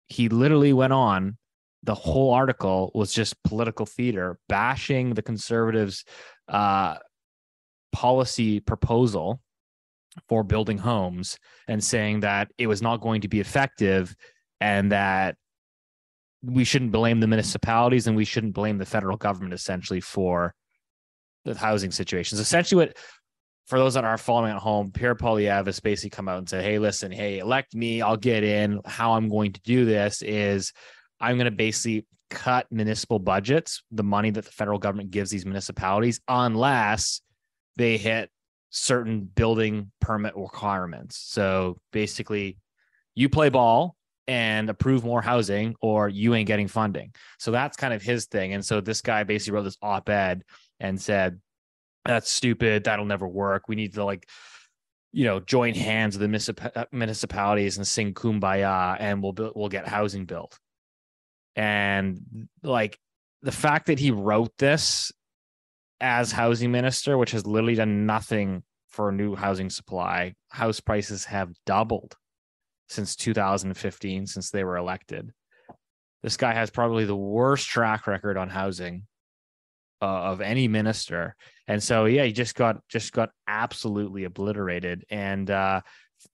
he 0.08 0.30
literally 0.30 0.72
went 0.72 0.94
on. 0.94 1.36
The 1.82 1.94
whole 1.94 2.32
article 2.32 2.92
was 2.94 3.12
just 3.12 3.42
political 3.42 3.84
theater, 3.84 4.38
bashing 4.48 5.12
the 5.12 5.22
conservatives' 5.22 6.04
uh, 6.48 6.96
policy 7.92 8.60
proposal 8.60 9.40
for 10.28 10.42
building 10.42 10.78
homes 10.78 11.38
and 11.68 11.82
saying 11.82 12.20
that 12.20 12.50
it 12.58 12.66
was 12.66 12.82
not 12.82 13.00
going 13.00 13.20
to 13.20 13.28
be 13.28 13.40
effective 13.40 14.14
and 14.60 14.92
that 14.92 15.36
we 16.42 16.64
shouldn't 16.64 16.92
blame 16.92 17.20
the 17.20 17.26
municipalities 17.26 18.06
and 18.06 18.16
we 18.16 18.24
shouldn't 18.24 18.54
blame 18.54 18.78
the 18.78 18.86
federal 18.86 19.16
government 19.16 19.54
essentially 19.54 20.00
for 20.00 20.54
the 21.44 21.54
housing 21.56 21.90
situations. 21.90 22.40
Essentially, 22.40 22.86
what 22.86 22.96
for 23.66 23.78
those 23.78 23.94
that 23.94 24.04
are 24.04 24.18
following 24.18 24.52
at 24.52 24.58
home, 24.58 24.90
Pierre 24.90 25.14
Poilievre 25.14 25.66
has 25.66 25.80
basically 25.80 26.10
come 26.10 26.28
out 26.28 26.38
and 26.38 26.48
said, 26.48 26.64
"Hey, 26.64 26.78
listen, 26.78 27.12
hey, 27.12 27.38
elect 27.38 27.74
me, 27.74 28.02
I'll 28.02 28.16
get 28.16 28.42
in. 28.42 28.80
How 28.84 29.12
I'm 29.12 29.28
going 29.28 29.52
to 29.52 29.60
do 29.60 29.84
this 29.84 30.22
is 30.22 30.72
I'm 31.20 31.36
going 31.36 31.44
to 31.44 31.50
basically 31.50 32.06
cut 32.30 32.66
municipal 32.70 33.18
budgets, 33.18 33.82
the 33.90 34.02
money 34.02 34.30
that 34.30 34.44
the 34.44 34.50
federal 34.50 34.78
government 34.78 35.10
gives 35.10 35.30
these 35.30 35.44
municipalities, 35.44 36.20
unless 36.26 37.20
they 37.76 37.96
hit 37.96 38.30
certain 38.70 39.22
building 39.22 39.90
permit 40.00 40.36
requirements. 40.36 41.16
So 41.16 41.78
basically, 41.92 42.58
you 43.14 43.28
play 43.28 43.48
ball 43.48 43.96
and 44.26 44.70
approve 44.70 45.04
more 45.04 45.20
housing, 45.20 45.74
or 45.80 46.08
you 46.08 46.34
ain't 46.34 46.46
getting 46.46 46.68
funding. 46.68 47.12
So 47.38 47.50
that's 47.50 47.76
kind 47.76 47.92
of 47.92 48.00
his 48.00 48.26
thing. 48.26 48.54
And 48.54 48.64
so 48.64 48.80
this 48.80 49.02
guy 49.02 49.24
basically 49.24 49.54
wrote 49.54 49.64
this 49.64 49.78
op 49.82 50.08
ed 50.08 50.44
and 50.78 51.00
said, 51.00 51.40
That's 52.04 52.30
stupid. 52.30 52.84
That'll 52.84 53.04
never 53.04 53.26
work. 53.26 53.68
We 53.68 53.74
need 53.74 53.94
to 53.94 54.04
like, 54.04 54.28
you 55.12 55.24
know, 55.24 55.40
join 55.40 55.74
hands 55.74 56.16
with 56.16 56.30
the 56.30 56.72
uh, 56.76 56.84
municipalities 56.92 57.76
and 57.76 57.86
sing 57.86 58.14
kumbaya 58.14 58.96
and 59.00 59.20
we'll 59.22 59.34
we'll 59.54 59.68
get 59.68 59.88
housing 59.88 60.26
built. 60.26 60.56
And 61.56 62.48
like 62.62 62.98
the 63.42 63.52
fact 63.52 63.86
that 63.86 63.98
he 63.98 64.12
wrote 64.12 64.52
this 64.58 65.10
as 66.00 66.32
housing 66.32 66.70
minister, 66.70 67.18
which 67.18 67.32
has 67.32 67.46
literally 67.46 67.74
done 67.74 68.06
nothing 68.06 68.62
for 68.88 69.12
new 69.12 69.36
housing 69.36 69.70
supply, 69.70 70.34
house 70.48 70.80
prices 70.80 71.24
have 71.26 71.52
doubled 71.64 72.16
since 72.88 73.14
2015, 73.16 74.26
since 74.26 74.50
they 74.50 74.64
were 74.64 74.76
elected. 74.76 75.30
This 76.22 76.36
guy 76.36 76.52
has 76.52 76.70
probably 76.70 77.04
the 77.04 77.16
worst 77.16 77.68
track 77.68 78.06
record 78.06 78.36
on 78.36 78.48
housing 78.48 79.06
uh, 80.02 80.06
of 80.06 80.40
any 80.40 80.68
minister, 80.68 81.34
and 81.66 81.82
so 81.82 82.06
yeah, 82.06 82.24
he 82.24 82.32
just 82.32 82.54
got 82.54 82.86
just 82.88 83.12
got 83.12 83.30
absolutely 83.46 84.24
obliterated. 84.24 85.04
And 85.08 85.50
uh, 85.50 85.80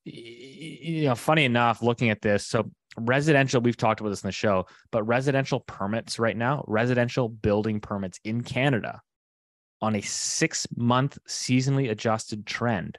you 0.05 1.05
know, 1.05 1.15
funny 1.15 1.45
enough, 1.45 1.83
looking 1.83 2.11
at 2.11 2.23
this, 2.23 2.47
so 2.47 2.71
residential, 2.99 3.61
we've 3.61 3.77
talked 3.77 4.01
about 4.01 4.11
this 4.11 4.25
in 4.25 4.29
the 4.29 4.33
show, 4.33 4.67
but 4.91 5.05
residential 5.05 5.61
permits 5.61 6.19
right 6.19 6.37
now, 6.37 6.65
residential 6.67 7.29
building 7.29 7.81
permits 7.81 8.19
in 8.25 8.43
Canada 8.43 9.01
on 9.83 9.95
a 9.95 10.01
six 10.01 10.67
month 10.77 11.19
seasonally 11.29 11.91
adjusted 11.91 12.47
trend 12.47 12.99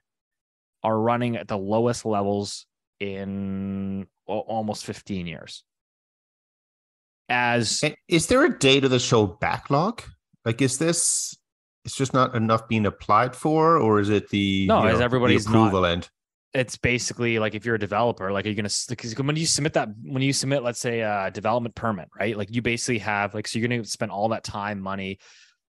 are 0.84 1.00
running 1.00 1.36
at 1.36 1.48
the 1.48 1.58
lowest 1.58 2.06
levels 2.06 2.66
in 3.00 4.08
almost 4.28 4.86
15 4.86 5.28
years. 5.28 5.64
As 7.30 7.82
And 7.84 7.96
is 8.08 8.28
there 8.28 8.46
a 8.46 8.58
date 8.58 8.86
of 8.86 8.92
the 8.92 9.00
show 9.00 9.26
backlog? 9.26 10.02
Like, 10.46 10.62
is 10.62 10.78
this 10.78 11.36
it's 11.84 11.96
just 11.96 12.14
not 12.14 12.36
enough 12.36 12.68
being 12.68 12.86
applied 12.86 13.36
for, 13.36 13.78
or 13.78 14.00
is 14.00 14.10
it 14.10 14.30
the 14.30 14.68
No, 14.68 14.86
you 14.86 14.94
know, 14.94 15.00
everybody's 15.00 15.46
the 15.46 15.52
not- 15.52 15.68
approval 15.68 15.86
end? 15.86 16.10
it's 16.54 16.78
basically 16.78 17.38
like 17.38 17.54
if 17.54 17.66
you're 17.66 17.76
a 17.76 17.80
developer, 17.80 18.32
like 18.32 18.46
are 18.46 18.48
you're 18.50 18.56
gonna 18.56 18.70
because 18.90 19.16
when 19.18 19.36
you 19.36 19.46
submit 19.46 19.74
that 19.74 19.90
when 20.04 20.24
you 20.24 20.32
submit, 20.34 20.64
let's 20.64 20.80
say 20.80 21.02
a 21.02 21.30
development 21.32 21.76
permit, 21.76 22.08
right? 22.18 22.36
Like 22.38 22.48
you 22.56 22.62
basically 22.62 23.00
have 23.00 23.34
like 23.36 23.48
so 23.48 23.60
you're 23.60 23.68
gonna 23.68 23.84
spend 23.84 24.12
all 24.12 24.30
that 24.30 24.44
time, 24.44 24.80
money, 24.80 25.20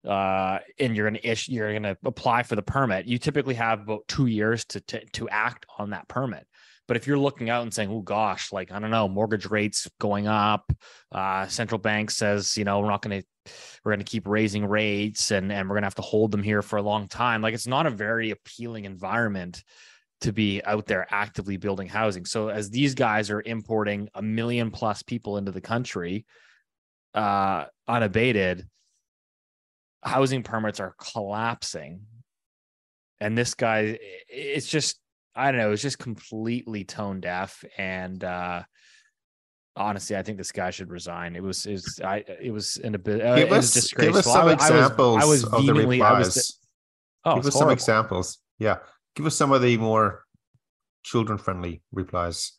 uh, 0.06 0.58
and 0.78 0.96
you're 0.96 1.08
gonna 1.08 1.20
issue 1.22 1.52
you're 1.52 1.72
gonna 1.72 1.96
apply 2.04 2.42
for 2.42 2.56
the 2.56 2.62
permit. 2.62 3.06
You 3.06 3.18
typically 3.18 3.54
have 3.54 3.80
about 3.80 4.06
two 4.08 4.26
years 4.26 4.64
to 4.66 4.80
to 4.80 5.04
to 5.12 5.28
act 5.28 5.66
on 5.78 5.90
that 5.90 6.08
permit. 6.08 6.46
But 6.88 6.96
if 6.96 7.06
you're 7.06 7.18
looking 7.18 7.48
out 7.48 7.62
and 7.62 7.72
saying, 7.72 7.90
"Oh 7.90 8.00
gosh, 8.00 8.52
like 8.52 8.72
I 8.72 8.78
don't 8.78 8.90
know, 8.90 9.08
mortgage 9.08 9.46
rates 9.46 9.88
going 10.00 10.26
up, 10.26 10.72
uh, 11.12 11.46
central 11.46 11.78
bank 11.78 12.10
says, 12.10 12.56
you 12.56 12.64
know, 12.64 12.80
we're 12.80 12.90
not 12.90 13.02
going 13.02 13.22
to, 13.22 13.52
we're 13.84 13.92
going 13.92 14.04
to 14.04 14.10
keep 14.10 14.26
raising 14.26 14.66
rates, 14.66 15.30
and 15.30 15.52
and 15.52 15.68
we're 15.68 15.76
going 15.76 15.82
to 15.82 15.86
have 15.86 15.94
to 15.96 16.02
hold 16.02 16.32
them 16.32 16.42
here 16.42 16.62
for 16.62 16.76
a 16.76 16.82
long 16.82 17.08
time." 17.08 17.40
Like 17.40 17.54
it's 17.54 17.68
not 17.68 17.86
a 17.86 17.90
very 17.90 18.30
appealing 18.30 18.84
environment 18.84 19.62
to 20.22 20.32
be 20.32 20.62
out 20.64 20.86
there 20.86 21.06
actively 21.10 21.56
building 21.56 21.88
housing. 21.88 22.24
So 22.24 22.48
as 22.48 22.70
these 22.70 22.94
guys 22.94 23.30
are 23.30 23.42
importing 23.42 24.08
a 24.14 24.22
million 24.22 24.70
plus 24.70 25.02
people 25.02 25.36
into 25.36 25.52
the 25.52 25.60
country, 25.60 26.26
uh, 27.14 27.66
unabated, 27.88 28.66
housing 30.02 30.42
permits 30.42 30.80
are 30.80 30.94
collapsing, 30.98 32.00
and 33.20 33.36
this 33.36 33.54
guy, 33.54 33.98
it's 34.28 34.66
just 34.66 34.98
I 35.34 35.50
don't 35.50 35.60
know, 35.60 35.72
it's 35.72 35.82
just 35.82 35.98
completely 35.98 36.84
tone 36.84 37.20
deaf 37.20 37.64
and 37.78 38.22
uh 38.22 38.62
honestly 39.74 40.16
I 40.16 40.22
think 40.22 40.36
this 40.38 40.52
guy 40.52 40.70
should 40.70 40.90
resign. 40.90 41.34
It 41.36 41.42
was 41.42 41.66
is 41.66 42.00
I 42.04 42.24
it 42.40 42.52
was 42.52 42.76
in 42.76 42.94
a 42.94 42.98
bit 42.98 43.22
uh, 43.22 43.36
Give 43.36 43.48
it 43.48 43.50
was 43.50 43.76
us, 43.76 43.92
give 43.92 44.14
us 44.16 44.24
some 44.26 44.48
I, 44.48 44.52
examples 44.52 45.22
I 45.22 45.24
was, 45.24 45.44
I 45.44 45.56
was 45.56 45.66
of 45.66 45.66
the 45.66 45.72
I 45.72 46.18
was 46.18 46.36
replies. 46.36 46.58
oh 47.24 47.34
give 47.36 47.46
us 47.46 47.54
some 47.54 47.70
examples. 47.70 48.38
Yeah, 48.58 48.78
give 49.16 49.26
us 49.26 49.34
some 49.34 49.52
of 49.52 49.62
the 49.62 49.76
more 49.78 50.24
children-friendly 51.04 51.82
replies. 51.92 52.52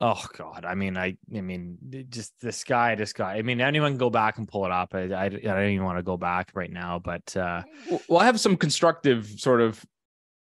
Oh 0.00 0.22
God! 0.36 0.66
I 0.66 0.74
mean, 0.74 0.98
I, 0.98 1.16
I 1.34 1.40
mean, 1.40 1.78
just 2.10 2.38
this 2.40 2.64
guy, 2.64 2.94
this 2.96 3.14
guy. 3.14 3.36
I 3.36 3.42
mean, 3.42 3.62
anyone 3.62 3.92
can 3.92 3.98
go 3.98 4.10
back 4.10 4.36
and 4.36 4.46
pull 4.46 4.66
it 4.66 4.70
up. 4.70 4.94
I, 4.94 5.04
I, 5.04 5.24
I 5.24 5.28
don't 5.28 5.70
even 5.70 5.84
want 5.84 5.98
to 5.98 6.02
go 6.02 6.18
back 6.18 6.50
right 6.54 6.70
now, 6.70 6.98
but 6.98 7.34
uh, 7.34 7.62
Well, 8.08 8.20
I 8.20 8.26
have 8.26 8.38
some 8.38 8.58
constructive 8.58 9.26
sort 9.38 9.62
of 9.62 9.82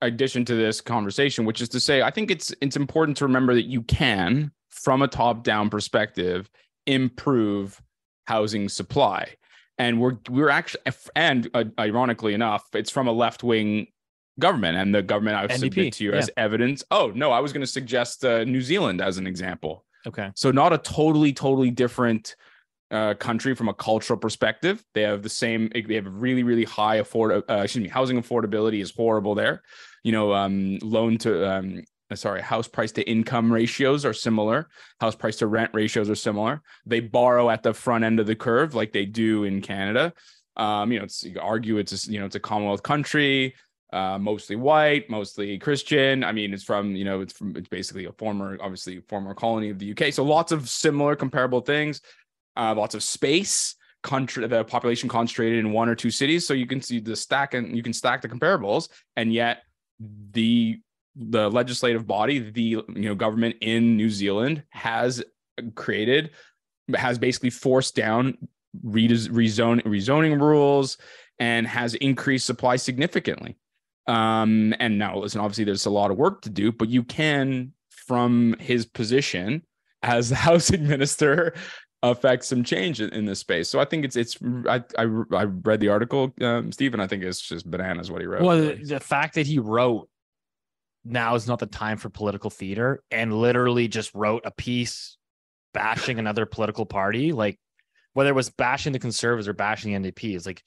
addition 0.02 0.44
to 0.44 0.54
this 0.54 0.80
conversation, 0.80 1.44
which 1.44 1.60
is 1.60 1.68
to 1.68 1.80
say, 1.80 2.02
I 2.02 2.10
think 2.10 2.32
it's 2.32 2.52
it's 2.60 2.76
important 2.76 3.16
to 3.18 3.26
remember 3.26 3.54
that 3.54 3.66
you 3.66 3.82
can, 3.82 4.50
from 4.70 5.02
a 5.02 5.08
top-down 5.08 5.70
perspective, 5.70 6.50
improve 6.86 7.80
housing 8.26 8.68
supply. 8.68 9.34
And 9.78 10.00
we're 10.00 10.16
we're 10.28 10.50
actually, 10.50 10.82
and 11.14 11.48
uh, 11.54 11.64
ironically 11.78 12.34
enough, 12.34 12.64
it's 12.74 12.90
from 12.90 13.06
a 13.06 13.12
left-wing 13.12 13.86
government, 14.38 14.76
and 14.76 14.94
the 14.94 15.02
government 15.02 15.36
I've 15.36 15.50
NDP, 15.50 15.58
submitted 15.58 15.92
to 15.94 16.04
you 16.04 16.12
as 16.12 16.30
evidence. 16.36 16.84
Oh 16.90 17.12
no, 17.14 17.32
I 17.32 17.40
was 17.40 17.52
going 17.52 17.62
to 17.62 17.66
suggest 17.66 18.24
uh, 18.24 18.44
New 18.44 18.62
Zealand 18.62 19.00
as 19.00 19.18
an 19.18 19.26
example. 19.26 19.84
okay, 20.06 20.30
So 20.34 20.50
not 20.50 20.72
a 20.72 20.78
totally, 20.78 21.32
totally 21.32 21.70
different 21.70 22.36
uh, 22.90 23.14
country 23.14 23.54
from 23.54 23.68
a 23.68 23.74
cultural 23.74 24.18
perspective. 24.18 24.82
They 24.94 25.02
have 25.02 25.22
the 25.22 25.28
same. 25.28 25.70
They 25.74 25.94
have 25.94 26.06
really, 26.06 26.42
really 26.42 26.64
high 26.64 26.96
afford. 26.96 27.44
Uh, 27.48 27.54
excuse 27.62 27.82
me, 27.82 27.88
housing 27.88 28.20
affordability 28.20 28.80
is 28.80 28.92
horrible 28.94 29.34
there. 29.34 29.62
You 30.04 30.12
know, 30.12 30.32
um, 30.32 30.78
loan 30.82 31.18
to 31.18 31.50
um, 31.50 31.82
uh, 32.10 32.14
sorry, 32.14 32.40
house 32.40 32.68
price 32.68 32.92
to 32.92 33.02
income 33.02 33.52
ratios 33.52 34.04
are 34.04 34.14
similar. 34.14 34.68
House 35.00 35.14
price 35.14 35.36
to 35.36 35.46
rent 35.46 35.70
ratios 35.74 36.08
are 36.08 36.14
similar. 36.14 36.62
They 36.86 37.00
borrow 37.00 37.50
at 37.50 37.62
the 37.62 37.74
front 37.74 38.04
end 38.04 38.20
of 38.20 38.26
the 38.26 38.36
curve 38.36 38.74
like 38.74 38.92
they 38.92 39.04
do 39.04 39.44
in 39.44 39.60
Canada. 39.60 40.14
Um, 40.56 40.90
you 40.90 40.98
know, 40.98 41.04
it's 41.04 41.22
you 41.22 41.38
argue 41.40 41.78
it's 41.78 42.06
a, 42.06 42.10
you 42.10 42.18
know 42.18 42.26
it's 42.26 42.36
a 42.36 42.40
Commonwealth 42.40 42.82
country 42.82 43.54
uh, 43.92 44.18
mostly 44.18 44.56
white, 44.56 45.08
mostly 45.08 45.58
Christian. 45.58 46.22
I 46.22 46.32
mean, 46.32 46.52
it's 46.52 46.64
from 46.64 46.94
you 46.94 47.04
know, 47.04 47.20
it's 47.20 47.32
from 47.32 47.56
it's 47.56 47.68
basically 47.68 48.04
a 48.04 48.12
former, 48.12 48.58
obviously 48.60 49.00
former 49.08 49.34
colony 49.34 49.70
of 49.70 49.78
the 49.78 49.92
UK. 49.92 50.12
So 50.12 50.24
lots 50.24 50.52
of 50.52 50.68
similar, 50.68 51.16
comparable 51.16 51.60
things. 51.60 52.00
Uh, 52.56 52.74
lots 52.74 52.94
of 52.94 53.02
space. 53.02 53.74
Country, 54.04 54.46
the 54.46 54.62
population 54.62 55.08
concentrated 55.08 55.58
in 55.58 55.72
one 55.72 55.88
or 55.88 55.96
two 55.96 56.12
cities, 56.12 56.46
so 56.46 56.54
you 56.54 56.68
can 56.68 56.80
see 56.80 57.00
the 57.00 57.16
stack 57.16 57.54
and 57.54 57.76
you 57.76 57.82
can 57.82 57.92
stack 57.92 58.22
the 58.22 58.28
comparables, 58.28 58.88
and 59.16 59.32
yet 59.32 59.62
the 60.30 60.80
the 61.16 61.50
legislative 61.50 62.06
body, 62.06 62.38
the 62.38 62.62
you 62.62 62.84
know 62.94 63.16
government 63.16 63.56
in 63.60 63.96
New 63.96 64.08
Zealand 64.08 64.62
has 64.70 65.22
created, 65.74 66.30
has 66.94 67.18
basically 67.18 67.50
forced 67.50 67.96
down 67.96 68.38
redes- 68.84 69.28
rezone, 69.28 69.82
rezoning 69.82 70.40
rules 70.40 70.96
and 71.38 71.66
has 71.66 71.94
increased 71.94 72.46
supply 72.46 72.76
significantly. 72.76 73.56
Um, 74.08 74.74
and 74.80 74.98
now, 74.98 75.18
listen, 75.18 75.40
obviously, 75.40 75.64
there's 75.64 75.86
a 75.86 75.90
lot 75.90 76.10
of 76.10 76.16
work 76.16 76.42
to 76.42 76.50
do, 76.50 76.72
but 76.72 76.88
you 76.88 77.04
can, 77.04 77.72
from 77.90 78.56
his 78.58 78.86
position 78.86 79.62
as 80.02 80.30
the 80.30 80.34
housing 80.46 80.88
minister, 80.88 81.54
affect 82.02 82.44
some 82.44 82.64
change 82.64 83.00
in, 83.00 83.10
in 83.10 83.26
this 83.26 83.40
space. 83.40 83.68
So 83.68 83.80
I 83.80 83.84
think 83.84 84.04
it's 84.04 84.16
it's 84.16 84.38
I 84.66 84.82
I, 84.96 85.02
I 85.32 85.44
read 85.44 85.80
the 85.80 85.88
article, 85.88 86.32
um, 86.40 86.72
Stephen. 86.72 87.00
I 87.00 87.06
think 87.06 87.22
it's 87.22 87.40
just 87.40 87.70
bananas 87.70 88.10
what 88.10 88.20
he 88.20 88.26
wrote. 88.26 88.42
well, 88.42 88.58
the, 88.58 88.74
the 88.74 89.00
fact 89.00 89.34
that 89.34 89.46
he 89.46 89.58
wrote 89.58 90.08
now 91.04 91.34
is 91.34 91.46
not 91.46 91.58
the 91.58 91.66
time 91.66 91.98
for 91.98 92.08
political 92.08 92.50
theater, 92.50 93.02
and 93.10 93.32
literally 93.34 93.88
just 93.88 94.14
wrote 94.14 94.42
a 94.44 94.50
piece 94.50 95.16
bashing 95.74 96.18
another 96.18 96.46
political 96.46 96.86
party, 96.86 97.32
like 97.32 97.58
whether 98.14 98.30
it 98.30 98.34
was 98.34 98.50
bashing 98.50 98.92
the 98.92 98.98
conservatives 98.98 99.48
or 99.48 99.52
bashing 99.52 99.92
the 99.92 100.10
NDP, 100.10 100.34
is 100.34 100.46
like 100.46 100.62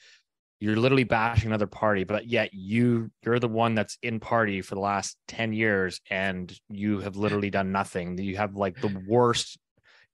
you're 0.62 0.78
literally 0.78 1.03
bashing 1.03 1.47
another 1.47 1.66
party, 1.66 2.03
but 2.03 2.28
yet 2.28 2.53
you 2.53 3.09
you're 3.26 3.39
the 3.39 3.47
one 3.47 3.74
that's 3.74 3.97
in 4.03 4.20
party 4.20 4.62
for 4.62 4.76
the 4.76 4.82
last 4.82 5.18
10 5.28 5.53
years 5.53 5.99
and 6.09 6.55
you 6.70 6.99
have 6.99 7.16
literally 7.16 7.49
done 7.49 7.72
nothing. 7.72 8.16
You 8.20 8.38
have 8.38 8.55
like 8.55 8.80
the 8.80 8.95
worst. 9.07 9.57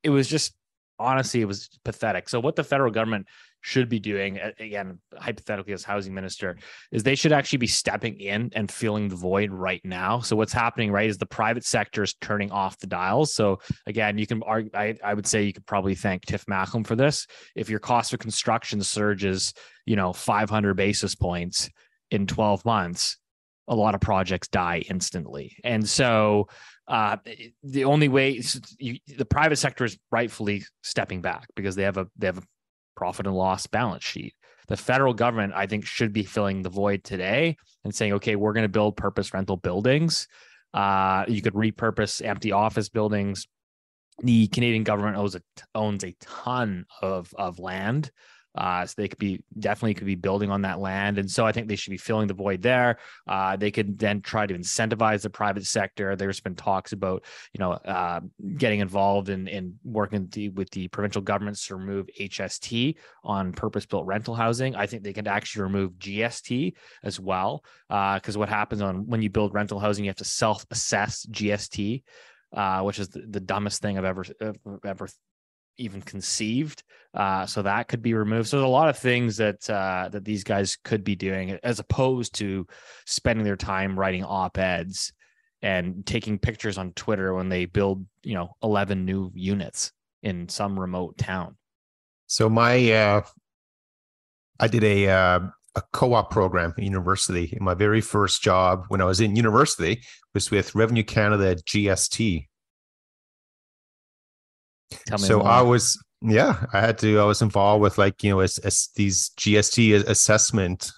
It 0.04 0.10
was 0.10 0.30
just 0.30 0.56
honestly, 0.98 1.42
it 1.42 1.46
was 1.46 1.70
pathetic. 1.84 2.30
So 2.30 2.40
what 2.40 2.56
the 2.56 2.64
federal 2.64 2.92
government 2.92 3.28
should 3.62 3.90
be 3.90 4.00
doing 4.00 4.40
again 4.60 5.00
hypothetically 5.18 5.74
as 5.74 5.84
housing 5.84 6.14
minister 6.14 6.58
is 6.92 7.04
they 7.04 7.16
should 7.16 7.32
actually 7.32 7.58
be 7.58 7.68
stepping 7.68 8.20
in 8.20 8.50
and 8.56 8.72
filling 8.72 9.10
the 9.10 9.16
void 9.16 9.52
right 9.52 9.82
now. 9.84 10.20
So 10.20 10.36
what's 10.36 10.54
happening 10.54 10.92
right 10.92 11.10
is 11.10 11.18
the 11.18 11.26
private 11.26 11.66
sector 11.66 12.04
is 12.04 12.14
turning 12.22 12.52
off 12.52 12.78
the 12.80 12.88
dials. 12.88 13.34
So 13.34 13.60
again 13.86 14.18
you 14.18 14.28
can 14.28 14.42
argue 14.44 14.72
I, 14.74 14.96
I 15.04 15.14
would 15.14 15.28
say 15.28 15.44
you 15.44 15.54
could 15.54 15.66
probably 15.66 15.96
thank 15.96 16.26
tiff 16.26 16.46
macklem 16.46 16.86
for 16.86 16.96
this. 16.96 17.28
If 17.56 17.70
your 17.70 17.80
cost 17.80 18.14
of 18.14 18.20
construction 18.20 18.82
surges 18.82 19.54
you 19.86 19.96
know 19.96 20.14
500 20.14 20.76
basis 20.76 21.16
points 21.16 21.70
in 22.12 22.28
12 22.28 22.64
months 22.64 23.18
a 23.68 23.76
lot 23.76 23.96
of 23.96 24.02
projects 24.02 24.48
die 24.48 24.84
instantly. 24.90 25.58
And 25.64 25.88
so 25.88 26.48
uh, 26.88 27.18
the 27.64 27.84
only 27.84 28.08
way 28.08 28.42
you, 28.80 28.98
the 29.18 29.26
private 29.26 29.58
sector 29.58 29.84
is 29.84 29.98
rightfully 30.10 30.64
stepping 30.84 31.22
back 31.22 31.48
because 31.56 31.76
they 31.76 31.84
have 31.84 31.98
a 31.98 32.08
they 32.18 32.28
have 32.28 32.38
a 32.38 32.44
profit 32.98 33.26
and 33.28 33.36
loss 33.36 33.68
balance 33.68 34.04
sheet. 34.04 34.34
The 34.68 34.76
federal 34.76 35.14
government, 35.14 35.54
I 35.56 35.66
think, 35.66 35.86
should 35.86 36.12
be 36.12 36.24
filling 36.24 36.62
the 36.62 36.70
void 36.70 37.06
today 37.06 37.56
and 37.86 37.96
saying, 37.96 38.14
okay, 38.14 38.36
we're 38.36 38.52
going 38.52 38.66
to 38.66 38.70
build 38.70 38.98
purpose 38.98 39.34
rental 39.34 39.56
buildings. 39.56 40.28
Uh, 40.74 41.24
you 41.30 41.42
could 41.42 41.54
repurpose 41.54 42.22
empty 42.26 42.52
office 42.52 42.90
buildings. 42.90 43.48
The 44.24 44.48
Canadian 44.48 44.84
government 44.84 45.16
owns 45.16 45.36
a, 45.36 45.42
owns 45.74 46.04
a 46.04 46.16
ton 46.20 46.86
of 47.02 47.34
of 47.38 47.60
land 47.60 48.12
uh, 48.58 48.86
so 48.86 48.94
they 48.98 49.08
could 49.08 49.20
be 49.20 49.44
definitely 49.60 49.94
could 49.94 50.08
be 50.08 50.16
building 50.16 50.50
on 50.50 50.64
that 50.64 50.80
land, 50.80 51.18
and 51.20 51.30
so 51.30 51.46
I 51.46 51.52
think 51.52 51.68
they 51.68 51.76
should 51.76 51.92
be 51.92 51.98
filling 51.98 52.28
the 52.28 52.34
void 52.34 52.62
there. 52.62 52.98
Uh, 53.28 53.56
they 53.56 53.72
could 53.72 54.00
then 54.00 54.22
try 54.22 54.48
to 54.48 54.54
incentivize 54.54 55.22
the 55.22 55.30
private 55.30 55.66
sector. 55.66 56.16
There's 56.16 56.40
been 56.40 56.56
talks 56.56 56.92
about 56.92 57.24
you 57.54 57.60
know 57.60 57.74
uh, 57.74 58.22
getting 58.58 58.80
involved 58.80 59.30
in 59.30 59.48
in 59.48 59.76
working 59.84 60.24
with 60.24 60.32
the, 60.32 60.50
with 60.50 60.70
the 60.72 60.88
provincial 60.88 61.22
governments 61.22 61.68
to 61.68 61.76
remove 61.76 62.10
HST 62.20 62.96
on 63.24 63.54
purpose 63.54 63.86
built 63.86 64.06
rental 64.06 64.34
housing. 64.34 64.76
I 64.76 64.88
think 64.88 65.04
they 65.04 65.14
could 65.14 65.28
actually 65.28 65.64
remove 65.64 65.94
GST 65.94 66.74
as 67.04 67.20
well, 67.20 67.64
because 67.90 68.36
uh, 68.36 68.40
what 68.40 68.50
happens 68.50 68.82
on 68.82 69.08
when 69.08 69.22
you 69.22 69.30
build 69.30 69.54
rental 69.54 69.80
housing, 69.80 70.06
you 70.06 70.10
have 70.10 70.18
to 70.18 70.26
self 70.26 70.66
assess 70.72 71.26
GST. 71.28 72.04
Uh, 72.54 72.82
which 72.82 72.98
is 72.98 73.10
the, 73.10 73.20
the, 73.30 73.42
dumbest 73.42 73.82
thing 73.82 73.98
I've 73.98 74.06
ever 74.06 74.24
ever 74.86 75.10
even 75.78 76.02
conceived. 76.02 76.84
Uh, 77.14 77.46
so 77.46 77.62
that 77.62 77.88
could 77.88 78.02
be 78.02 78.14
removed. 78.14 78.48
So 78.48 78.58
there's 78.58 78.66
a 78.66 78.70
lot 78.70 78.90
of 78.90 78.98
things 78.98 79.38
that 79.38 79.68
uh, 79.70 80.10
that 80.12 80.26
these 80.26 80.44
guys 80.44 80.78
could 80.84 81.04
be 81.04 81.16
doing 81.16 81.58
as 81.64 81.80
opposed 81.80 82.36
to 82.36 82.68
spending 83.06 83.46
their 83.46 83.56
time 83.56 83.98
writing 83.98 84.24
op 84.24 84.58
eds 84.58 85.14
and 85.62 86.06
taking 86.06 86.38
pictures 86.38 86.78
on 86.78 86.94
Twitter 86.94 87.34
when 87.34 87.50
they 87.50 87.66
build, 87.66 88.06
you 88.24 88.36
know, 88.36 88.56
11 88.62 89.06
new 89.06 89.32
units 89.34 89.92
in 90.22 90.48
some 90.50 90.80
remote 90.80 91.18
town. 91.18 91.58
So 92.28 92.50
my, 92.50 92.92
uh, 92.92 93.22
I 94.60 94.68
did 94.68 94.84
a 94.84 95.10
uh, 95.10 95.40
a 95.78 95.82
co-op 95.94 96.32
program 96.32 96.74
at 96.76 96.84
university. 96.84 97.56
My 97.62 97.76
very 97.76 98.02
first 98.02 98.42
job 98.42 98.86
when 98.88 99.00
I 99.00 99.06
was 99.06 99.22
in 99.22 99.36
university 99.36 100.02
was 100.34 100.50
with 100.50 100.74
Revenue 100.74 101.04
Canada 101.04 101.56
GST, 101.56 102.48
Tell 104.92 105.18
me 105.20 105.28
so 105.28 105.40
more. 105.40 105.48
I 105.48 105.62
was, 105.62 106.02
yeah, 106.22 106.66
I 106.74 106.80
had 106.80 106.98
to. 107.00 107.20
I 107.20 107.24
was 107.26 107.42
involved 107.42 107.82
with 107.82 107.98
like 107.98 108.24
you 108.24 108.32
know, 108.32 108.40
as, 108.40 108.58
as 108.60 108.90
these 108.96 109.30
GST 109.38 110.08
assessment 110.08 110.92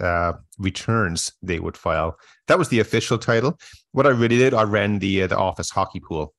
uh, 0.00 0.32
returns 0.58 1.32
they 1.42 1.60
would 1.60 1.76
file. 1.76 2.16
That 2.48 2.58
was 2.58 2.68
the 2.68 2.80
official 2.80 3.18
title. 3.18 3.58
What 3.92 4.06
I 4.06 4.10
really 4.10 4.38
did, 4.38 4.54
I 4.54 4.62
ran 4.62 4.98
the 4.98 5.22
uh, 5.22 5.26
the 5.26 5.36
office 5.38 5.70
hockey 5.70 6.00
pool. 6.00 6.34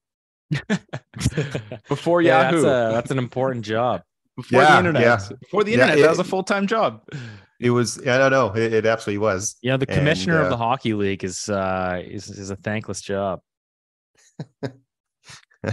Before 1.90 2.22
yeah, 2.22 2.44
Yahoo, 2.44 2.62
that's, 2.62 2.66
a, 2.66 2.94
that's 2.94 3.12
an 3.12 3.18
important 3.18 3.66
job. 3.66 4.02
before 4.36 4.62
Yeah, 4.62 4.72
the 4.74 4.78
internet, 4.80 5.02
yeah. 5.02 5.30
before 5.42 5.64
the 5.64 5.72
Yeah, 5.72 5.78
internet, 5.78 6.00
it- 6.00 6.02
that 6.04 6.10
was 6.10 6.20
a 6.20 6.24
full 6.24 6.44
time 6.44 6.68
job. 6.68 7.02
It 7.60 7.70
was, 7.70 7.98
I 8.06 8.18
don't 8.18 8.32
know, 8.32 8.54
it, 8.54 8.74
it 8.74 8.86
absolutely 8.86 9.20
was. 9.20 9.56
You 9.62 9.72
know, 9.72 9.78
the 9.78 9.86
And, 9.88 9.96
commissioner 9.96 10.40
uh, 10.40 10.44
of 10.44 10.50
the 10.50 10.58
hockey 10.58 10.94
league 10.94 11.24
is 11.24 11.48
uh 11.50 12.02
is, 12.06 12.30
is 12.30 12.50
a 12.50 12.56
thankless 12.58 13.02
job. 13.02 13.40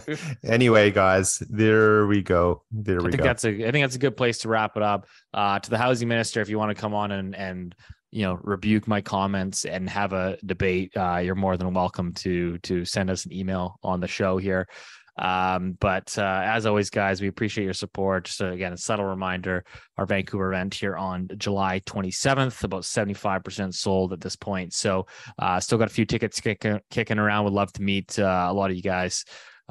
Anyway, 0.45 0.91
guys, 0.91 1.39
there 1.49 2.07
we 2.07 2.23
go. 2.23 2.63
There 2.71 3.01
I 3.01 3.05
we 3.05 3.11
think 3.11 3.23
go. 3.23 3.25
that's 3.25 3.45
a 3.45 3.69
I 3.69 3.71
think 3.71 3.85
that's 3.85 3.97
a 3.97 4.01
good 4.01 4.17
place 4.17 4.39
to 4.39 4.49
wrap 4.49 4.77
it 4.77 4.83
up. 4.83 5.07
Uh, 5.33 5.59
to 5.59 5.71
the 5.71 5.79
housing 5.79 6.09
minister, 6.09 6.41
if 6.41 6.49
you 6.49 6.59
want 6.59 6.75
to 6.75 6.81
come 6.81 6.95
on 6.95 7.13
and 7.13 7.35
and 7.35 7.75
you 8.11 8.23
know 8.23 8.39
rebuke 8.43 8.87
my 8.87 9.01
comments 9.01 9.65
and 9.65 9.89
have 9.89 10.13
a 10.13 10.37
debate, 10.45 10.93
uh, 10.97 11.19
you're 11.19 11.35
more 11.35 11.57
than 11.57 11.73
welcome 11.75 12.13
to 12.15 12.59
to 12.59 12.85
send 12.85 13.11
us 13.11 13.25
an 13.25 13.33
email 13.33 13.79
on 13.83 14.01
the 14.01 14.09
show 14.09 14.37
here. 14.39 14.67
Um, 15.19 15.77
but 15.79 16.17
uh, 16.17 16.43
as 16.45 16.65
always, 16.65 16.89
guys, 16.89 17.21
we 17.21 17.29
appreciate 17.29 17.65
your 17.65 17.75
support. 17.75 18.25
Just 18.25 18.41
uh, 18.41 18.51
again, 18.51 18.73
a 18.73 18.77
subtle 18.77 19.05
reminder: 19.05 19.65
our 19.99 20.07
Vancouver 20.07 20.53
event 20.53 20.75
here 20.75 20.97
on 20.97 21.29
July 21.37 21.81
27th, 21.81 22.65
about 22.65 22.83
75% 22.83 23.75
sold 23.75 24.13
at 24.13 24.21
this 24.21 24.37
point. 24.37 24.73
So, 24.73 25.07
uh, 25.39 25.61
still 25.61 25.79
got 25.79 25.91
a 25.91 25.93
few 25.93 26.07
tickets 26.07 26.41
kicking 26.41 26.81
kicking 26.91 27.19
around. 27.19 27.45
Would 27.45 27.53
love 27.53 27.73
to 27.75 27.83
meet 27.83 28.19
uh, 28.19 28.47
a 28.49 28.53
lot 28.53 28.71
of 28.71 28.77
you 28.77 28.83
guys, 28.83 29.25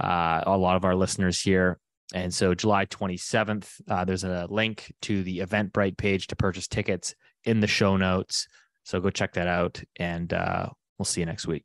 uh, 0.03 0.43
a 0.45 0.57
lot 0.57 0.75
of 0.75 0.85
our 0.85 0.95
listeners 0.95 1.39
here. 1.39 1.79
And 2.13 2.33
so, 2.33 2.53
July 2.53 2.85
27th, 2.85 3.69
uh, 3.89 4.03
there's 4.03 4.25
a 4.25 4.47
link 4.49 4.93
to 5.03 5.23
the 5.23 5.39
Eventbrite 5.39 5.97
page 5.97 6.27
to 6.27 6.35
purchase 6.35 6.67
tickets 6.67 7.15
in 7.45 7.61
the 7.61 7.67
show 7.67 7.95
notes. 7.95 8.47
So, 8.83 8.99
go 8.99 9.09
check 9.09 9.33
that 9.33 9.47
out, 9.47 9.81
and 9.97 10.33
uh, 10.33 10.67
we'll 10.97 11.05
see 11.05 11.21
you 11.21 11.25
next 11.25 11.47
week. 11.47 11.63